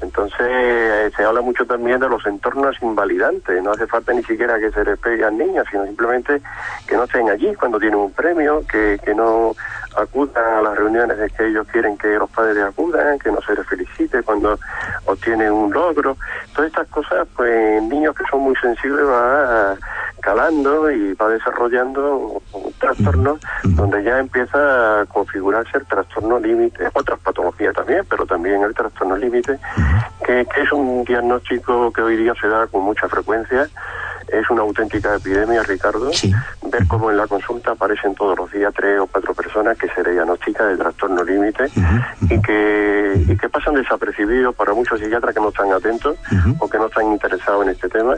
Entonces, 0.00 0.40
eh, 0.50 1.10
se 1.16 1.22
habla 1.22 1.40
mucho 1.40 1.64
también 1.64 2.00
de 2.00 2.08
los 2.08 2.26
entornos 2.26 2.76
invalidantes. 2.82 3.62
No 3.62 3.70
hace 3.70 3.86
falta 3.86 4.12
ni 4.12 4.24
siquiera 4.24 4.58
que 4.58 4.72
se 4.72 4.84
les 4.84 4.98
pegue 4.98 5.24
al 5.24 5.38
niño, 5.38 5.62
sino 5.70 5.86
simplemente 5.86 6.42
que 6.88 6.96
no 6.96 7.04
estén 7.04 7.30
allí 7.30 7.54
cuando 7.54 7.78
tienen 7.78 8.00
un 8.00 8.12
premio, 8.12 8.66
que, 8.66 8.98
que 9.04 9.14
no 9.14 9.54
acudan 9.96 10.54
a 10.54 10.62
las 10.62 10.76
reuniones 10.76 11.16
de 11.18 11.30
que 11.30 11.46
ellos 11.46 11.64
quieren 11.70 11.96
que 11.96 12.08
los 12.08 12.28
padres 12.30 12.64
acudan, 12.64 13.20
que 13.20 13.30
no 13.30 13.40
se 13.42 13.54
les 13.54 13.66
felicite 13.66 14.22
cuando 14.24 14.58
obtienen 15.04 15.52
un 15.52 15.72
logro. 15.72 16.16
Todas 16.54 16.70
estas 16.70 16.88
cosas, 16.88 17.28
pues, 17.36 17.82
niños 17.84 18.16
que 18.16 18.24
son 18.28 18.40
muy 18.40 18.56
sensibles 18.56 19.06
va 19.06 19.76
calando 20.22 20.90
y 20.90 21.12
va 21.14 21.28
desarrollando 21.28 22.40
un 22.52 22.72
trastorno 22.78 23.38
donde 23.64 24.02
ya 24.02 24.18
empieza 24.18 25.02
a 25.02 25.06
configurarse 25.06 25.76
el 25.76 25.86
trastorno 25.86 26.38
límite, 26.38 26.88
otras 26.94 27.18
patologías 27.20 27.74
también, 27.74 28.06
pero 28.08 28.24
también 28.24 28.62
el 28.62 28.74
trastorno 28.74 29.16
límite, 29.16 29.58
que, 30.24 30.46
que, 30.46 30.62
es 30.62 30.72
un 30.72 31.04
diagnóstico 31.04 31.92
que 31.92 32.00
hoy 32.00 32.16
día 32.16 32.32
se 32.40 32.48
da 32.48 32.66
con 32.68 32.82
mucha 32.82 33.08
frecuencia. 33.08 33.68
Es 34.28 34.48
una 34.48 34.62
auténtica 34.62 35.14
epidemia, 35.14 35.62
Ricardo. 35.62 36.10
Ver 36.72 36.88
cómo 36.88 37.10
en 37.10 37.18
la 37.18 37.26
consulta 37.26 37.72
aparecen 37.72 38.14
todos 38.14 38.36
los 38.38 38.50
días 38.50 38.72
tres 38.74 38.98
o 38.98 39.06
cuatro 39.06 39.34
personas 39.34 39.76
que 39.76 39.88
se 39.88 40.02
le 40.02 40.12
diagnostica 40.12 40.64
de 40.64 40.78
trastorno 40.78 41.22
límite 41.22 41.64
y, 42.30 42.40
que, 42.40 43.24
y 43.28 43.36
que 43.36 43.48
pasan 43.50 43.74
desapercibidos 43.74 44.54
para 44.54 44.72
muchos 44.72 44.98
psiquiatras 44.98 45.34
que 45.34 45.40
no 45.40 45.50
están 45.50 45.70
atentos 45.70 46.16
o 46.58 46.70
que 46.70 46.78
no 46.78 46.86
están 46.86 47.12
interesados 47.12 47.62
en 47.64 47.72
este 47.72 47.90
tema 47.90 48.16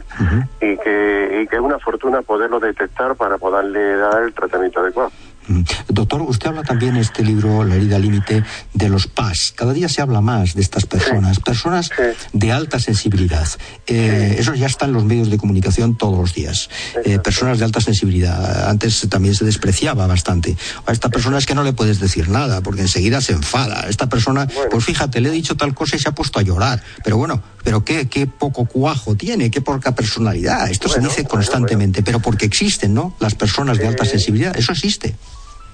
y, 0.60 0.76
que, 0.76 1.40
y 1.42 1.46
que 1.48 1.56
es 1.56 1.62
una 1.62 1.80
fortuna 1.80 2.22
poderlo 2.22 2.60
detectar 2.60 3.16
para 3.16 3.38
poderle 3.38 3.96
dar 3.96 4.22
el 4.22 4.32
tratamiento 4.32 4.80
adecuado. 4.80 5.10
Mm. 5.46 5.62
Doctor, 5.88 6.22
usted 6.22 6.48
habla 6.48 6.62
también 6.62 6.96
en 6.96 7.02
este 7.02 7.22
libro, 7.22 7.64
La 7.64 7.76
herida 7.76 7.98
límite, 7.98 8.44
de 8.72 8.88
los 8.88 9.06
PAS. 9.06 9.52
Cada 9.54 9.72
día 9.72 9.88
se 9.88 10.02
habla 10.02 10.20
más 10.20 10.54
de 10.54 10.62
estas 10.62 10.86
personas, 10.86 11.40
personas 11.40 11.90
de 12.32 12.52
alta 12.52 12.78
sensibilidad. 12.78 13.46
Eh, 13.86 14.36
eso 14.38 14.54
ya 14.54 14.66
está 14.66 14.86
en 14.86 14.92
los 14.92 15.04
medios 15.04 15.30
de 15.30 15.38
comunicación 15.38 15.96
todos 15.96 16.18
los 16.18 16.34
días. 16.34 16.70
Eh, 17.04 17.18
personas 17.18 17.58
de 17.58 17.64
alta 17.64 17.80
sensibilidad. 17.80 18.68
Antes 18.68 19.06
también 19.08 19.34
se 19.34 19.44
despreciaba 19.44 20.06
bastante. 20.06 20.56
A 20.86 20.92
esta 20.92 21.08
persona 21.08 21.38
es 21.38 21.46
que 21.46 21.54
no 21.54 21.62
le 21.62 21.72
puedes 21.72 22.00
decir 22.00 22.28
nada, 22.28 22.62
porque 22.62 22.82
enseguida 22.82 23.20
se 23.20 23.32
enfada. 23.32 23.86
Esta 23.88 24.08
persona, 24.08 24.48
pues 24.70 24.84
fíjate, 24.84 25.20
le 25.20 25.28
he 25.28 25.32
dicho 25.32 25.56
tal 25.56 25.74
cosa 25.74 25.96
y 25.96 25.98
se 25.98 26.08
ha 26.08 26.12
puesto 26.12 26.38
a 26.38 26.42
llorar. 26.42 26.82
Pero 27.02 27.16
bueno, 27.16 27.42
pero 27.62 27.84
qué, 27.84 28.08
qué 28.08 28.26
poco 28.26 28.66
cuajo 28.66 29.16
tiene, 29.16 29.50
qué 29.50 29.60
poca 29.60 29.94
personalidad. 29.94 30.70
Esto 30.70 30.88
se 30.88 31.00
dice 31.00 31.24
constantemente, 31.24 32.02
pero 32.02 32.20
porque 32.20 32.46
existen, 32.46 32.94
¿no? 32.94 33.14
Las 33.20 33.34
personas 33.34 33.78
de 33.78 33.86
alta 33.86 34.04
sensibilidad, 34.04 34.56
eso 34.56 34.72
existe. 34.72 35.14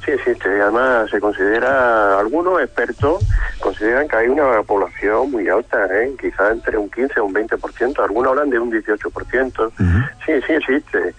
Sí, 0.05 0.13
existe. 0.13 0.49
Además, 0.61 1.11
se 1.11 1.21
considera, 1.21 2.19
algunos 2.19 2.61
expertos 2.63 3.25
consideran 3.61 4.09
que 4.09 4.17
hay 4.17 4.29
una 4.29 4.63
población 4.63 5.31
muy 5.31 5.49
alta, 5.49 5.87
¿eh? 5.87 6.13
quizás 6.19 6.53
entre 6.53 6.79
un 6.79 6.91
15 6.91 7.21
o 7.21 7.27
un 7.27 7.35
20%, 7.35 8.03
algunos 8.03 8.31
hablan 8.31 8.51
de 8.51 8.59
un 8.59 8.73
18%. 8.73 9.73
Sí, 10.25 10.33
sí 10.47 10.53
existe. 10.53 11.15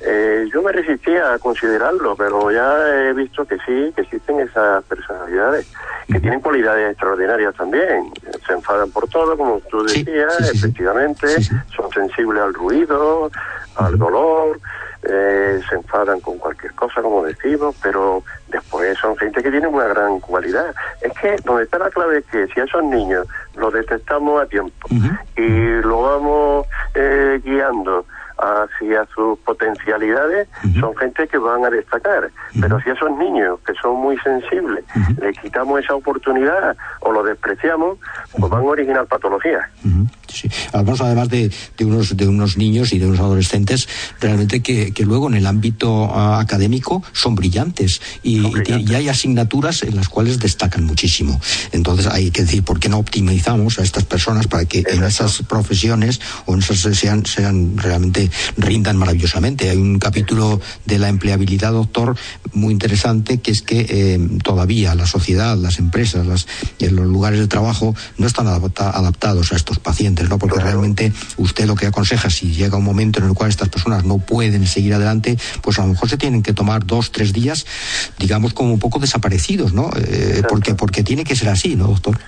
Eh, 0.00 0.48
yo 0.52 0.62
me 0.62 0.72
resistía 0.72 1.34
a 1.34 1.38
considerarlo, 1.38 2.16
pero 2.16 2.50
ya 2.50 3.08
he 3.08 3.12
visto 3.14 3.44
que 3.44 3.56
sí, 3.66 3.92
que 3.94 4.02
existen 4.02 4.40
esas 4.40 4.84
personalidades, 4.84 5.72
que 6.06 6.20
tienen 6.20 6.40
cualidades 6.40 6.90
extraordinarias 6.90 7.54
también. 7.54 8.12
Se 8.46 8.52
enfadan 8.52 8.90
por 8.90 9.08
todo, 9.08 9.36
como 9.36 9.60
tú 9.70 9.82
decías, 9.84 10.52
efectivamente, 10.54 11.28
son 11.74 11.90
sensibles 11.92 12.42
al 12.42 12.54
ruido, 12.54 13.30
al 13.76 13.98
dolor 13.98 14.58
eh, 15.08 15.60
se 15.68 15.76
enfadan 15.76 16.20
con 16.20 16.38
cualquier 16.38 16.72
cosa, 16.72 17.00
como 17.00 17.24
decimos, 17.24 17.76
pero 17.82 18.24
después 18.48 18.98
son 18.98 19.16
gente 19.16 19.42
que 19.42 19.50
tiene 19.50 19.68
una 19.68 19.86
gran 19.86 20.18
cualidad. 20.20 20.74
Es 21.00 21.12
que 21.12 21.36
donde 21.44 21.64
está 21.64 21.78
la 21.78 21.90
clave 21.90 22.18
es 22.18 22.24
que 22.26 22.46
si 22.48 22.60
a 22.60 22.64
esos 22.64 22.82
niños 22.82 23.26
los 23.54 23.72
detectamos 23.72 24.42
a 24.42 24.46
tiempo 24.46 24.88
y 25.36 25.68
lo 25.82 26.02
vamos 26.02 26.66
eh, 26.94 27.40
guiando 27.44 28.04
hacia 28.38 29.06
sus 29.14 29.38
potencialidades, 29.40 30.48
son 30.78 30.96
gente 30.96 31.26
que 31.28 31.38
van 31.38 31.64
a 31.64 31.70
destacar. 31.70 32.30
Pero 32.60 32.80
si 32.80 32.90
a 32.90 32.92
esos 32.92 33.10
niños 33.16 33.60
que 33.66 33.72
son 33.74 33.96
muy 33.96 34.18
sensibles 34.18 34.84
le 35.20 35.32
quitamos 35.32 35.80
esa 35.80 35.94
oportunidad 35.94 36.76
o 37.00 37.12
lo 37.12 37.22
despreciamos, 37.22 37.98
pues 38.38 38.50
van 38.50 38.62
a 38.62 38.66
originar 38.66 39.06
patologías. 39.06 39.64
Sí. 40.36 40.48
Hablamos 40.72 41.00
además 41.00 41.28
de, 41.28 41.50
de, 41.76 41.84
unos, 41.84 42.16
de 42.16 42.28
unos 42.28 42.56
niños 42.56 42.92
y 42.92 42.98
de 42.98 43.06
unos 43.06 43.20
adolescentes 43.20 43.88
realmente 44.20 44.60
que, 44.60 44.92
que 44.92 45.04
luego 45.04 45.28
en 45.28 45.34
el 45.34 45.46
ámbito 45.46 46.04
uh, 46.04 46.34
académico 46.34 47.02
son 47.12 47.34
brillantes 47.34 48.00
y, 48.22 48.42
son 48.42 48.52
brillantes. 48.52 48.90
y, 48.90 48.94
hay 48.94 49.08
asignaturas 49.08 49.82
en 49.82 49.96
las 49.96 50.08
cuales 50.08 50.38
destacan 50.38 50.84
muchísimo. 50.84 51.40
Entonces 51.72 52.06
hay 52.06 52.30
que 52.30 52.42
decir, 52.42 52.62
¿por 52.62 52.80
qué 52.80 52.88
no 52.88 52.98
optimizamos 52.98 53.78
a 53.78 53.82
estas 53.82 54.04
personas 54.04 54.46
para 54.46 54.64
que 54.64 54.80
Exacto. 54.80 54.98
en 54.98 55.04
esas 55.04 55.42
profesiones 55.42 56.20
o 56.46 56.54
en 56.54 56.60
esas 56.60 56.96
sean, 56.96 57.24
sean 57.24 57.76
realmente 57.78 58.30
rindan 58.56 58.96
maravillosamente? 58.96 59.70
Hay 59.70 59.78
un 59.78 59.98
capítulo 59.98 60.60
de 60.84 60.98
la 60.98 61.08
empleabilidad, 61.08 61.72
doctor, 61.72 62.16
muy 62.52 62.72
interesante, 62.72 63.38
que 63.38 63.50
es 63.50 63.62
que 63.62 63.86
eh, 63.88 64.28
todavía 64.42 64.94
la 64.94 65.06
sociedad, 65.06 65.56
las 65.56 65.78
empresas, 65.78 66.26
las, 66.26 66.46
los 66.80 67.06
lugares 67.06 67.40
de 67.40 67.48
trabajo 67.48 67.94
no 68.18 68.26
están 68.26 68.46
adapta, 68.46 68.90
adaptados 68.90 69.52
a 69.52 69.56
estos 69.56 69.78
pacientes 69.78 70.25
¿no? 70.28 70.38
Porque 70.38 70.56
claro. 70.56 70.70
realmente 70.70 71.12
usted 71.36 71.66
lo 71.66 71.74
que 71.74 71.86
aconseja, 71.86 72.30
si 72.30 72.52
llega 72.52 72.76
un 72.76 72.84
momento 72.84 73.20
en 73.20 73.26
el 73.26 73.34
cual 73.34 73.50
estas 73.50 73.68
personas 73.68 74.04
no 74.04 74.18
pueden 74.18 74.66
seguir 74.66 74.94
adelante, 74.94 75.36
pues 75.62 75.78
a 75.78 75.82
lo 75.82 75.88
mejor 75.88 76.08
se 76.08 76.16
tienen 76.16 76.42
que 76.42 76.52
tomar 76.52 76.86
dos, 76.86 77.12
tres 77.12 77.32
días, 77.32 77.66
digamos, 78.18 78.54
como 78.54 78.72
un 78.72 78.78
poco 78.78 78.98
desaparecidos, 78.98 79.72
¿no? 79.72 79.90
Eh, 79.96 80.42
porque, 80.48 80.74
porque 80.74 81.02
tiene 81.02 81.24
que 81.24 81.36
ser 81.36 81.48
así, 81.48 81.76
¿no, 81.76 81.88
doctor? 81.88 82.18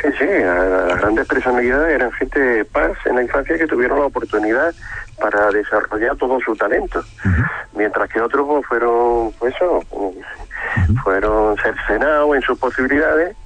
Sí, 0.00 0.08
sí, 0.18 0.24
las 0.24 0.98
grandes 0.98 1.26
personalidades 1.26 1.94
eran 1.94 2.10
gente 2.12 2.40
de 2.40 2.64
paz 2.64 2.92
en 3.04 3.16
la 3.16 3.22
infancia 3.22 3.58
que 3.58 3.66
tuvieron 3.66 3.98
la 3.98 4.06
oportunidad 4.06 4.74
para 5.20 5.50
desarrollar 5.50 6.16
todo 6.16 6.40
su 6.40 6.56
talento, 6.56 7.00
uh 7.00 7.28
-huh. 7.28 7.50
mientras 7.76 8.08
que 8.08 8.20
otros 8.20 8.46
pues, 8.48 8.66
fueron, 8.66 9.32
pues 9.38 9.54
eso, 9.54 9.84
uh 9.90 10.14
-huh. 10.14 11.02
fueron 11.02 11.56
cercenados 11.58 12.34
en 12.34 12.42
sus 12.42 12.58
posibilidades 12.58 13.36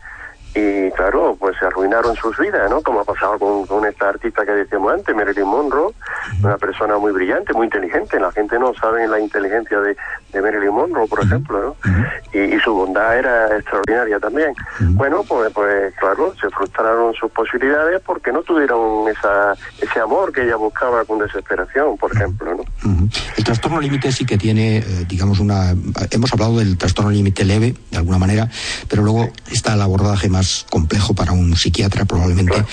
y 0.55 0.91
claro, 0.93 1.37
pues 1.39 1.57
se 1.59 1.67
arruinaron 1.67 2.15
sus 2.15 2.39
vidas, 2.39 2.71
¿no? 2.71 2.81
Como 2.81 3.01
ha 3.01 3.05
pasado 3.05 3.39
con, 3.39 3.85
esta 3.87 4.11
artista 4.11 4.47
que 4.47 4.53
decíamos 4.53 4.93
antes, 4.93 5.15
Marilyn 5.15 5.47
Monroe, 5.47 5.93
una 6.43 6.57
persona 6.57 6.97
muy 6.97 7.11
brillante, 7.13 7.53
muy 7.53 7.67
inteligente. 7.67 8.21
La 8.21 8.31
gente 8.31 8.59
no 8.59 8.73
sabe 8.75 9.07
la 9.09 9.19
inteligencia 9.19 9.81
de, 9.81 9.97
Marilyn 10.41 10.73
Monroe, 10.73 11.09
por 11.09 11.25
ejemplo, 11.25 11.77
¿no? 11.85 11.93
Y, 12.33 12.55
su 12.61 12.73
bondad 12.73 13.19
era 13.19 13.57
extraordinaria 13.57 14.19
también. 14.19 14.55
Bueno, 14.81 15.23
pues, 15.29 15.53
pues 15.53 15.93
claro, 15.97 16.33
se 16.41 16.49
frustraron 16.51 17.13
sus 17.15 17.31
posibilidades 17.33 18.01
porque 18.01 18.33
no 18.33 18.43
tuvieron 18.43 19.09
esa, 19.09 19.55
ese 19.81 20.01
amor 20.01 20.33
que 20.33 20.45
ella 20.45 20.57
buscaba 20.57 21.05
con 21.05 21.19
desesperación, 21.19 21.99
por 21.99 22.15
ejemplo, 22.15 22.55
¿no? 22.55 22.65
El 23.37 23.45
trastorno 23.45 23.81
límite 23.81 24.13
sí 24.13 24.25
que 24.25 24.39
tiene, 24.39 24.79
eh, 24.79 24.85
digamos, 25.09 25.41
una... 25.41 25.75
Hemos 26.11 26.33
hablado 26.33 26.59
del 26.59 26.79
trastorno 26.79 27.11
límite 27.11 27.45
leve, 27.45 27.75
de 27.91 27.99
alguna 27.99 28.19
manera, 28.19 28.49
pero 28.89 29.03
luego 29.03 29.31
está 29.51 29.75
el 29.75 29.83
abordaje 29.83 30.29
más 30.29 30.44
complejo 30.71 31.15
para 31.15 31.33
un 31.33 31.57
psiquiatra 31.57 32.05
probablemente, 32.05 32.65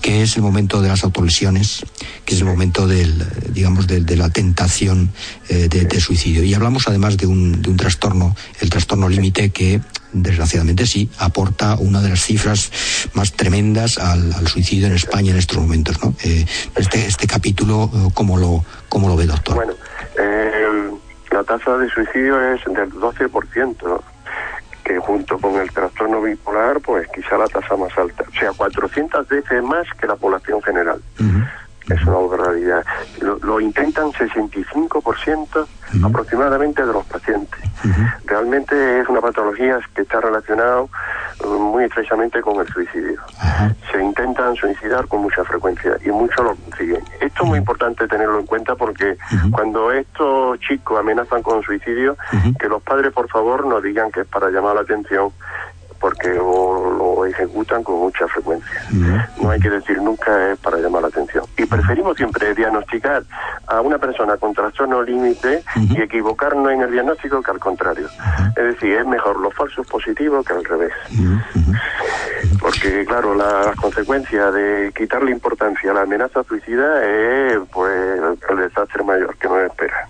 que 0.00 0.22
es 0.22 0.36
el 0.36 0.42
momento 0.42 0.82
de 0.82 0.88
las 0.88 1.04
autolesiones, 1.04 1.84
que 2.24 2.34
es 2.34 2.40
el 2.40 2.46
momento 2.46 2.86
del, 2.86 3.24
digamos, 3.50 3.86
de, 3.86 4.16
la 4.16 4.30
tentación 4.30 5.10
eh, 5.48 5.68
de, 5.68 6.00
suicidio. 6.00 6.42
Y 6.42 6.54
hablamos 6.54 6.88
además 6.88 7.16
de 7.16 7.26
un, 7.26 7.62
de 7.62 7.70
un 7.70 7.76
trastorno, 7.76 8.34
el 8.60 8.70
trastorno 8.70 9.08
límite, 9.08 9.50
que 9.50 9.80
desgraciadamente 10.12 10.86
sí, 10.86 11.10
aporta 11.18 11.76
una 11.76 12.00
de 12.00 12.10
las 12.10 12.24
cifras 12.24 12.70
más 13.14 13.32
tremendas 13.32 13.98
al, 13.98 14.46
suicidio 14.46 14.86
en 14.86 14.94
España 14.94 15.32
en 15.32 15.38
estos 15.38 15.58
momentos. 15.58 16.02
¿no? 16.02 16.14
Eh, 16.24 16.46
este, 16.76 17.06
este 17.06 17.26
capítulo, 17.26 17.90
¿cómo 18.14 18.36
lo, 18.38 18.64
cómo 18.88 19.08
lo 19.08 19.16
ve, 19.16 19.26
doctor? 19.26 19.56
Bueno, 19.56 19.74
la 21.30 21.44
tasa 21.44 21.76
de 21.76 21.90
suicidio 21.90 22.40
es 22.54 22.64
del 22.64 22.90
12% 22.92 24.00
que 24.86 24.98
junto 25.00 25.36
con 25.38 25.60
el 25.60 25.70
trastorno 25.72 26.22
bipolar, 26.22 26.80
pues 26.80 27.08
quizá 27.08 27.36
la 27.36 27.48
tasa 27.48 27.76
más 27.76 27.96
alta, 27.98 28.24
o 28.28 28.38
sea, 28.38 28.52
400 28.52 29.26
veces 29.26 29.62
más 29.62 29.86
que 30.00 30.06
la 30.06 30.14
población 30.14 30.62
general. 30.62 31.02
Es 31.88 32.02
una 32.04 32.36
realidad. 32.36 32.84
Lo, 33.20 33.38
lo 33.38 33.60
intentan 33.60 34.10
65% 34.12 35.66
aproximadamente 36.04 36.84
de 36.84 36.92
los 36.92 37.04
pacientes. 37.06 37.60
Realmente 38.24 39.00
es 39.00 39.08
una 39.08 39.20
patología 39.20 39.78
que 39.94 40.02
está 40.02 40.20
relacionada 40.20 40.82
uh, 40.82 41.46
muy 41.46 41.84
estrechamente 41.84 42.40
con 42.40 42.60
el 42.60 42.66
suicidio. 42.68 43.20
Se 43.92 44.02
intentan 44.02 44.56
suicidar 44.56 45.06
con 45.06 45.22
mucha 45.22 45.44
frecuencia 45.44 45.96
y 46.04 46.10
muchos 46.10 46.44
lo 46.44 46.56
consiguen. 46.56 47.02
Esto 47.20 47.42
es 47.42 47.48
muy 47.48 47.58
importante 47.58 48.08
tenerlo 48.08 48.40
en 48.40 48.46
cuenta 48.46 48.74
porque 48.74 49.16
cuando 49.52 49.92
estos 49.92 50.58
chicos 50.60 50.98
amenazan 50.98 51.42
con 51.42 51.62
suicidio, 51.62 52.16
que 52.58 52.68
los 52.68 52.82
padres 52.82 53.12
por 53.12 53.28
favor 53.28 53.66
no 53.66 53.80
digan 53.80 54.10
que 54.10 54.20
es 54.22 54.26
para 54.26 54.50
llamar 54.50 54.74
la 54.74 54.80
atención 54.82 55.30
porque 56.00 56.28
lo, 56.28 57.24
ejecutan 57.26 57.82
con 57.82 57.98
mucha 57.98 58.26
frecuencia. 58.28 58.82
No 59.40 59.50
hay 59.50 59.60
que 59.60 59.68
decir 59.68 60.00
nunca 60.00 60.52
es 60.52 60.58
para 60.60 60.78
llamar 60.78 61.02
la 61.02 61.08
atención. 61.08 61.44
Y 61.58 61.66
preferimos 61.66 62.16
siempre 62.16 62.54
diagnosticar 62.54 63.24
a 63.66 63.80
una 63.80 63.98
persona 63.98 64.36
con 64.36 64.54
trastorno 64.54 65.02
límite 65.02 65.64
y 65.76 66.00
equivocarnos 66.00 66.70
en 66.70 66.82
el 66.82 66.92
diagnóstico 66.92 67.42
que 67.42 67.50
al 67.50 67.58
contrario. 67.58 68.08
Es 68.56 68.64
decir, 68.64 68.92
es 68.92 69.06
mejor 69.06 69.40
los 69.40 69.52
falsos 69.54 69.86
positivos 69.86 70.46
que 70.46 70.52
al 70.52 70.64
revés. 70.64 70.92
Porque, 72.60 73.04
claro, 73.06 73.34
las 73.34 73.74
consecuencias 73.76 74.54
de 74.54 74.92
quitarle 74.96 75.32
importancia 75.32 75.90
a 75.90 75.94
la 75.94 76.02
amenaza 76.02 76.42
suicida 76.44 77.04
es 77.04 77.58
pues 77.72 78.20
el 78.50 78.56
desastre 78.56 79.02
mayor 79.02 79.36
que 79.36 79.48
nos 79.48 79.58
espera. 79.58 80.08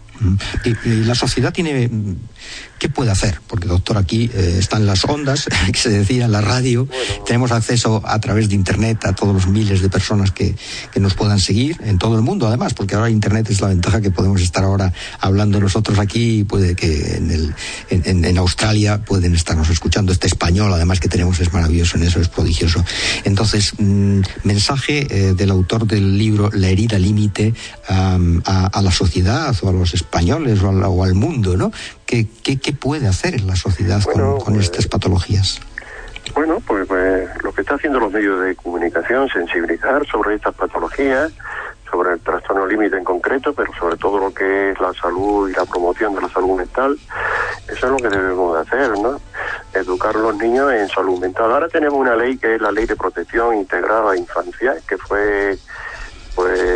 Y, 0.64 1.04
la 1.04 1.14
sociedad 1.14 1.52
tiene 1.52 1.88
¿Qué 2.78 2.90
puede 2.90 3.10
hacer? 3.10 3.40
Porque, 3.46 3.68
doctor, 3.68 3.96
aquí 3.96 4.30
eh, 4.34 4.56
están 4.58 4.84
las 4.84 5.04
ondas, 5.04 5.46
que 5.72 5.78
se 5.78 5.88
decía, 5.88 6.28
la 6.28 6.42
radio. 6.42 6.86
Tenemos 7.24 7.50
acceso 7.52 8.02
a 8.04 8.20
través 8.20 8.48
de 8.48 8.54
Internet 8.54 9.04
a 9.06 9.14
todos 9.14 9.34
los 9.34 9.46
miles 9.46 9.80
de 9.80 9.88
personas 9.88 10.30
que, 10.30 10.54
que, 10.92 11.00
nos 11.00 11.14
puedan 11.14 11.40
seguir 11.40 11.78
en 11.82 11.98
todo 11.98 12.16
el 12.16 12.22
mundo, 12.22 12.46
además, 12.46 12.74
porque 12.74 12.94
ahora 12.94 13.08
Internet 13.08 13.48
es 13.50 13.60
la 13.60 13.68
ventaja 13.68 14.00
que 14.00 14.10
podemos 14.10 14.42
estar 14.42 14.64
ahora 14.64 14.92
hablando 15.20 15.58
nosotros 15.58 15.98
aquí. 15.98 16.44
Puede 16.44 16.74
que 16.74 17.16
en, 17.16 17.30
el, 17.30 17.54
en, 17.88 18.24
en 18.24 18.38
Australia 18.38 19.02
pueden 19.02 19.34
estarnos 19.34 19.70
escuchando. 19.70 20.12
Este 20.12 20.26
español, 20.26 20.72
además, 20.72 21.00
que 21.00 21.08
tenemos 21.08 21.40
es 21.40 21.52
maravilloso 21.52 21.96
en 21.96 22.02
eso, 22.02 22.20
es 22.20 22.28
prodigioso. 22.28 22.84
Entonces, 23.24 23.72
mm, 23.78 24.20
mensaje 24.44 25.06
eh, 25.10 25.34
del 25.34 25.50
autor 25.50 25.86
del 25.86 26.18
libro 26.18 26.50
La 26.52 26.68
herida 26.68 26.98
límite 26.98 27.54
a, 27.88 28.18
a, 28.44 28.82
la 28.82 28.90
sociedad 28.90 29.56
o 29.62 29.68
a 29.68 29.72
los 29.72 29.94
españoles 29.94 30.60
o, 30.62 30.68
o 30.68 31.04
al 31.04 31.14
mundo, 31.14 31.56
¿no? 31.56 31.72
¿Qué, 32.06 32.26
qué, 32.42 32.72
puede 32.72 33.08
hacer 33.08 33.40
la 33.40 33.56
sociedad 33.56 34.00
con, 34.04 34.38
pues, 34.38 34.66
estas 34.66 34.86
patologías? 34.86 35.60
Bueno, 36.34 36.62
pues, 36.64 36.86
pues, 36.86 37.28
lo 37.42 37.52
que 37.52 37.62
está 37.62 37.74
haciendo 37.74 37.98
los 37.98 38.12
medios 38.12 38.40
de 38.40 38.54
comunicación, 38.54 39.28
sensibilizar 39.28 40.06
sobre 40.06 40.36
estas 40.36 40.54
patologías, 40.54 41.32
sobre 41.90 42.12
el 42.12 42.20
trastorno 42.20 42.66
límite 42.66 42.96
en 42.96 43.04
concreto, 43.04 43.52
pero 43.54 43.72
sobre 43.78 43.96
todo 43.96 44.18
lo 44.18 44.32
que 44.32 44.70
es 44.70 44.80
la 44.80 44.92
salud 44.94 45.48
y 45.48 45.52
la 45.54 45.64
promoción 45.64 46.14
de 46.14 46.22
la 46.22 46.28
salud 46.28 46.56
mental. 46.56 46.96
Eso 47.68 47.86
es 47.86 47.92
lo 47.92 47.96
que 47.96 48.08
debemos 48.08 48.54
de 48.54 48.60
hacer, 48.60 48.98
¿no? 48.98 49.20
Educar 49.74 50.14
a 50.14 50.18
los 50.18 50.36
niños 50.36 50.72
en 50.72 50.88
salud 50.88 51.18
mental. 51.18 51.50
Ahora 51.50 51.68
tenemos 51.68 51.98
una 51.98 52.14
ley 52.14 52.38
que 52.38 52.54
es 52.54 52.60
la 52.60 52.70
Ley 52.70 52.86
de 52.86 52.96
Protección 52.96 53.56
Integrada 53.56 54.12
a 54.12 54.16
Infancia, 54.16 54.74
que 54.86 54.96
fue, 54.96 55.58
pues, 56.34 56.75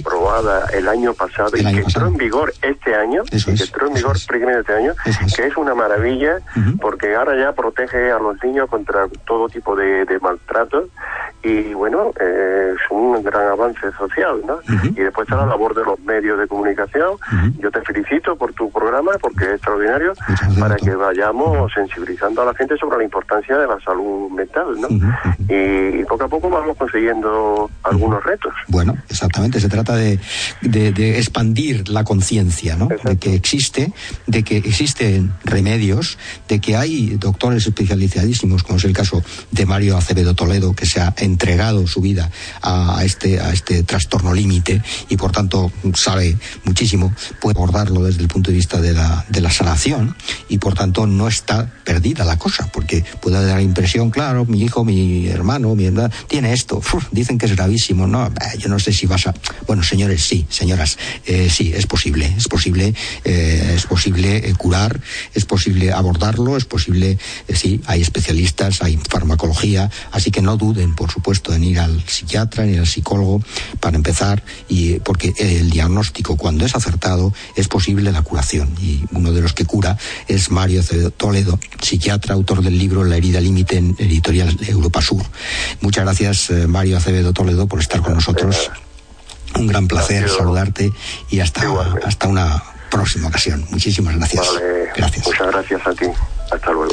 aprobada 0.00 0.66
el 0.72 0.88
año 0.88 1.14
pasado 1.14 1.56
y 1.56 1.64
que 1.64 1.80
entró 1.80 2.06
en 2.06 2.16
vigor 2.16 2.52
este 2.62 2.94
año, 2.94 3.22
que 3.24 3.50
entró 3.50 3.88
en 3.88 3.94
vigor 3.94 4.16
primero 4.26 4.60
este 4.60 4.74
año, 4.74 4.94
que 5.36 5.46
es 5.46 5.56
una 5.56 5.74
maravilla 5.74 6.38
porque 6.80 7.14
ahora 7.14 7.38
ya 7.38 7.52
protege 7.52 8.10
a 8.10 8.18
los 8.18 8.42
niños 8.42 8.68
contra 8.68 9.08
todo 9.26 9.48
tipo 9.48 9.76
de, 9.76 10.04
de 10.04 10.18
maltratos 10.20 10.88
y 11.42 11.74
bueno, 11.74 12.12
eh, 12.20 12.74
es 12.74 12.90
un 12.90 13.20
gran 13.22 13.48
avance 13.48 13.90
social, 13.98 14.40
¿no? 14.46 14.60
Y 14.84 15.00
después 15.00 15.26
está 15.26 15.36
la 15.36 15.46
labor 15.46 15.74
de 15.74 15.84
los 15.84 15.98
medios 16.00 16.38
de 16.38 16.46
comunicación. 16.46 17.16
Yo 17.58 17.70
te 17.70 17.80
felicito 17.82 18.36
por 18.36 18.52
tu 18.52 18.70
programa 18.70 19.12
porque 19.20 19.44
es 19.44 19.50
extraordinario 19.54 20.12
para 20.60 20.76
que 20.76 20.94
vayamos 20.94 21.72
sensibilizando 21.72 22.42
a 22.42 22.44
la 22.46 22.54
gente 22.54 22.76
sobre 22.76 22.98
la 22.98 23.04
importancia 23.04 23.58
de 23.58 23.66
la 23.66 23.80
salud 23.80 24.30
mental, 24.30 24.80
¿no? 24.80 24.88
y, 25.48 26.04
poco 26.04 26.24
a 26.24 26.28
poco 26.28 26.50
vamos 26.50 26.76
consiguiendo 26.76 27.70
algunos 27.82 28.22
retos. 28.22 28.52
Bueno, 28.68 28.94
exactamente, 29.08 29.58
se 29.58 29.68
trata 29.68 29.81
de, 29.90 30.18
de, 30.62 31.18
expandir 31.18 31.88
la 31.88 32.04
conciencia, 32.04 32.76
¿no? 32.76 32.88
De 33.04 33.16
que 33.16 33.34
existe, 33.34 33.92
de 34.26 34.42
que 34.44 34.58
existen 34.58 35.32
remedios, 35.44 36.18
de 36.48 36.60
que 36.60 36.76
hay 36.76 37.16
doctores 37.16 37.66
especializadísimos, 37.66 38.62
como 38.62 38.78
es 38.78 38.84
el 38.84 38.92
caso 38.92 39.22
de 39.50 39.66
Mario 39.66 39.96
Acevedo 39.96 40.34
Toledo, 40.34 40.74
que 40.74 40.86
se 40.86 41.00
ha 41.00 41.14
entregado 41.18 41.86
su 41.86 42.00
vida 42.00 42.30
a, 42.62 43.02
este, 43.04 43.40
a 43.40 43.52
este 43.52 43.82
trastorno 43.82 44.34
límite 44.34 44.82
y 45.08 45.16
por 45.16 45.32
tanto 45.32 45.72
sabe 45.94 46.36
muchísimo, 46.64 47.12
puede 47.40 47.56
abordarlo 47.56 48.04
desde 48.04 48.22
el 48.22 48.28
punto 48.28 48.50
de 48.50 48.56
vista 48.56 48.80
de 48.80 48.92
la, 48.92 49.24
de 49.28 49.40
la 49.40 49.50
sanación 49.50 50.16
y 50.48 50.58
por 50.58 50.74
tanto 50.74 51.06
no 51.06 51.28
está 51.28 51.70
perdida 51.84 52.24
la 52.24 52.38
cosa, 52.38 52.70
porque 52.72 53.04
puede 53.20 53.44
dar 53.44 53.56
la 53.56 53.62
impresión, 53.62 54.10
claro, 54.10 54.44
mi 54.44 54.62
hijo, 54.62 54.84
mi 54.84 55.28
hermano, 55.28 55.74
mi 55.74 55.86
hermana, 55.86 56.10
tiene 56.28 56.52
esto, 56.52 56.80
dicen 57.10 57.38
que 57.38 57.46
es 57.46 57.56
gravísimo, 57.56 58.06
no, 58.06 58.30
yo 58.58 58.68
no 58.68 58.78
sé 58.78 58.92
si 58.92 59.06
vas 59.06 59.26
a... 59.26 59.34
Bueno, 59.66 59.71
señores, 59.82 60.22
sí, 60.22 60.46
señoras, 60.48 60.98
eh, 61.26 61.48
sí, 61.50 61.72
es 61.74 61.86
posible, 61.86 62.32
es 62.36 62.48
posible, 62.48 62.94
eh, 63.24 63.72
es 63.76 63.86
posible 63.86 64.52
curar, 64.58 65.00
es 65.34 65.44
posible 65.44 65.92
abordarlo, 65.92 66.56
es 66.56 66.64
posible, 66.64 67.18
sí, 67.52 67.80
hay 67.86 68.02
especialistas, 68.02 68.82
hay 68.82 68.98
farmacología, 69.08 69.90
así 70.10 70.30
que 70.30 70.42
no 70.42 70.56
duden, 70.56 70.94
por 70.94 71.10
supuesto, 71.10 71.54
en 71.54 71.64
ir 71.64 71.78
al 71.78 72.02
psiquiatra 72.06 72.64
ni 72.64 72.76
al 72.76 72.86
psicólogo 72.86 73.42
para 73.80 73.96
empezar, 73.96 74.42
y 74.68 74.98
porque 75.00 75.32
el 75.38 75.70
diagnóstico, 75.70 76.36
cuando 76.36 76.66
es 76.66 76.74
acertado, 76.74 77.32
es 77.56 77.68
posible 77.68 78.12
la 78.12 78.22
curación. 78.22 78.74
Y 78.80 79.02
uno 79.12 79.32
de 79.32 79.40
los 79.40 79.52
que 79.52 79.64
cura 79.64 79.96
es 80.28 80.50
Mario 80.50 80.82
Toledo, 81.16 81.58
psiquiatra, 81.80 82.34
autor 82.34 82.62
del 82.62 82.78
libro 82.78 83.04
La 83.04 83.16
herida 83.16 83.40
límite 83.40 83.78
en 83.78 83.96
editorial 83.98 84.56
Europa 84.66 85.00
Sur. 85.00 85.22
Muchas 85.80 86.04
gracias, 86.04 86.50
eh, 86.50 86.66
Mario 86.66 86.96
Acevedo 86.96 87.32
Toledo, 87.32 87.66
por 87.66 87.80
estar 87.80 88.02
con 88.02 88.14
nosotros. 88.14 88.70
Un 89.58 89.66
gran 89.66 89.88
placer 89.88 90.28
saludarte 90.28 90.92
y 91.30 91.40
hasta, 91.40 91.62
hasta 92.04 92.28
una 92.28 92.62
próxima 92.90 93.28
ocasión. 93.28 93.64
Muchísimas 93.70 94.16
gracias. 94.16 94.46
gracias. 94.94 95.26
Muchas 95.26 95.46
gracias 95.48 95.86
a 95.86 95.92
ti. 95.94 96.06
Hasta 96.50 96.72
luego. 96.72 96.92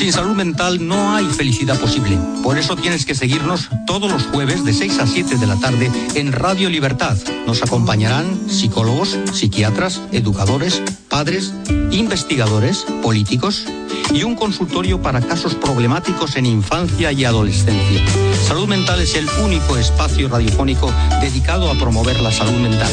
Sin 0.00 0.12
salud 0.14 0.34
mental 0.34 0.86
no 0.86 1.14
hay 1.14 1.26
felicidad 1.26 1.78
posible. 1.78 2.18
Por 2.42 2.56
eso 2.56 2.74
tienes 2.74 3.04
que 3.04 3.14
seguirnos 3.14 3.68
todos 3.86 4.10
los 4.10 4.22
jueves 4.28 4.64
de 4.64 4.72
6 4.72 4.98
a 4.98 5.06
7 5.06 5.36
de 5.36 5.46
la 5.46 5.56
tarde 5.56 5.90
en 6.14 6.32
Radio 6.32 6.70
Libertad. 6.70 7.18
Nos 7.46 7.62
acompañarán 7.62 8.48
psicólogos, 8.48 9.18
psiquiatras, 9.34 10.00
educadores, 10.12 10.82
padres, 11.10 11.52
investigadores, 11.90 12.86
políticos 13.02 13.66
y 14.12 14.24
un 14.24 14.34
consultorio 14.34 15.00
para 15.00 15.20
casos 15.20 15.54
problemáticos 15.54 16.36
en 16.36 16.46
infancia 16.46 17.12
y 17.12 17.24
adolescencia. 17.24 18.04
Salud 18.46 18.66
Mental 18.66 19.00
es 19.00 19.14
el 19.14 19.28
único 19.42 19.76
espacio 19.76 20.28
radiofónico 20.28 20.92
dedicado 21.20 21.70
a 21.70 21.74
promover 21.74 22.20
la 22.20 22.32
salud 22.32 22.58
mental 22.60 22.90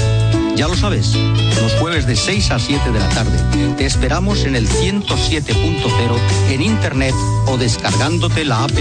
Ya 0.55 0.67
lo 0.67 0.75
sabes, 0.75 1.15
los 1.61 1.73
jueves 1.79 2.07
de 2.07 2.15
6 2.15 2.51
a 2.51 2.59
7 2.59 2.91
de 2.91 2.99
la 2.99 3.09
tarde. 3.09 3.37
Te 3.77 3.85
esperamos 3.85 4.43
en 4.43 4.55
el 4.55 4.67
107.0 4.67 6.51
en 6.51 6.61
internet 6.61 7.15
o 7.47 7.57
descargándote 7.57 8.43
la 8.43 8.63
app. 8.63 8.71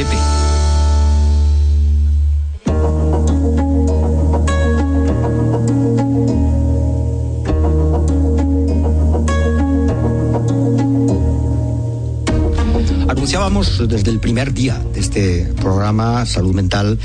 Anunciábamos 13.47 13.89
desde 13.89 14.11
el 14.11 14.19
primer 14.19 14.53
día 14.53 14.77
de 14.93 14.99
este 14.99 15.53
programa 15.61 16.27
Salud 16.27 16.53
Mental 16.53 16.99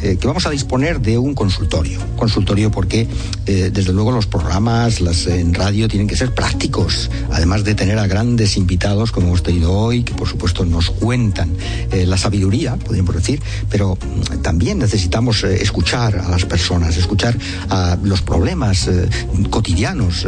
eh, 0.00 0.16
que 0.20 0.28
vamos 0.28 0.46
a 0.46 0.50
disponer 0.50 1.00
de 1.00 1.18
un 1.18 1.34
consultorio. 1.34 1.98
Consultorio 2.16 2.70
porque, 2.70 3.08
eh, 3.46 3.70
desde 3.72 3.92
luego, 3.92 4.12
los 4.12 4.26
programas 4.26 5.00
las, 5.00 5.26
en 5.26 5.54
radio 5.54 5.88
tienen 5.88 6.06
que 6.06 6.14
ser 6.14 6.34
prácticos, 6.34 7.10
además 7.32 7.64
de 7.64 7.74
tener 7.74 7.98
a 7.98 8.06
grandes 8.06 8.56
invitados 8.56 9.10
como 9.10 9.26
hemos 9.28 9.42
tenido 9.42 9.72
hoy, 9.72 10.04
que 10.04 10.14
por 10.14 10.28
supuesto 10.28 10.64
nos 10.64 10.90
cuentan 10.90 11.50
eh, 11.90 12.06
la 12.06 12.16
sabiduría, 12.16 12.76
podríamos 12.76 13.16
decir, 13.16 13.42
pero 13.68 13.96
mm, 13.96 14.42
también 14.42 14.78
necesitamos 14.78 15.42
escuchar 15.42 16.16
a 16.18 16.28
las 16.28 16.44
personas, 16.44 16.96
escuchar 16.96 17.36
a 17.70 17.98
los 18.04 18.22
problemas 18.22 18.88
cotidianos, 19.50 20.26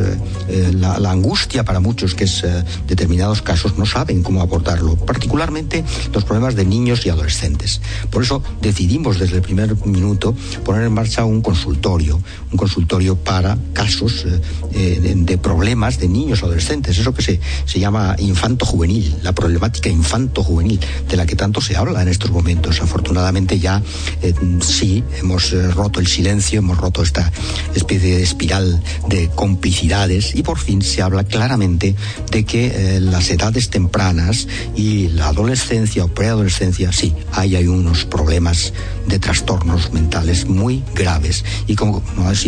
la, 0.72 0.98
la, 0.98 1.10
angustia 1.10 1.64
para 1.64 1.80
muchos 1.80 2.14
que 2.14 2.24
es 2.24 2.44
determinados 2.86 3.42
casos 3.42 3.76
no 3.78 3.86
saben 3.86 4.22
cómo 4.22 4.40
abordarlo, 4.40 4.96
particularmente 4.96 5.59
particularmente 5.60 5.84
los 6.12 6.24
problemas 6.24 6.54
de 6.54 6.64
niños 6.64 7.04
y 7.06 7.10
adolescentes. 7.10 7.80
Por 8.10 8.22
eso 8.22 8.42
decidimos 8.60 9.18
desde 9.18 9.36
el 9.36 9.42
primer 9.42 9.74
minuto 9.86 10.34
poner 10.64 10.82
en 10.84 10.92
marcha 10.92 11.24
un 11.24 11.42
consultorio, 11.42 12.20
un 12.50 12.56
consultorio 12.56 13.16
para 13.16 13.58
casos 13.72 14.24
eh, 14.26 14.40
eh, 14.72 15.14
de, 15.16 15.38
problemas 15.38 15.98
de 15.98 16.08
niños 16.08 16.40
y 16.40 16.44
adolescentes, 16.44 16.98
eso 16.98 17.14
que 17.14 17.22
se, 17.22 17.40
se 17.66 17.80
llama 17.80 18.16
infanto-juvenil, 18.18 19.16
la 19.22 19.32
problemática 19.32 19.88
infanto-juvenil, 19.88 20.80
de 21.08 21.16
la 21.16 21.26
que 21.26 21.36
tanto 21.36 21.60
se 21.60 21.76
habla 21.76 22.02
en 22.02 22.08
estos 22.08 22.30
momentos. 22.30 22.80
Afortunadamente 22.80 23.58
ya 23.58 23.82
eh, 24.22 24.34
sí 24.60 25.04
hemos 25.18 25.52
roto 25.74 26.00
el 26.00 26.06
silencio, 26.06 26.58
hemos 26.58 26.78
roto 26.78 27.02
esta 27.02 27.30
especie 27.74 28.16
de 28.16 28.22
espiral 28.22 28.82
de 29.08 29.28
complicidades 29.34 30.34
y 30.34 30.42
por 30.42 30.58
fin 30.58 30.82
se 30.82 31.02
habla 31.02 31.24
claramente 31.24 31.94
de 32.30 32.44
que 32.44 32.98
las 33.00 33.30
edades 33.30 33.70
tempranas 33.70 34.46
y 34.76 35.08
la 35.08 35.28
adolescencia 35.28 35.49
o 35.50 36.08
preadolescencia, 36.08 36.92
sí, 36.92 37.12
ahí 37.32 37.56
hay 37.56 37.66
unos 37.66 38.04
problemas 38.04 38.72
de 39.08 39.18
trastornos 39.18 39.92
mentales 39.92 40.46
muy 40.46 40.84
graves. 40.94 41.44
Y 41.66 41.74
como 41.74 42.04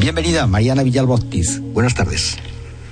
Bienvenida, 0.00 0.46
Mariana 0.46 0.82
Villalba 0.82 1.16
Ortiz. 1.16 1.60
Buenas 1.60 1.94
tardes. 1.94 2.38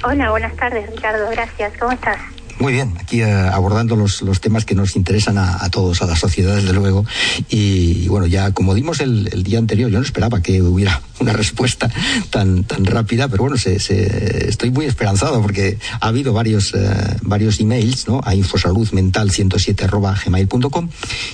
Hola, 0.05 0.31
buenas 0.31 0.55
tardes, 0.57 0.91
Ricardo. 0.91 1.31
Gracias. 1.31 1.73
¿Cómo 1.79 1.93
estás? 1.93 2.36
Muy 2.59 2.73
bien, 2.73 2.95
aquí 2.99 3.21
eh, 3.21 3.31
abordando 3.31 3.97
los, 3.97 4.23
los, 4.23 4.41
temas 4.41 4.65
que 4.65 4.75
nos 4.75 4.97
interesan 4.97 5.37
a, 5.37 5.69
todos, 5.69 6.01
a 6.01 6.07
la 6.07 6.17
sociedad, 6.17 6.57
desde 6.57 6.73
luego. 6.73 7.05
Y, 7.51 8.09
bueno, 8.09 8.27
ya 8.27 8.53
como 8.53 8.75
dimos 8.75 9.01
el, 9.01 9.29
el, 9.31 9.43
día 9.43 9.59
anterior, 9.59 9.91
yo 9.91 9.99
no 9.99 10.05
esperaba 10.05 10.41
que 10.41 10.63
hubiera 10.63 11.03
una 11.21 11.33
respuesta 11.33 11.91
tan, 12.31 12.65
tan 12.65 12.85
rápida, 12.85 13.29
pero 13.29 13.45
bueno, 13.45 13.57
se, 13.57 13.81
se, 13.81 14.49
estoy 14.49 14.71
muy 14.71 14.87
esperanzado 14.87 15.41
porque 15.41 15.79
ha 16.01 16.09
habido 16.09 16.33
varios, 16.33 16.75
eh, 16.75 17.17
varios 17.23 17.61
emails 17.61 18.09
¿no? 18.09 18.21
a 18.25 18.35
infosaludmental107 18.35 20.25
gmail.com 20.25 20.89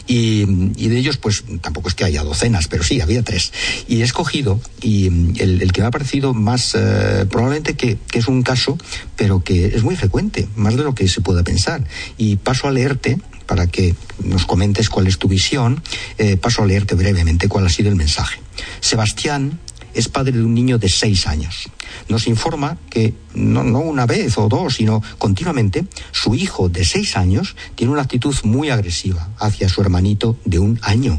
y, 0.07 0.47
y 0.77 0.89
de 0.89 0.99
ellos, 0.99 1.17
pues 1.17 1.45
tampoco 1.61 1.89
es 1.89 1.95
que 1.95 2.05
haya 2.05 2.23
docenas, 2.23 2.69
pero 2.69 2.83
sí, 2.83 3.01
había 3.01 3.23
tres. 3.23 3.53
Y 3.89 4.01
he 4.01 4.05
escogido, 4.05 4.61
y 4.81 5.07
el, 5.41 5.63
el 5.63 5.73
que 5.73 5.81
me 5.81 5.87
ha 5.89 5.91
parecido 5.91 6.35
más, 6.35 6.75
eh, 6.75 7.27
probablemente 7.31 7.75
que, 7.75 7.99
que 8.11 8.19
es 8.19 8.29
un 8.29 8.43
caso, 8.43 8.79
pero 9.17 9.43
que 9.43 9.67
es 9.67 9.83
muy 9.83 9.97
frecuente, 9.97 10.49
más 10.57 10.77
de 10.77 10.85
lo 10.85 10.95
que 10.95 11.09
se 11.09 11.21
pueda 11.21 11.43
pensar. 11.43 11.85
Y 12.19 12.37
paso 12.37 12.69
a 12.69 12.71
leerte 12.71 13.19
para 13.47 13.67
que 13.67 13.95
nos 14.25 14.47
comentes 14.47 14.89
cuál 14.89 15.07
es 15.07 15.19
tu 15.19 15.29
visión, 15.29 15.83
eh, 16.19 16.37
paso 16.37 16.63
a 16.63 16.67
leerte 16.67 16.95
brevemente 16.95 17.49
cuál 17.49 17.67
ha 17.67 17.69
sido 17.69 17.91
el 17.91 17.97
mensaje. 17.97 18.41
Sebastián 18.81 19.61
es 19.95 20.09
padre 20.09 20.33
de 20.33 20.45
un 20.45 20.55
niño 20.55 20.79
de 20.79 20.89
seis 20.89 21.27
años. 21.27 21.69
Nos 22.09 22.27
informa 22.27 22.79
que 22.91 23.15
no, 23.35 23.63
no, 23.65 23.81
una 23.81 24.07
vez 24.07 24.39
o 24.39 24.49
dos, 24.49 24.75
sino 24.75 25.03
continuamente, 25.19 25.87
su 26.13 26.35
hijo 26.35 26.69
de 26.69 26.85
seis 26.85 27.17
años 27.17 27.57
tiene 27.75 27.93
una 27.93 28.03
actitud 28.03 28.35
muy 28.45 28.71
agresiva 28.71 29.29
hacia 29.39 29.69
su 29.69 29.81
hermanito 29.81 30.37
de 30.45 30.59
un 30.59 30.79
año. 30.83 31.19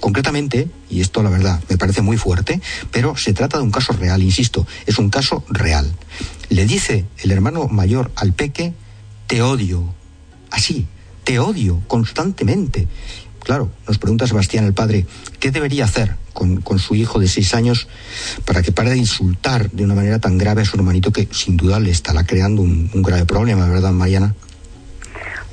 Concretamente, 0.00 0.68
y 0.88 1.00
esto 1.00 1.22
la 1.22 1.30
verdad 1.30 1.62
me 1.68 1.78
parece 1.78 2.02
muy 2.02 2.16
fuerte, 2.16 2.60
pero 2.90 3.16
se 3.16 3.32
trata 3.32 3.58
de 3.58 3.62
un 3.62 3.70
caso 3.70 3.92
real, 3.92 4.22
insisto, 4.22 4.66
es 4.86 4.98
un 4.98 5.10
caso 5.10 5.44
real. 5.48 5.90
Le 6.48 6.66
dice 6.66 7.06
el 7.18 7.30
hermano 7.30 7.68
mayor 7.68 8.10
al 8.16 8.32
peque, 8.32 8.74
te 9.26 9.42
odio, 9.42 9.94
así, 10.50 10.86
te 11.24 11.38
odio 11.38 11.80
constantemente. 11.86 12.88
Claro, 13.50 13.68
nos 13.88 13.98
pregunta 13.98 14.28
Sebastián 14.28 14.64
el 14.64 14.74
padre, 14.74 15.06
¿qué 15.40 15.50
debería 15.50 15.82
hacer 15.82 16.14
con, 16.32 16.60
con, 16.60 16.78
su 16.78 16.94
hijo 16.94 17.18
de 17.18 17.26
seis 17.26 17.52
años 17.52 17.88
para 18.44 18.62
que 18.62 18.70
pare 18.70 18.90
de 18.90 18.96
insultar 18.96 19.68
de 19.72 19.82
una 19.82 19.96
manera 19.96 20.20
tan 20.20 20.38
grave 20.38 20.62
a 20.62 20.64
su 20.64 20.76
hermanito 20.76 21.10
que 21.10 21.26
sin 21.32 21.56
duda 21.56 21.80
le 21.80 21.90
estará 21.90 22.22
creando 22.22 22.62
un, 22.62 22.88
grave 23.02 23.26
problema, 23.26 23.66
¿verdad, 23.68 23.90
Mariana? 23.90 24.36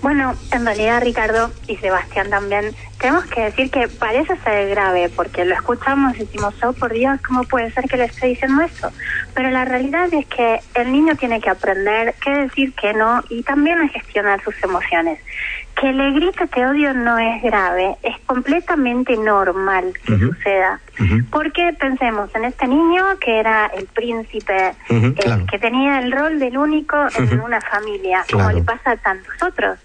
Bueno, 0.04 0.36
en 0.52 0.64
realidad 0.64 1.02
Ricardo 1.02 1.50
y 1.68 1.76
Sebastián 1.78 2.30
también, 2.30 2.76
tenemos 3.00 3.26
que 3.26 3.42
decir 3.42 3.72
que 3.72 3.88
parece 3.88 4.38
ser 4.44 4.70
grave, 4.70 5.10
porque 5.10 5.44
lo 5.44 5.56
escuchamos 5.56 6.16
y 6.18 6.20
decimos, 6.20 6.54
oh 6.64 6.74
por 6.74 6.94
Dios, 6.94 7.20
¿cómo 7.28 7.46
puede 7.46 7.72
ser 7.72 7.86
que 7.86 7.98
le 7.98 8.06
esté 8.06 8.28
diciendo 8.28 8.62
eso? 8.62 8.92
Pero 9.34 9.50
la 9.50 9.66
realidad 9.66 10.14
es 10.14 10.28
que 10.28 10.60
el 10.76 10.92
niño 10.92 11.16
tiene 11.16 11.42
que 11.42 11.50
aprender 11.50 12.14
qué 12.24 12.30
decir, 12.30 12.76
qué 12.80 12.94
no, 12.94 13.24
y 13.32 13.42
también 13.42 13.80
a 13.80 13.88
gestionar 13.88 14.40
sus 14.44 14.54
emociones 14.62 15.20
que 15.80 15.94
le 15.94 16.12
grite 16.12 16.48
te 16.48 16.66
odio 16.66 16.94
no 16.94 17.18
es 17.20 17.42
grave, 17.44 17.96
es 18.02 18.18
completamente 18.26 19.16
normal 19.16 19.94
que 20.06 20.18
suceda. 20.18 20.80
Porque 21.30 21.74
pensemos 21.80 22.34
en 22.34 22.46
este 22.46 22.68
niño 22.68 23.04
que 23.20 23.40
era 23.40 23.68
el 23.68 23.86
príncipe, 23.86 24.74
que 24.88 25.60
tenía 25.60 26.00
el 26.00 26.12
rol 26.12 26.40
del 26.40 26.58
único 26.58 26.98
en 27.16 27.40
una 27.40 27.62
familia, 27.62 28.26
como 28.32 28.52
le 28.52 28.64
pasa 28.64 28.92
a 28.92 28.98
tantos 28.98 29.34
otros. 29.44 29.80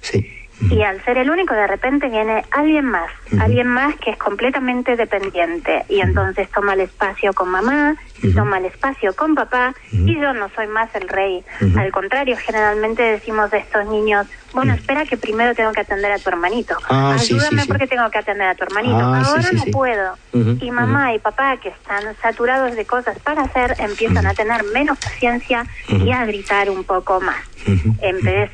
Y 0.71 0.81
al 0.83 1.03
ser 1.05 1.19
el 1.19 1.29
único, 1.29 1.55
de 1.55 1.67
repente 1.67 2.09
viene 2.09 2.45
alguien 2.53 2.85
más, 2.85 3.11
alguien 3.41 3.67
más 3.67 3.97
que 3.97 4.11
es 4.11 4.17
completamente 4.17 4.97
dependiente. 4.97 5.85
Y 5.89 6.01
entonces 6.01 6.49
toma 6.51 6.75
el 6.75 6.81
espacio 6.81 7.33
con 7.33 7.51
mamá, 7.51 7.97
y 8.23 8.33
toma 8.33 8.59
el 8.59 8.67
espacio 8.67 9.15
con 9.15 9.35
papá, 9.35 9.75
y 9.91 10.19
yo 10.19 10.33
no 10.33 10.49
soy 10.51 10.69
más 10.69 10.95
el 10.95 11.09
rey. 11.09 11.45
Al 11.77 11.91
contrario, 11.91 12.37
generalmente 12.39 13.03
decimos 13.03 13.51
de 13.51 13.59
estos 13.59 13.87
niños, 13.87 14.27
bueno, 14.53 14.75
espera 14.75 15.05
que 15.07 15.17
primero 15.17 15.55
tengo 15.55 15.73
que 15.73 15.81
atender 15.81 16.13
a 16.13 16.19
tu 16.19 16.29
hermanito. 16.29 16.77
Ah, 16.89 17.17
Ayúdame 17.19 17.65
porque 17.67 17.87
tengo 17.87 18.09
que 18.11 18.19
atender 18.19 18.49
a 18.49 18.55
tu 18.55 18.65
hermanito. 18.65 18.97
Ah, 18.99 19.23
Ahora 19.27 19.49
no 19.53 19.65
puedo. 19.73 20.17
y 20.33 20.71
mamá 20.71 21.15
y 21.15 21.19
papá, 21.19 21.57
que 21.59 21.69
están 21.71 22.03
saturados 22.21 22.75
de 22.77 22.85
cosas 22.85 23.19
para 23.21 23.43
hacer, 23.43 23.75
empiezan 23.79 24.27
a 24.27 24.35
tener 24.35 24.63
menos 24.73 24.99
paciencia 24.99 25.65
y 25.89 26.11
a 26.13 26.25
gritar 26.25 26.69
un 26.71 26.85
poco 26.85 27.21
más. 27.21 27.37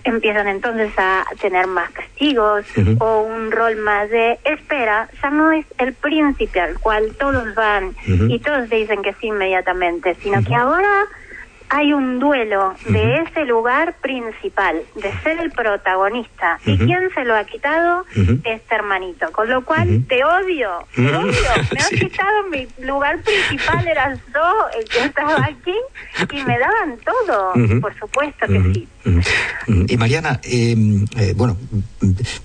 empiezan 0.05 0.49
entonces 0.49 0.93
a 0.99 1.25
tener 1.41 1.67
más 1.67 1.91
castigos 1.91 2.67
o 3.01 3.21
un 3.23 3.51
rol 3.51 3.77
más 3.77 4.09
de 4.11 4.39
espera, 4.45 5.09
ya 5.23 5.31
no 5.31 5.53
es 5.53 5.65
el 5.79 5.95
príncipe 5.95 6.61
al 6.61 6.79
cual 6.79 7.15
todos 7.19 7.55
van 7.55 7.95
y 8.07 8.39
todos 8.41 8.69
dicen 8.71 9.03
que 9.03 9.13
sí 9.15 9.29
inmediatamente, 9.29 10.17
sino 10.23 10.43
que 10.45 10.55
ahora 10.55 11.05
hay 11.71 11.93
un 11.93 12.19
duelo 12.19 12.75
de 12.89 13.23
ese 13.23 13.45
lugar 13.45 13.97
principal, 14.01 14.77
de 14.95 15.13
ser 15.23 15.39
el 15.41 15.51
protagonista. 15.51 16.59
¿Y 16.65 16.79
quién 16.79 17.11
se 17.15 17.25
lo 17.25 17.37
ha 17.37 17.45
quitado? 17.45 18.05
Este 18.45 18.75
hermanito. 18.75 19.31
Con 19.33 19.49
lo 19.49 19.65
cual, 19.65 20.05
te 20.09 20.25
odio, 20.25 20.71
te 20.95 21.15
odio. 21.15 21.33
Me 21.73 21.81
has 21.81 21.91
quitado 21.91 22.49
mi 22.51 22.67
lugar 22.85 23.21
principal, 23.23 23.87
eras 23.87 24.19
yo 24.35 24.79
el 24.79 24.89
que 24.89 25.05
estaba 25.05 25.45
aquí 25.45 25.75
y 26.33 26.45
me 26.45 26.59
daban 26.59 26.99
todo. 27.05 27.81
Por 27.81 27.99
supuesto 27.99 28.47
que 28.47 28.63
sí. 28.73 28.89
Y 29.89 29.97
Mariana, 29.97 30.41
em, 30.45 31.05
eh, 31.17 31.35
bueno, 31.37 31.57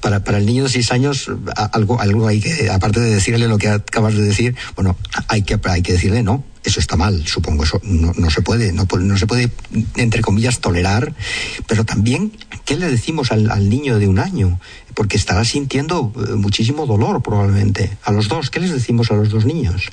para, 0.02 0.24
para 0.24 0.38
el 0.38 0.46
niño 0.46 0.64
de 0.64 0.70
seis 0.70 0.92
años, 0.92 1.32
algo, 1.72 2.00
algo 2.00 2.28
hay 2.28 2.42
que, 2.42 2.70
aparte 2.70 3.00
de 3.00 3.14
decirle 3.14 3.48
lo 3.48 3.58
que 3.58 3.70
acabas 3.70 4.16
de 4.16 4.24
decir, 4.24 4.56
bueno, 4.76 4.96
hay 5.28 5.44
que, 5.44 5.60
hay 5.66 5.82
que 5.82 5.94
decirle 5.94 6.24
no 6.24 6.44
eso 6.64 6.80
está 6.80 6.96
mal, 6.96 7.28
supongo, 7.28 7.64
eso 7.64 7.80
no, 7.84 8.14
no 8.16 8.30
se 8.30 8.42
puede, 8.42 8.72
no, 8.72 8.88
no, 9.00 9.18
se 9.18 9.28
puede, 9.28 9.52
entre 9.96 10.22
comillas, 10.22 10.60
tolerar, 10.60 11.14
pero 11.68 11.86
también, 11.86 12.32
¿qué 12.66 12.78
le 12.78 12.90
decimos 12.90 13.32
al, 13.32 13.52
al 13.52 13.70
niño 13.70 14.00
de 14.00 14.08
un 14.08 14.20
año? 14.20 14.60
Porque 14.94 15.18
estará 15.18 15.44
sintiendo 15.44 16.12
eh, 16.16 16.34
muchísimo 16.36 16.86
dolor 16.86 17.22
probablemente. 17.22 17.98
A 18.04 18.12
los 18.12 18.28
dos, 18.28 18.50
¿qué 18.50 18.60
les 18.60 18.72
decimos 18.72 19.12
a 19.12 19.16
los 19.16 19.30
dos 19.30 19.46
niños? 19.46 19.90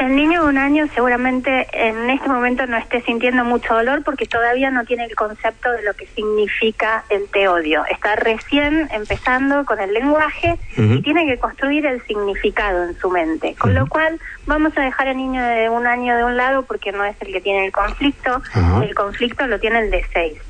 El 0.00 0.16
niño 0.16 0.44
de 0.44 0.48
un 0.48 0.56
año 0.56 0.86
seguramente 0.94 1.66
en 1.72 2.08
este 2.08 2.26
momento 2.26 2.66
no 2.66 2.78
esté 2.78 3.02
sintiendo 3.02 3.44
mucho 3.44 3.74
dolor 3.74 4.02
porque 4.02 4.24
todavía 4.24 4.70
no 4.70 4.86
tiene 4.86 5.04
el 5.04 5.14
concepto 5.14 5.70
de 5.72 5.82
lo 5.82 5.92
que 5.92 6.06
significa 6.06 7.04
el 7.10 7.28
te 7.28 7.48
odio. 7.48 7.84
Está 7.84 8.16
recién 8.16 8.88
empezando 8.92 9.66
con 9.66 9.78
el 9.78 9.92
lenguaje 9.92 10.58
y 10.74 11.02
tiene 11.02 11.26
que 11.26 11.38
construir 11.38 11.84
el 11.84 12.00
significado 12.06 12.84
en 12.84 12.98
su 12.98 13.10
mente. 13.10 13.54
Con 13.58 13.74
lo 13.74 13.86
cual 13.88 14.18
vamos 14.46 14.72
a 14.78 14.80
dejar 14.80 15.08
al 15.08 15.18
niño 15.18 15.44
de 15.44 15.68
un 15.68 15.86
año 15.86 16.16
de 16.16 16.24
un 16.24 16.34
lado 16.34 16.62
porque 16.62 16.92
no 16.92 17.04
es 17.04 17.14
el 17.20 17.30
que 17.30 17.42
tiene 17.42 17.66
el 17.66 17.72
conflicto. 17.72 18.40
El 18.82 18.94
conflicto 18.94 19.46
lo 19.48 19.60
tiene 19.60 19.80
el 19.80 19.90
de 19.90 20.02
seis. 20.14 20.40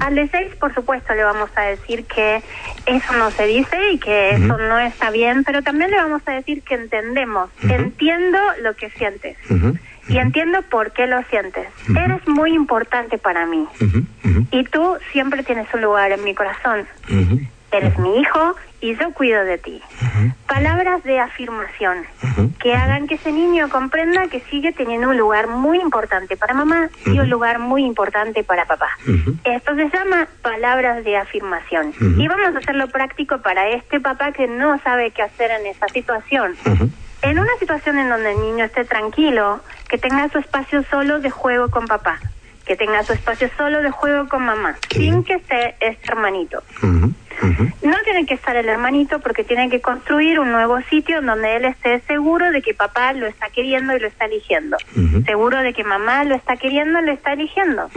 Al 0.00 0.14
de 0.14 0.28
seis, 0.28 0.54
por 0.56 0.74
supuesto, 0.74 1.14
le 1.14 1.22
vamos 1.24 1.50
a 1.56 1.62
decir 1.62 2.04
que 2.06 2.42
eso 2.86 3.12
no 3.14 3.30
se 3.30 3.46
dice 3.46 3.76
y 3.92 3.98
que 3.98 4.30
eso 4.30 4.58
no 4.58 4.78
está 4.78 5.10
bien, 5.10 5.44
pero 5.44 5.62
también 5.62 5.90
le 5.90 5.96
vamos 5.96 6.22
a 6.26 6.32
decir 6.32 6.62
que 6.62 6.74
entendemos, 6.74 7.50
entiendo 7.62 8.38
lo 8.62 8.74
que 8.74 8.90
sientes 8.90 9.36
y 10.08 10.18
entiendo 10.18 10.62
por 10.62 10.92
qué 10.92 11.06
lo 11.06 11.22
sientes. 11.24 11.68
Eres 11.96 12.26
muy 12.26 12.52
importante 12.54 13.18
para 13.18 13.46
mí 13.46 13.66
y 14.50 14.64
tú 14.64 14.96
siempre 15.12 15.42
tienes 15.44 15.72
un 15.72 15.82
lugar 15.82 16.10
en 16.12 16.24
mi 16.24 16.34
corazón. 16.34 16.86
Eres 17.72 17.98
mi 17.98 18.18
hijo 18.18 18.56
y 18.80 18.96
yo 18.96 19.12
cuido 19.12 19.44
de 19.44 19.58
ti. 19.58 19.80
Palabras 20.46 21.02
de 21.04 21.20
afirmación. 21.20 22.04
Que 22.58 22.74
hagan 22.74 23.06
que 23.06 23.14
ese 23.14 23.32
niño 23.32 23.68
comprenda 23.68 24.26
que 24.28 24.40
sigue 24.50 24.72
teniendo 24.72 25.10
un 25.10 25.16
lugar 25.16 25.46
muy 25.46 25.80
importante 25.80 26.36
para 26.36 26.54
mamá 26.54 26.90
y 27.06 27.18
un 27.18 27.30
lugar 27.30 27.58
muy 27.58 27.84
importante 27.84 28.42
para 28.42 28.64
papá. 28.64 28.88
Esto 29.44 29.74
se 29.76 29.88
llama 29.88 30.26
palabras 30.42 31.04
de 31.04 31.16
afirmación. 31.16 31.94
Y 32.18 32.26
vamos 32.26 32.54
a 32.54 32.58
hacerlo 32.58 32.88
práctico 32.88 33.38
para 33.38 33.68
este 33.70 34.00
papá 34.00 34.32
que 34.32 34.48
no 34.48 34.78
sabe 34.80 35.10
qué 35.12 35.22
hacer 35.22 35.50
en 35.52 35.66
esa 35.66 35.86
situación. 35.88 36.56
En 37.22 37.38
una 37.38 37.54
situación 37.58 37.98
en 37.98 38.08
donde 38.08 38.32
el 38.32 38.40
niño 38.40 38.64
esté 38.64 38.84
tranquilo, 38.84 39.60
que 39.88 39.98
tenga 39.98 40.28
su 40.30 40.38
espacio 40.38 40.82
solo 40.90 41.20
de 41.20 41.30
juego 41.30 41.70
con 41.70 41.86
papá, 41.86 42.18
que 42.64 42.76
tenga 42.76 43.02
su 43.02 43.12
espacio 43.12 43.50
solo 43.56 43.82
de 43.82 43.90
juego 43.90 44.28
con 44.28 44.44
mamá, 44.44 44.76
sin 44.90 45.22
que 45.22 45.34
esté 45.34 45.76
este 45.80 46.10
hermanito. 46.10 46.62
No 47.82 47.96
tiene 48.04 48.26
que 48.26 48.34
estar 48.34 48.56
el 48.56 48.68
hermanito 48.68 49.20
porque 49.20 49.44
tiene 49.44 49.70
que 49.70 49.80
construir 49.80 50.38
un 50.40 50.52
nuevo 50.52 50.80
sitio 50.82 51.22
donde 51.22 51.56
él 51.56 51.64
esté 51.64 52.00
seguro 52.00 52.50
de 52.50 52.62
que 52.62 52.74
papá 52.74 53.12
lo 53.12 53.26
está 53.26 53.48
queriendo 53.48 53.96
y 53.96 54.00
lo 54.00 54.08
está 54.08 54.26
eligiendo. 54.26 54.76
Seguro 55.24 55.60
de 55.62 55.72
que 55.72 55.84
mamá 55.84 56.24
lo 56.24 56.34
está 56.34 56.56
queriendo 56.56 57.00
y 57.00 57.06
lo 57.06 57.12
está 57.12 57.32
eligiendo. 57.32 57.90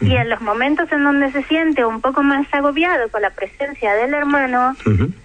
Y 0.00 0.14
en 0.14 0.28
los 0.28 0.40
momentos 0.40 0.90
en 0.92 1.04
donde 1.04 1.32
se 1.32 1.42
siente 1.44 1.84
un 1.84 2.00
poco 2.00 2.22
más 2.22 2.46
agobiado 2.52 3.08
con 3.10 3.22
la 3.22 3.30
presencia 3.30 3.94
del 3.94 4.14
hermano, 4.14 4.76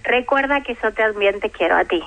recuerda 0.04 0.62
que 0.62 0.76
yo 0.82 0.92
también 0.92 1.40
te 1.40 1.50
quiero 1.50 1.76
a 1.76 1.84
ti. 1.84 2.02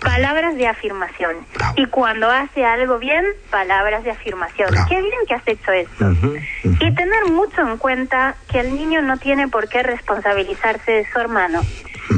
Palabras 0.00 0.56
de 0.56 0.66
afirmación. 0.66 1.36
Y 1.76 1.86
cuando 1.86 2.30
hace 2.30 2.64
algo 2.64 2.98
bien, 2.98 3.24
palabras 3.50 4.02
de 4.04 4.10
afirmación. 4.10 4.70
Qué 4.88 5.00
bien 5.00 5.18
que 5.28 5.34
has 5.34 5.46
hecho 5.46 5.72
esto. 5.72 6.10
Y 6.64 6.94
tener 6.94 7.26
mucho 7.30 7.60
en 7.62 7.76
cuenta 7.76 8.34
que 8.50 8.60
el 8.60 8.74
niño 8.74 9.02
no 9.02 9.16
tiene 9.18 9.48
por 9.48 9.68
qué 9.68 9.82
responsabilizar 9.82 10.69
de 10.78 11.06
su 11.12 11.18
hermano. 11.18 11.60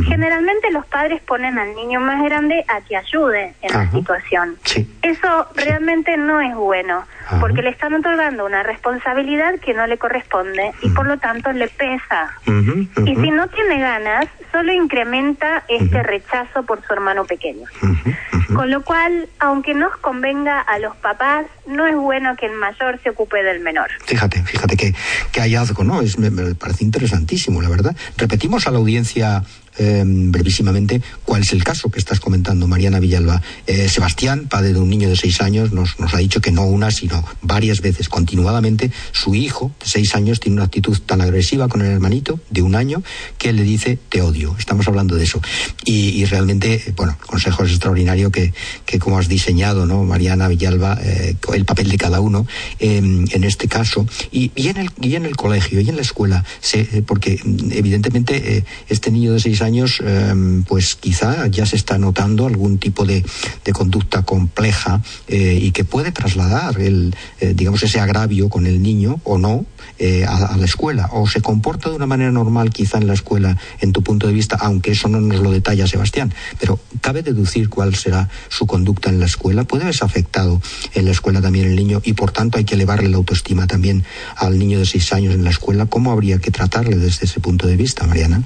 Generalmente 0.07 0.71
los 0.71 0.87
padres 0.87 1.21
ponen 1.21 1.59
al 1.59 1.75
niño 1.75 2.01
más 2.01 2.23
grande 2.23 2.65
a 2.69 2.81
que 2.81 2.97
ayude 2.97 3.55
en 3.61 3.73
la 3.73 3.91
situación. 3.91 4.57
Eso 5.03 5.47
realmente 5.55 6.17
no 6.17 6.41
es 6.41 6.55
bueno, 6.55 7.05
porque 7.41 7.61
le 7.61 7.71
están 7.71 7.93
otorgando 7.95 8.47
una 8.47 8.63
responsabilidad 8.63 9.59
que 9.61 9.75
no 9.75 9.87
le 9.87 9.99
corresponde 9.99 10.73
y 10.83 10.89
por 10.91 11.07
lo 11.07 11.19
tanto 11.19 11.53
le 11.53 11.69
pesa. 11.69 12.39
Y 12.47 13.15
si 13.17 13.31
no 13.31 13.49
tiene 13.49 13.81
ganas, 13.81 14.29
solo 14.51 14.73
incrementa 14.73 15.65
este 15.69 16.03
rechazo 16.03 16.63
por 16.63 16.85
su 16.87 16.93
hermano 16.93 17.25
pequeño. 17.25 17.67
Con 18.55 18.71
lo 18.71 18.83
cual, 18.83 19.29
aunque 19.39 19.73
nos 19.75 19.97
convenga 19.97 20.61
a 20.61 20.79
los 20.79 20.95
papás, 20.97 21.47
no 21.67 21.87
es 21.87 21.97
bueno 21.97 22.37
que 22.37 22.47
el 22.47 22.53
mayor 22.53 23.01
se 23.03 23.11
ocupe 23.11 23.43
del 23.43 23.61
menor. 23.61 23.89
Fíjate, 24.05 24.43
fíjate 24.43 24.77
que, 24.77 24.95
que 25.33 25.41
hallazgo, 25.41 25.85
¿no? 25.85 26.03
Es, 26.03 26.19
me, 26.19 26.31
me 26.31 26.55
parece 26.55 26.85
interesantísimo, 26.85 27.63
la 27.63 27.71
verdad. 27.71 27.97
Repetimos 28.43 28.67
a 28.67 28.73
la 28.73 28.79
audiencia 28.79 29.45
eh, 29.79 30.03
brevísimamente 30.07 31.03
cuál 31.25 31.43
es 31.43 31.53
el 31.53 31.65
caso 31.65 31.91
que 31.91 31.99
estás 31.99 32.21
comentando, 32.21 32.67
Mariana 32.69 33.01
Villalba. 33.01 33.43
Eh, 33.67 33.89
Sebastián, 33.89 34.47
padre 34.49 34.73
de 34.73 34.79
un 34.79 34.91
niño 34.91 35.09
de 35.09 35.17
seis 35.17 35.41
años, 35.41 35.73
nos, 35.73 35.99
nos 35.99 36.15
ha 36.15 36.19
dicho 36.19 36.41
que 36.41 36.53
no 36.53 36.65
una, 36.65 36.91
sino 36.91 37.25
varias 37.43 37.81
veces, 37.81 38.09
continuadamente, 38.09 38.91
su 39.13 39.35
hijo 39.35 39.73
de 39.81 39.87
seis 39.87 40.15
años 40.15 40.41
tiene 40.41 40.57
una 40.57 40.65
actitud 40.65 40.99
tan 41.05 41.21
agresiva 41.21 41.69
con 41.69 41.81
el 41.81 41.89
hermanito 41.89 42.41
de 42.51 42.63
un 42.63 42.75
año 42.75 43.03
que 43.39 43.53
le 43.53 43.63
dice 43.63 43.99
te 44.09 44.23
odio. 44.23 44.55
Estamos 44.59 44.87
hablando 44.89 45.17
de 45.17 45.25
eso. 45.25 45.41
Y, 45.85 46.25
realmente, 46.27 46.83
bueno, 46.97 47.17
el 47.21 47.27
consejo 47.27 47.65
extraordinario 47.65 48.31
que, 48.31 48.53
que 48.87 48.99
como 48.99 49.19
has 49.19 49.29
diseñado, 49.29 49.87
¿no, 49.87 50.05
Mariana 50.05 50.49
Villalba, 50.49 50.99
eh, 51.03 51.37
el 51.55 51.65
papel 51.65 51.89
de 51.89 51.97
cada 51.97 52.21
uno 52.21 52.47
em, 52.79 53.25
en 53.31 53.45
este 53.45 53.69
caso. 53.69 54.07
Y, 54.31 54.53
y, 54.55 54.69
en 54.69 54.77
el, 54.77 54.91
y 55.01 55.17
en 55.17 55.25
el 55.25 55.37
colegio 55.37 55.81
y 55.81 55.89
en 55.89 55.97
la 55.97 56.03
escuela, 56.03 56.45
se, 56.61 56.81
eh, 56.81 57.03
porque 57.07 57.41
evidentemente 57.71 58.59
eh, 58.59 58.65
este 58.89 59.11
niño 59.11 59.33
de 59.33 59.41
seis 59.41 59.62
años, 59.63 60.03
eh, 60.05 60.63
pues 60.67 60.97
quizá 60.97 61.47
ya 61.47 61.67
se 61.67 61.77
está 61.77 61.99
notando 61.99 62.47
algún 62.47 62.79
tipo 62.79 63.05
de, 63.05 63.25
conducta 63.73 64.23
compleja 64.23 65.01
eh, 65.29 65.59
y 65.61 65.73
que 65.73 65.85
puede 65.85 66.13
trasladar 66.13 66.79
el, 66.79 67.17
eh, 67.41 67.55
digamos, 67.57 67.83
ese 67.83 68.01
agravio 68.01 68.51
con 68.51 68.67
el 68.67 68.83
niño 68.83 69.21
o 69.25 69.39
no 69.39 69.65
a, 70.27 70.47
a, 70.47 70.57
la 70.57 70.65
escuela. 70.65 71.09
O 71.13 71.29
se 71.29 71.41
comporta 71.41 71.89
de 71.89 71.97
una 71.97 72.07
manera 72.07 72.31
normal 72.33 72.71
quizá 72.71 72.99
en 72.99 73.07
la 73.07 73.15
escuela, 73.15 73.57
en 73.81 73.93
tu 73.93 74.03
punto 74.03 74.27
de 74.27 74.33
vista, 74.33 74.57
aunque 74.61 74.93
eso 74.93 75.09
no 75.09 75.21
nos 75.21 75.41
lo 75.41 75.51
detalla 75.51 75.87
Sebastián. 75.87 76.35
Pero 76.61 76.79
cabe 77.01 77.23
deducir 77.23 77.69
cuál 77.69 77.95
será 77.95 78.29
su 78.49 78.67
conducta 78.67 79.11
en 79.11 79.21
la 79.21 79.27
escuela. 79.27 79.65
Puede 79.65 79.85
haberse 79.85 80.05
afectado 80.05 80.61
en 80.95 81.05
la 81.05 81.13
escuela 81.13 81.41
también 81.41 81.67
el 81.67 81.77
niño 81.77 82.03
y 82.05 82.15
por 82.15 82.33
tanto 82.33 82.59
hay 82.59 82.65
que 82.65 82.75
elevarle 82.75 83.09
la 83.09 83.17
autoestima 83.17 83.67
también 83.67 84.05
al 84.37 84.59
niño 84.59 84.79
de 84.79 84.87
seis 84.87 85.13
años 85.13 85.35
en 85.35 85.45
la 85.45 85.51
escuela. 85.51 85.87
¿Cómo 85.87 86.13
habría 86.13 86.39
que 86.39 86.51
tratarle 86.51 86.97
desde 86.97 87.27
ese 87.27 87.41
punto 87.41 87.67
de 87.67 87.77
vista, 87.77 88.07
Mariana? 88.07 88.43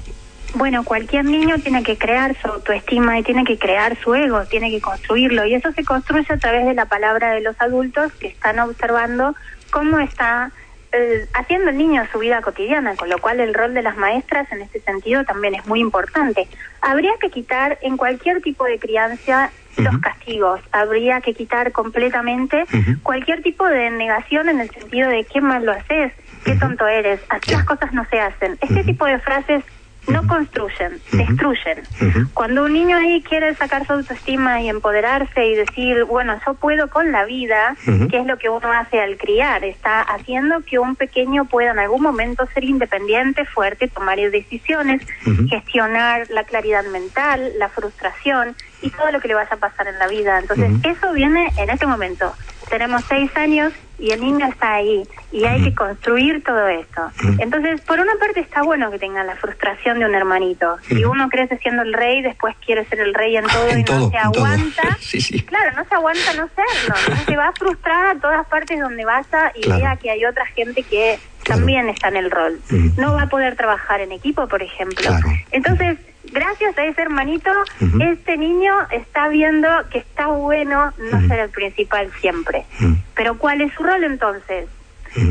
Bueno, 0.57 0.83
cualquier 0.83 1.23
niño 1.25 1.59
tiene 1.59 1.83
que 1.83 1.99
crear 1.99 2.35
su 2.41 2.47
autoestima 2.47 3.19
y 3.19 3.21
tiene 3.21 3.43
que 3.43 3.59
crear 3.59 3.95
su 3.95 4.15
ego, 4.15 4.43
tiene 4.45 4.71
que 4.71 4.81
construirlo 4.81 5.45
y 5.45 5.53
eso 5.53 5.71
se 5.71 5.85
construye 5.85 6.33
a 6.33 6.37
través 6.37 6.65
de 6.65 6.73
la 6.73 6.85
palabra 6.85 7.31
de 7.33 7.41
los 7.41 7.61
adultos 7.61 8.11
que 8.13 8.29
están 8.29 8.57
observando 8.57 9.35
cómo 9.69 9.99
está 9.99 10.51
eh, 10.93 11.27
haciendo 11.35 11.69
el 11.69 11.77
niño 11.77 12.03
su 12.11 12.17
vida 12.17 12.41
cotidiana, 12.41 12.95
con 12.95 13.07
lo 13.07 13.19
cual 13.19 13.39
el 13.39 13.53
rol 13.53 13.75
de 13.75 13.83
las 13.83 13.97
maestras 13.97 14.51
en 14.51 14.61
este 14.61 14.79
sentido 14.79 15.23
también 15.25 15.53
es 15.53 15.67
muy 15.67 15.79
importante. 15.79 16.47
Habría 16.81 17.11
que 17.21 17.29
quitar 17.29 17.77
en 17.83 17.95
cualquier 17.95 18.41
tipo 18.41 18.65
de 18.65 18.79
crianza 18.79 19.51
uh 19.77 19.81
-huh. 19.81 19.83
los 19.83 19.97
castigos, 19.99 20.59
habría 20.71 21.21
que 21.21 21.35
quitar 21.35 21.71
completamente 21.71 22.63
uh 22.63 22.77
-huh. 22.77 23.01
cualquier 23.03 23.43
tipo 23.43 23.63
de 23.67 23.91
negación 23.91 24.49
en 24.49 24.59
el 24.59 24.71
sentido 24.71 25.07
de 25.07 25.23
qué 25.23 25.39
mal 25.39 25.63
lo 25.63 25.73
haces, 25.73 26.13
qué 26.43 26.55
tonto 26.55 26.87
eres, 26.87 27.19
así 27.29 27.51
las 27.51 27.65
cosas 27.65 27.93
no 27.93 28.03
se 28.05 28.19
hacen. 28.19 28.57
Este 28.59 28.83
tipo 28.83 29.05
de 29.05 29.19
frases 29.19 29.63
no 30.07 30.25
construyen, 30.27 30.99
destruyen. 31.11 31.83
Cuando 32.33 32.63
un 32.65 32.73
niño 32.73 32.97
ahí 32.97 33.21
quiere 33.21 33.53
sacar 33.55 33.85
su 33.85 33.93
autoestima 33.93 34.61
y 34.61 34.69
empoderarse 34.69 35.45
y 35.45 35.55
decir, 35.55 36.03
bueno, 36.05 36.39
yo 36.45 36.53
puedo 36.53 36.89
con 36.89 37.11
la 37.11 37.25
vida, 37.25 37.75
que 38.09 38.19
es 38.19 38.25
lo 38.25 38.37
que 38.37 38.49
uno 38.49 38.71
hace 38.71 38.99
al 38.99 39.17
criar, 39.17 39.63
está 39.63 40.01
haciendo 40.01 40.61
que 40.61 40.79
un 40.79 40.95
pequeño 40.95 41.45
pueda 41.45 41.71
en 41.71 41.79
algún 41.79 42.01
momento 42.01 42.47
ser 42.53 42.63
independiente, 42.63 43.45
fuerte, 43.45 43.87
tomar 43.87 44.17
decisiones, 44.17 45.05
gestionar 45.49 46.27
la 46.29 46.43
claridad 46.43 46.85
mental, 46.85 47.51
la 47.59 47.69
frustración 47.69 48.55
y 48.81 48.89
todo 48.89 49.11
lo 49.11 49.19
que 49.19 49.27
le 49.27 49.35
vaya 49.35 49.49
a 49.51 49.57
pasar 49.57 49.87
en 49.87 49.99
la 49.99 50.07
vida. 50.07 50.39
Entonces, 50.39 50.71
eso 50.83 51.13
viene 51.13 51.51
en 51.57 51.69
este 51.69 51.85
momento. 51.85 52.33
Tenemos 52.69 53.03
seis 53.07 53.35
años 53.35 53.73
y 53.99 54.11
el 54.11 54.21
niño 54.21 54.45
está 54.45 54.75
ahí 54.75 55.03
y 55.31 55.45
hay 55.45 55.63
que 55.63 55.73
construir 55.73 56.43
todo 56.43 56.67
esto. 56.67 57.09
Entonces, 57.39 57.81
por 57.81 57.99
una 57.99 58.13
parte 58.19 58.39
está 58.39 58.61
bueno 58.61 58.91
que 58.91 58.99
tengan 58.99 59.25
la 59.25 59.35
frustración 59.35 59.99
de 59.99 60.05
un 60.05 60.13
hermanito. 60.13 60.77
Si 60.87 61.03
uno 61.03 61.29
crece 61.29 61.57
siendo 61.57 61.81
el 61.81 61.93
rey, 61.93 62.21
después 62.21 62.55
quiere 62.63 62.85
ser 62.85 62.99
el 62.99 63.13
rey 63.13 63.37
en 63.37 63.45
todo 63.45 63.77
y 63.77 63.83
no 63.83 64.09
se 64.09 64.17
aguanta. 64.17 64.97
Claro, 65.47 65.71
no 65.75 65.85
se 65.85 65.95
aguanta 65.95 66.33
no 66.33 66.49
serlo. 66.49 67.23
Se 67.25 67.35
va 67.35 67.47
a 67.47 67.53
frustrar 67.53 68.17
a 68.17 68.19
todas 68.19 68.45
partes 68.47 68.79
donde 68.79 69.05
vaya 69.05 69.51
y 69.55 69.69
vea 69.69 69.95
que 69.95 70.11
hay 70.11 70.25
otra 70.25 70.45
gente 70.47 70.83
que 70.83 71.17
también 71.43 71.89
está 71.89 72.09
en 72.09 72.17
el 72.17 72.29
rol. 72.29 72.59
No 72.97 73.13
va 73.13 73.23
a 73.23 73.27
poder 73.27 73.55
trabajar 73.55 74.01
en 74.01 74.11
equipo, 74.11 74.47
por 74.47 74.61
ejemplo. 74.61 75.09
Entonces, 75.51 75.97
gracias 76.31 76.77
a 76.77 76.85
ese 76.85 77.01
hermanito, 77.01 77.51
este 77.99 78.37
niño 78.37 78.73
está 78.91 79.27
viendo 79.27 79.67
que 79.91 79.99
está 79.99 80.27
bueno 80.27 80.93
no 81.11 81.27
ser 81.27 81.39
el 81.39 81.49
principal 81.49 82.11
siempre. 82.19 82.65
Pero 83.15 83.37
¿cuál 83.37 83.61
es 83.61 83.73
su 83.73 83.83
rol 83.83 84.03
entonces? 84.03 84.67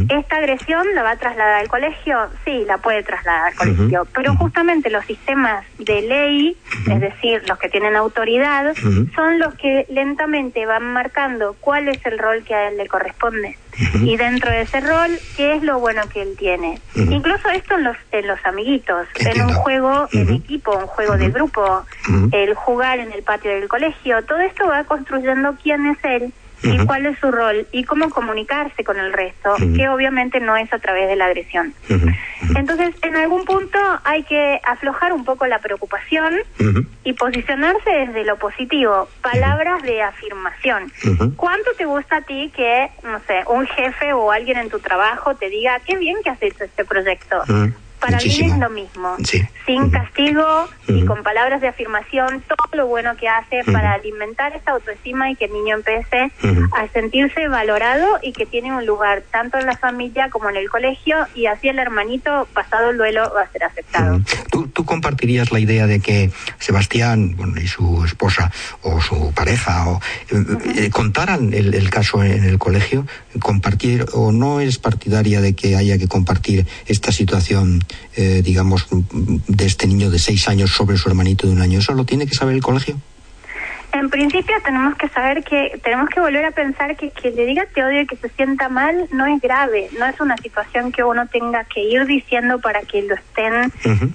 ¿Esta 0.09 0.37
agresión 0.37 0.87
la 0.95 1.03
va 1.03 1.13
a 1.13 1.17
trasladar 1.17 1.61
al 1.61 1.69
colegio? 1.69 2.19
Sí, 2.45 2.65
la 2.67 2.79
puede 2.79 3.03
trasladar 3.03 3.49
al 3.49 3.55
colegio, 3.55 4.07
pero 4.15 4.35
justamente 4.37 4.91
los 4.91 5.05
sistemas 5.05 5.65
de 5.79 6.03
ley, 6.03 6.57
es 6.91 7.01
decir, 7.01 7.43
los 7.49 7.59
que 7.59 7.69
tienen 7.69 7.97
autoridad, 7.97 8.75
son 9.15 9.39
los 9.39 9.55
que 9.55 9.87
lentamente 9.89 10.67
van 10.67 10.93
marcando 10.93 11.57
cuál 11.61 11.89
es 11.89 12.05
el 12.07 12.19
rol 12.19 12.45
que 12.45 12.55
a 12.55 12.69
él 12.69 12.77
le 12.77 12.87
corresponde. 12.87 13.57
Y 14.03 14.17
dentro 14.17 14.51
de 14.51 14.63
ese 14.63 14.81
rol, 14.81 15.11
¿qué 15.37 15.55
es 15.55 15.63
lo 15.63 15.79
bueno 15.79 16.03
que 16.13 16.23
él 16.23 16.35
tiene? 16.39 16.81
Incluso 16.95 17.51
esto 17.51 17.75
en 17.77 17.85
los, 17.85 17.97
en 18.11 18.27
los 18.27 18.39
amiguitos, 18.45 19.07
en 19.21 19.43
un 19.43 19.53
juego 19.53 20.09
en 20.13 20.31
equipo, 20.31 20.77
un 20.77 20.87
juego 20.87 21.17
de 21.17 21.29
grupo, 21.31 21.85
el 22.33 22.55
jugar 22.55 22.99
en 22.99 23.13
el 23.13 23.23
patio 23.23 23.51
del 23.51 23.69
colegio, 23.69 24.23
todo 24.25 24.39
esto 24.41 24.67
va 24.67 24.85
construyendo 24.85 25.55
quién 25.63 25.87
es 25.87 25.99
él 26.05 26.33
y 26.63 26.85
cuál 26.87 27.07
es 27.07 27.19
su 27.19 27.31
rol 27.31 27.67
y 27.73 27.85
cómo 27.85 28.11
comunicarse 28.11 28.85
con 28.85 28.99
el 28.99 29.13
resto, 29.13 29.55
que 29.77 29.89
obviamente 29.89 30.41
no 30.41 30.57
es 30.57 30.73
a 30.73 30.79
través 30.79 31.09
de 31.09 31.17
la 31.17 31.27
agresión. 31.27 31.75
Entonces, 32.55 32.95
en 33.03 33.17
algún 33.17 33.45
punto 33.45 33.79
hay 34.05 34.23
que 34.25 34.61
aflojar 34.65 35.13
un 35.13 35.25
poco 35.25 35.47
la 35.47 35.59
preocupación 35.61 36.35
y 37.05 37.13
posicionarse 37.13 37.91
desde 37.91 38.25
lo 38.25 38.37
positivo, 38.37 39.09
palabras 39.23 39.83
de 39.83 40.03
afirmación. 40.03 40.93
¿Cuánto 41.37 41.71
te 41.77 41.85
gusta 41.85 42.17
a 42.17 42.23
ti 42.23 42.53
que, 42.55 42.91
no 43.03 43.21
sé, 43.27 43.43
un 43.49 43.67
jefe 43.67 44.13
o 44.13 44.31
alguien 44.33 44.59
en 44.59 44.71
tu 44.71 44.79
trabajo 44.79 45.35
te 45.35 45.49
diga, 45.49 45.81
qué 45.87 45.97
bien 45.97 46.17
que 46.23 46.31
has 46.31 46.43
hecho 46.43 46.65
este 46.65 46.85
proyecto? 46.85 47.43
Para 48.07 48.19
mí 48.19 48.41
es 48.41 48.59
lo 48.59 48.71
mismo. 48.71 49.17
Sin 49.67 49.91
castigo 49.91 50.69
y 50.87 51.05
con 51.05 51.23
palabras 51.23 51.61
de 51.61 51.69
afirmación, 51.69 52.43
todo 52.47 52.69
lo 52.73 52.87
bueno 52.87 53.17
que 53.17 53.29
hace 53.29 53.65
para 53.73 53.93
alimentar 53.93 54.55
esa 54.55 54.73
autoestima 54.73 55.31
y 55.31 55.37
que 55.37 55.47
el 55.47 55.53
niño 55.53 55.77
empiece 55.77 56.31
a 56.73 56.89
sentirse 56.93 57.49
valorado 57.49 58.19
y 58.23 58.33
que 58.33 58.47
tiene 58.47 58.73
un 58.73 58.87
lugar 58.87 59.25
tanto 59.31 59.59
en 59.59 59.67
la 59.67 59.77
familia 59.77 60.31
como 60.31 60.49
en 60.51 60.57
el 60.57 60.69
colegio 60.71 61.17
y 61.35 61.47
así 61.47 61.69
el 61.69 61.79
hermanito, 61.79 62.47
pasado 62.53 62.91
el 62.91 62.97
duelo, 62.97 63.33
va 63.35 63.43
a 63.43 63.51
ser 63.51 63.65
aceptado. 63.65 64.21
¿Tú, 64.51 64.69
¿Tú, 64.69 64.85
compartirías 64.85 65.51
la 65.51 65.59
idea 65.59 65.87
de 65.87 66.01
que 66.01 66.31
Sebastián 66.59 67.37
y 67.61 67.67
su 67.67 68.05
esposa 68.05 68.53
o 68.83 69.01
su 69.01 69.33
pareja 69.33 69.89
o, 69.89 70.01
eh, 70.31 70.45
eh, 70.77 70.91
contaran 70.91 71.53
el, 71.53 71.75
el 71.75 71.91
caso 71.91 72.23
en 72.23 72.45
el 72.45 72.59
colegio? 72.59 73.07
¿Compartir 73.41 74.07
o 74.13 74.33
no 74.33 74.61
es 74.61 74.79
partidaria 74.79 75.41
de 75.41 75.55
que 75.55 75.77
haya 75.77 75.99
que 75.99 76.09
compartir 76.09 76.67
esta 76.87 77.11
situación 77.13 77.81
eh, 78.17 78.43
digamos, 78.45 78.87
de 78.91 79.67
este 79.67 79.87
niño 79.87 80.11
de 80.11 80.19
seis 80.19 80.49
años 80.49 80.71
sobre 80.71 80.97
su 80.97 81.09
hermanito 81.09 81.47
de 81.47 81.53
un 81.53 81.61
año. 81.61 81.79
¿Eso 81.79 81.93
lo 81.93 82.05
tiene 82.05 82.27
que 82.27 82.35
saber 82.35 82.55
el 82.55 82.63
colegio? 82.63 82.99
En 83.99 84.11
principio 84.11 84.55
tenemos 84.65 84.97
que 84.97 85.09
saber 85.09 85.43
que 85.43 85.81
tenemos 85.83 86.09
que 86.11 86.21
volver 86.21 86.45
a 86.45 86.51
pensar 86.51 86.97
que 86.97 87.11
que 87.11 87.31
le 87.31 87.47
diga 87.47 87.67
te 87.73 87.83
odio 87.83 88.03
y 88.03 88.07
que 88.07 88.17
se 88.17 88.29
sienta 88.31 88.69
mal 88.69 89.09
no 89.13 89.27
es 89.27 89.41
grave, 89.41 89.89
no 89.99 90.07
es 90.07 90.21
una 90.21 90.37
situación 90.37 90.93
que 90.93 91.03
uno 91.03 91.27
tenga 91.27 91.65
que 91.65 91.83
ir 91.83 92.07
diciendo 92.07 92.59
para 92.61 92.83
que 92.83 93.03
lo 93.03 93.15
estén, 93.15 93.73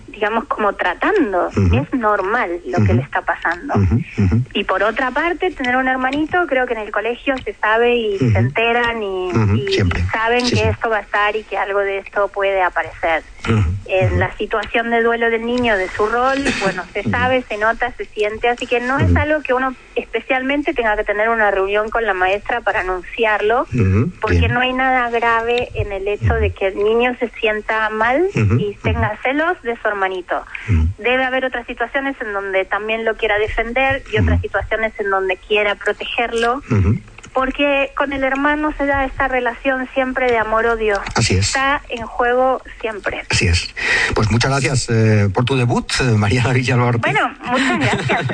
digamos, 0.07 0.45
como 0.45 0.73
tratando. 0.73 1.49
Es 1.49 1.93
normal 1.93 2.59
lo 2.67 2.83
que 2.85 2.93
le 2.93 3.01
está 3.01 3.21
pasando. 3.21 3.73
Y 4.53 4.63
por 4.63 4.83
otra 4.83 5.11
parte, 5.11 5.51
tener 5.51 5.75
un 5.75 5.87
hermanito, 5.87 6.45
creo 6.47 6.65
que 6.65 6.73
en 6.73 6.79
el 6.79 6.91
colegio 6.91 7.35
se 7.43 7.53
sabe 7.53 7.95
y 7.95 8.17
se 8.17 8.37
enteran 8.37 9.01
y, 9.01 9.31
saben 10.11 10.49
que 10.49 10.69
esto 10.69 10.89
va 10.89 10.97
a 10.97 11.01
estar 11.01 11.35
y 11.35 11.43
que 11.43 11.57
algo 11.57 11.79
de 11.79 11.99
esto 11.99 12.27
puede 12.27 12.61
aparecer. 12.61 13.23
En 13.85 14.19
la 14.19 14.35
situación 14.37 14.89
de 14.91 15.01
duelo 15.01 15.29
del 15.29 15.45
niño, 15.45 15.75
de 15.75 15.89
su 15.89 16.05
rol, 16.05 16.37
bueno, 16.61 16.83
se 16.93 17.03
sabe, 17.03 17.43
se 17.49 17.57
nota, 17.57 17.91
se 17.97 18.05
siente, 18.05 18.47
así 18.47 18.67
que 18.67 18.79
no 18.79 18.99
es 18.99 19.13
algo 19.15 19.41
que 19.41 19.53
uno 19.53 19.70
especialmente 19.95 20.73
tenga 20.73 20.95
que 20.95 21.03
tener 21.03 21.29
una 21.29 21.51
reunión 21.51 21.89
con 21.89 22.05
la 22.05 22.13
maestra 22.13 22.61
para 22.61 22.81
anunciarlo, 22.81 23.67
porque 24.21 24.47
no 24.47 24.59
hay 24.59 24.73
nada 24.73 25.09
grave 25.09 25.69
en 25.75 25.91
el 25.91 26.07
hecho 26.07 26.33
de 26.35 26.51
que 26.51 26.67
el 26.67 26.77
niño 26.77 27.15
se 27.19 27.29
sienta 27.39 27.89
mal 27.89 28.27
y 28.35 28.73
tenga 28.83 29.17
celos 29.23 29.61
de 29.63 29.77
su 29.81 29.87
hermanito. 29.87 30.45
Debe 30.97 31.23
haber 31.23 31.45
otras 31.45 31.65
situaciones 31.67 32.15
en 32.21 32.33
donde 32.33 32.65
también 32.65 33.05
lo 33.05 33.15
quiera 33.15 33.37
defender 33.37 34.03
y 34.11 34.17
otras 34.17 34.41
situaciones 34.41 34.93
en 34.99 35.09
donde 35.09 35.37
quiera 35.37 35.75
protegerlo 35.75 36.61
porque 37.33 37.91
con 37.95 38.13
el 38.13 38.23
hermano 38.23 38.73
se 38.77 38.85
da 38.85 39.05
esta 39.05 39.27
relación 39.27 39.87
siempre 39.93 40.29
de 40.29 40.37
amor-odio. 40.37 40.99
Así 41.15 41.35
es. 41.35 41.47
Está 41.47 41.81
en 41.89 42.05
juego 42.05 42.61
siempre. 42.79 43.23
Así 43.29 43.47
es. 43.47 43.73
Pues 44.13 44.29
muchas 44.31 44.51
gracias 44.51 44.89
eh, 44.89 45.29
por 45.33 45.45
tu 45.45 45.55
debut, 45.55 45.89
eh, 46.01 46.03
Mariana 46.17 46.53
Villalba 46.53 46.91
Bueno, 46.91 47.33
muchas 47.45 47.79
gracias. 47.79 48.27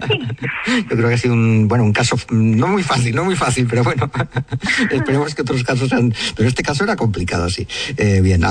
Yo 0.90 0.96
creo 0.98 1.10
que 1.10 1.14
ha 1.14 1.18
sido 1.18 1.34
un, 1.34 1.68
bueno, 1.68 1.84
un 1.84 1.94
caso 1.94 2.18
no 2.30 2.68
muy 2.68 2.84
fácil, 2.84 3.16
no 3.16 3.24
muy 3.24 3.36
fácil, 3.36 3.68
pero 3.70 3.84
bueno, 3.84 4.10
esperemos 4.92 5.36
que 5.36 5.42
otros 5.42 5.64
casos 5.64 5.90
sean... 5.90 6.14
Pero 6.36 6.50
este 6.50 6.64
caso 6.64 6.84
era 6.84 6.96
complicado, 6.96 7.50
sí. 7.50 7.68
Eh, 7.98 8.22
bien, 8.22 8.42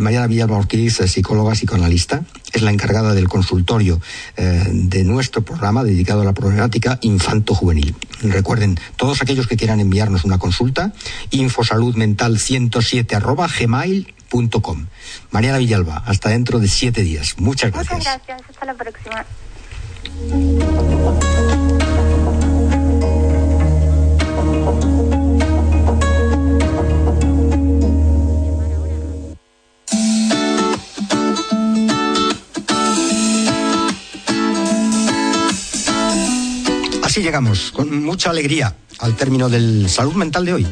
Mariana 0.00 0.26
Villalba 0.26 0.56
Ortiz, 0.56 0.96
psicóloga, 1.06 1.52
psicoanalista, 1.52 2.22
es 2.52 2.62
la 2.62 2.70
encargada 2.70 3.14
del 3.14 3.28
consultorio 3.28 4.00
de 4.36 5.04
nuestro 5.04 5.42
programa 5.42 5.84
dedicado 5.84 6.22
a 6.22 6.24
la 6.24 6.32
problemática 6.32 6.98
infanto-juvenil. 7.02 7.94
Recuerden, 8.22 8.78
todos 8.96 9.22
aquellos 9.22 9.46
que 9.46 9.56
quieran 9.56 9.80
enviarnos 9.80 10.24
una 10.24 10.38
consulta, 10.38 10.92
infosaludmental107 11.30 13.14
arroba 13.14 13.48
gmail.com. 13.48 14.86
Mariana 15.30 15.58
Villalba, 15.58 16.02
hasta 16.06 16.30
dentro 16.30 16.58
de 16.58 16.68
siete 16.68 17.02
días. 17.02 17.36
Muchas 17.38 17.72
gracias. 17.72 17.98
Muchas 17.98 18.20
gracias, 18.26 18.50
hasta 18.50 18.66
la 18.66 18.74
próxima. 18.74 19.24
Así 37.16 37.22
llegamos, 37.22 37.72
con 37.72 38.04
mucha 38.04 38.28
alegría, 38.28 38.76
al 38.98 39.16
término 39.16 39.48
del 39.48 39.88
Salud 39.88 40.12
Mental 40.12 40.44
de 40.44 40.52
hoy. 40.52 40.66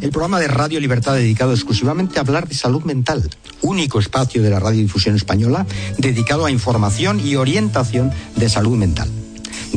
El 0.00 0.10
programa 0.10 0.38
de 0.38 0.46
Radio 0.46 0.78
Libertad 0.78 1.16
dedicado 1.16 1.52
exclusivamente 1.52 2.18
a 2.18 2.22
hablar 2.22 2.46
de 2.46 2.54
salud 2.54 2.84
mental, 2.84 3.28
único 3.62 3.98
espacio 3.98 4.40
de 4.40 4.48
la 4.48 4.60
radiodifusión 4.60 5.16
española 5.16 5.66
dedicado 5.96 6.46
a 6.46 6.52
información 6.52 7.18
y 7.18 7.34
orientación 7.34 8.12
de 8.36 8.48
salud 8.48 8.76
mental. 8.76 9.08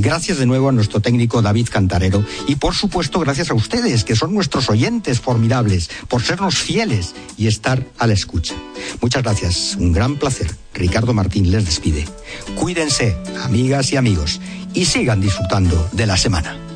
Gracias 0.01 0.39
de 0.39 0.47
nuevo 0.47 0.67
a 0.67 0.71
nuestro 0.71 0.99
técnico 0.99 1.43
David 1.43 1.67
Cantarero 1.71 2.25
y 2.47 2.55
por 2.55 2.73
supuesto 2.73 3.19
gracias 3.19 3.51
a 3.51 3.53
ustedes, 3.53 4.03
que 4.03 4.15
son 4.15 4.33
nuestros 4.33 4.67
oyentes 4.71 5.21
formidables, 5.21 5.91
por 6.07 6.23
sernos 6.23 6.57
fieles 6.57 7.13
y 7.37 7.45
estar 7.45 7.85
a 7.99 8.07
la 8.07 8.13
escucha. 8.13 8.55
Muchas 8.99 9.21
gracias, 9.21 9.75
un 9.79 9.93
gran 9.93 10.15
placer. 10.15 10.55
Ricardo 10.73 11.13
Martín 11.13 11.51
les 11.51 11.65
despide. 11.65 12.07
Cuídense, 12.55 13.15
amigas 13.43 13.93
y 13.93 13.97
amigos, 13.97 14.41
y 14.73 14.85
sigan 14.85 15.21
disfrutando 15.21 15.87
de 15.91 16.07
la 16.07 16.17
semana. 16.17 16.70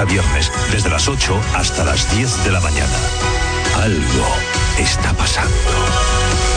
A 0.00 0.04
viernes, 0.04 0.50
desde 0.72 0.88
las 0.88 1.08
8 1.08 1.38
hasta 1.54 1.84
las 1.84 2.10
10 2.16 2.44
de 2.44 2.52
la 2.52 2.60
mañana. 2.60 2.96
Algo 3.76 4.26
está 4.78 5.12
pasando. 5.12 6.49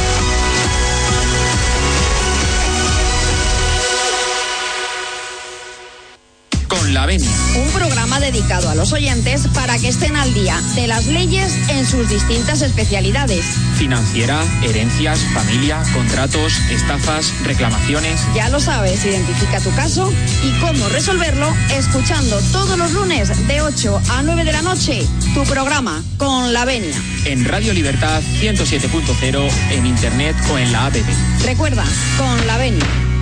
Con 6.93 6.99
la 7.01 7.05
Venia. 7.07 7.29
Un 7.55 7.71
programa 7.71 8.19
dedicado 8.19 8.69
a 8.69 8.75
los 8.75 8.93
oyentes 8.93 9.47
para 9.55 9.79
que 9.79 9.87
estén 9.87 10.15
al 10.15 10.31
día 10.35 10.61
de 10.75 10.85
las 10.85 11.07
leyes 11.07 11.57
en 11.69 11.87
sus 11.87 12.07
distintas 12.07 12.61
especialidades. 12.61 13.43
Financiera, 13.77 14.43
herencias, 14.61 15.19
familia, 15.33 15.81
contratos, 15.91 16.53
estafas, 16.69 17.33
reclamaciones. 17.45 18.21
Ya 18.35 18.47
lo 18.49 18.59
sabes, 18.59 19.03
identifica 19.05 19.59
tu 19.59 19.73
caso 19.73 20.13
y 20.43 20.51
cómo 20.59 20.87
resolverlo 20.89 21.51
escuchando 21.75 22.39
todos 22.51 22.77
los 22.77 22.91
lunes 22.91 23.47
de 23.47 23.61
8 23.61 24.01
a 24.09 24.21
9 24.21 24.43
de 24.43 24.51
la 24.51 24.61
noche 24.61 25.03
tu 25.33 25.43
programa 25.45 26.03
con 26.17 26.53
la 26.53 26.63
Venia. 26.63 26.95
En 27.25 27.43
Radio 27.45 27.73
Libertad 27.73 28.21
107.0, 28.39 29.49
en 29.71 29.85
internet 29.87 30.35
o 30.51 30.59
en 30.59 30.71
la 30.71 30.85
app. 30.85 30.95
Recuerda, 31.43 31.85
con 32.19 32.45
la 32.45 32.57
Venia. 32.57 33.12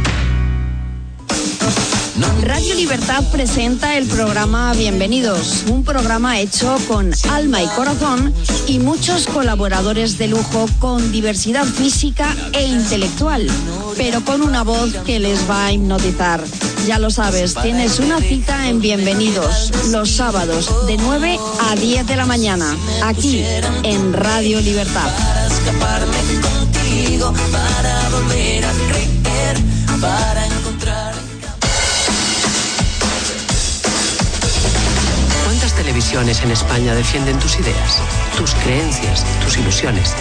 Radio 2.42 2.76
Libertad 2.76 3.24
presenta 3.32 3.98
el 3.98 4.06
programa 4.06 4.74
Bienvenidos, 4.74 5.64
un 5.70 5.84
programa 5.84 6.40
hecho 6.40 6.76
con 6.88 7.12
alma 7.30 7.64
y 7.64 7.68
corazón 7.68 8.34
y 8.68 8.80
muchos 8.80 9.28
colaboradores 9.28 10.18
de 10.18 10.28
lujo 10.28 10.68
con 10.80 11.12
diversidad 11.12 11.64
física 11.64 12.36
e 12.52 12.66
intelectual, 12.66 13.48
pero 13.96 14.24
con 14.26 14.42
una 14.42 14.64
voz 14.64 14.94
que 15.06 15.20
les 15.20 15.50
va 15.50 15.68
a 15.68 15.72
hipnotizar. 15.72 16.44
Ya 16.86 17.00
lo 17.00 17.12
sabes, 17.12 17.56
tienes 17.56 18.00
una 18.00 18.20
cita 18.20 18.68
en 18.68 18.82
Bienvenidos 18.82 19.72
los 19.92 20.12
sábados 20.12 20.88
de 20.88 20.98
9 20.98 21.40
a 21.70 21.76
10 21.76 22.08
de 22.08 22.16
la 22.18 22.26
mañana, 22.26 22.76
aquí 23.04 23.44
en 23.84 24.14
Radio 24.14 24.60
Libertad. 24.60 25.10
Para 25.18 25.48
escaparme 25.48 26.18
contigo, 26.42 27.34
para 27.52 28.10
volver 28.10 28.66
a 28.66 28.72
para 30.02 30.41
televisiones 36.12 36.44
en 36.44 36.52
España 36.52 36.94
defienden 36.94 37.40
tus 37.40 37.58
ideas, 37.58 38.02
tus 38.38 38.54
creencias, 38.56 39.24
tus 39.46 39.58
ilusiones? 39.58 40.14